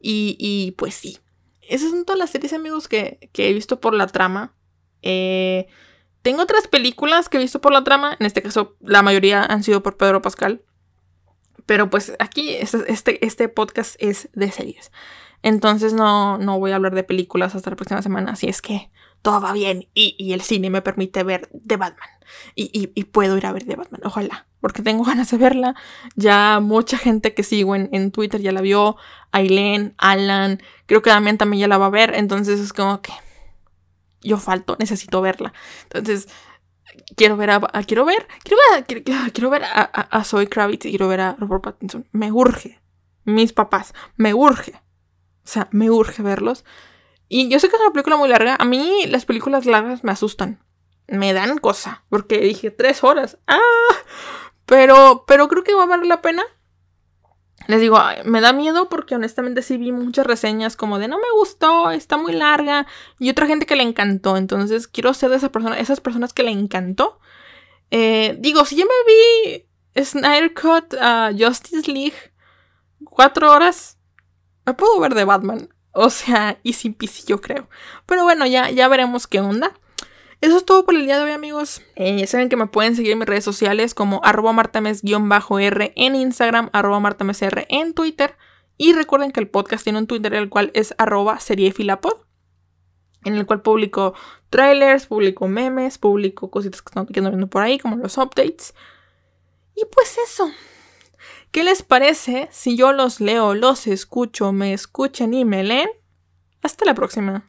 Y, 0.00 0.36
y 0.38 0.72
pues 0.72 0.94
sí, 0.94 1.18
esas 1.62 1.90
son 1.90 2.04
todas 2.04 2.18
las 2.20 2.30
series, 2.30 2.52
amigos, 2.52 2.86
que, 2.86 3.28
que 3.32 3.50
he 3.50 3.52
visto 3.52 3.80
por 3.80 3.92
la 3.92 4.06
trama. 4.06 4.54
Eh, 5.02 5.66
tengo 6.22 6.42
otras 6.42 6.68
películas 6.68 7.28
que 7.28 7.38
he 7.38 7.40
visto 7.40 7.60
por 7.60 7.72
la 7.72 7.84
trama. 7.84 8.16
En 8.18 8.26
este 8.26 8.42
caso, 8.42 8.76
la 8.80 9.02
mayoría 9.02 9.42
han 9.42 9.62
sido 9.62 9.82
por 9.82 9.96
Pedro 9.96 10.22
Pascal. 10.22 10.62
Pero 11.66 11.90
pues 11.90 12.14
aquí 12.18 12.54
este, 12.54 13.24
este 13.24 13.48
podcast 13.48 13.96
es 13.98 14.30
de 14.32 14.50
series. 14.50 14.90
Entonces 15.42 15.92
no, 15.92 16.38
no 16.38 16.58
voy 16.58 16.72
a 16.72 16.76
hablar 16.76 16.94
de 16.94 17.04
películas 17.04 17.54
hasta 17.54 17.70
la 17.70 17.76
próxima 17.76 18.02
semana. 18.02 18.32
Así 18.32 18.48
es 18.48 18.62
que 18.62 18.90
todo 19.22 19.40
va 19.40 19.52
bien 19.52 19.88
y, 19.94 20.32
el 20.32 20.40
cine 20.40 20.70
me 20.70 20.82
permite 20.82 21.22
ver 21.22 21.48
The 21.66 21.76
Batman. 21.76 22.08
Y, 22.54 22.86
puedo 23.04 23.36
ir 23.36 23.46
a 23.46 23.52
ver 23.52 23.64
The 23.64 23.76
Batman, 23.76 24.00
ojalá, 24.04 24.46
porque 24.60 24.82
tengo 24.82 25.04
ganas 25.06 25.30
de 25.30 25.36
verla. 25.36 25.74
Ya 26.14 26.60
mucha 26.60 26.98
gente 26.98 27.34
que 27.34 27.42
sigo 27.42 27.74
en, 27.76 27.88
en 27.92 28.10
Twitter 28.10 28.40
ya 28.40 28.52
la 28.52 28.60
vio. 28.60 28.96
Aileen, 29.30 29.94
Alan, 29.98 30.62
creo 30.86 31.02
que 31.02 31.10
Damián 31.10 31.38
también 31.38 31.60
ya 31.60 31.68
la 31.68 31.78
va 31.78 31.86
a 31.86 31.90
ver. 31.90 32.14
Entonces 32.14 32.60
es 32.60 32.72
como 32.72 33.02
que 33.02 33.12
yo 34.22 34.38
falto, 34.38 34.76
necesito 34.78 35.20
verla. 35.20 35.52
Entonces 35.84 36.28
quiero 37.16 37.36
ver 37.36 37.50
a, 37.50 37.60
quiero 37.86 38.04
ver, 38.04 38.26
quiero 38.42 38.58
ver, 38.72 38.84
quiero, 38.86 39.32
quiero 39.32 39.50
ver 39.50 39.64
a, 39.64 39.82
a, 39.82 40.24
Zoe 40.24 40.48
Kravitz 40.48 40.86
y 40.86 40.90
quiero 40.90 41.08
ver 41.08 41.20
a 41.20 41.36
Robert 41.38 41.62
Pattinson. 41.62 42.08
Me 42.12 42.32
urge. 42.32 42.80
Mis 43.24 43.52
papás, 43.52 43.94
me 44.16 44.32
urge. 44.34 44.72
O 45.44 45.50
sea, 45.50 45.68
me 45.70 45.90
urge 45.90 46.22
verlos. 46.22 46.64
Y 47.28 47.48
yo 47.48 47.60
sé 47.60 47.68
que 47.68 47.76
es 47.76 47.82
una 47.82 47.92
película 47.92 48.16
muy 48.16 48.28
larga. 48.28 48.56
A 48.58 48.64
mí 48.64 49.06
las 49.06 49.26
películas 49.26 49.66
largas 49.66 50.02
me 50.02 50.12
asustan. 50.12 50.64
Me 51.06 51.32
dan 51.32 51.58
cosa. 51.58 52.04
Porque 52.08 52.38
dije 52.38 52.70
tres 52.70 53.04
horas. 53.04 53.38
¡Ah! 53.46 53.58
Pero, 54.64 55.24
pero 55.26 55.48
creo 55.48 55.64
que 55.64 55.74
va 55.74 55.84
a 55.84 55.86
valer 55.86 56.06
la 56.06 56.22
pena. 56.22 56.42
Les 57.66 57.80
digo, 57.80 57.98
me 58.24 58.40
da 58.40 58.52
miedo 58.52 58.88
porque 58.88 59.14
honestamente 59.14 59.62
sí 59.62 59.76
vi 59.76 59.92
muchas 59.92 60.26
reseñas 60.26 60.76
como 60.76 60.98
de 60.98 61.08
no 61.08 61.18
me 61.18 61.30
gustó, 61.38 61.90
está 61.90 62.16
muy 62.16 62.32
larga. 62.32 62.86
Y 63.18 63.30
otra 63.30 63.46
gente 63.46 63.66
que 63.66 63.76
le 63.76 63.82
encantó. 63.82 64.36
Entonces 64.36 64.88
quiero 64.88 65.12
ser 65.12 65.30
de 65.30 65.36
esa 65.36 65.50
persona, 65.50 65.78
esas 65.78 66.00
personas 66.00 66.32
que 66.32 66.44
le 66.44 66.50
encantó. 66.50 67.18
Eh, 67.90 68.36
digo, 68.38 68.64
si 68.64 68.76
yo 68.76 68.84
me 68.84 69.52
vi 69.52 70.02
Snyder 70.02 70.54
Cut 70.54 70.94
a 71.00 71.30
Justice 71.36 71.90
League 71.90 72.32
cuatro 73.04 73.50
horas, 73.52 73.98
me 74.64 74.74
puedo 74.74 74.98
ver 75.00 75.14
de 75.14 75.24
Batman. 75.24 75.68
O 75.92 76.10
sea, 76.10 76.58
y 76.62 76.74
sin 76.74 76.94
pis, 76.94 77.26
yo 77.26 77.40
creo. 77.40 77.68
Pero 78.06 78.22
bueno, 78.22 78.46
ya, 78.46 78.70
ya 78.70 78.88
veremos 78.88 79.26
qué 79.26 79.40
onda. 79.40 79.72
Eso 80.40 80.56
es 80.56 80.64
todo 80.64 80.84
por 80.84 80.94
el 80.94 81.04
día 81.06 81.18
de 81.18 81.24
hoy, 81.24 81.32
amigos. 81.32 81.82
Eh, 81.96 82.24
saben 82.28 82.48
que 82.48 82.56
me 82.56 82.68
pueden 82.68 82.94
seguir 82.94 83.12
en 83.12 83.18
mis 83.18 83.26
redes 83.26 83.42
sociales 83.42 83.92
como 83.92 84.20
arroba 84.22 84.52
martames-r 84.52 85.92
en 85.96 86.14
Instagram, 86.14 86.70
martamesr 86.72 87.66
en 87.68 87.92
Twitter. 87.92 88.36
Y 88.76 88.92
recuerden 88.92 89.32
que 89.32 89.40
el 89.40 89.48
podcast 89.48 89.82
tiene 89.82 89.98
un 89.98 90.06
Twitter, 90.06 90.34
el 90.34 90.48
cual 90.48 90.70
es 90.74 90.94
seriefilapod, 91.40 92.18
en 93.24 93.34
el 93.34 93.46
cual 93.46 93.62
publico 93.62 94.14
trailers, 94.48 95.06
publico 95.06 95.48
memes, 95.48 95.98
publico 95.98 96.48
cositas 96.52 96.82
que 96.82 96.90
están 96.90 97.06
viendo 97.10 97.48
por 97.48 97.62
ahí, 97.62 97.80
como 97.80 97.96
los 97.96 98.16
updates. 98.16 98.74
Y 99.74 99.84
pues 99.86 100.18
eso. 100.24 100.52
¿Qué 101.50 101.64
les 101.64 101.82
parece 101.82 102.48
si 102.52 102.76
yo 102.76 102.92
los 102.92 103.20
leo, 103.20 103.54
los 103.54 103.88
escucho, 103.88 104.52
me 104.52 104.72
escuchan 104.72 105.34
y 105.34 105.44
me 105.44 105.64
leen? 105.64 105.88
Hasta 106.62 106.84
la 106.84 106.94
próxima. 106.94 107.47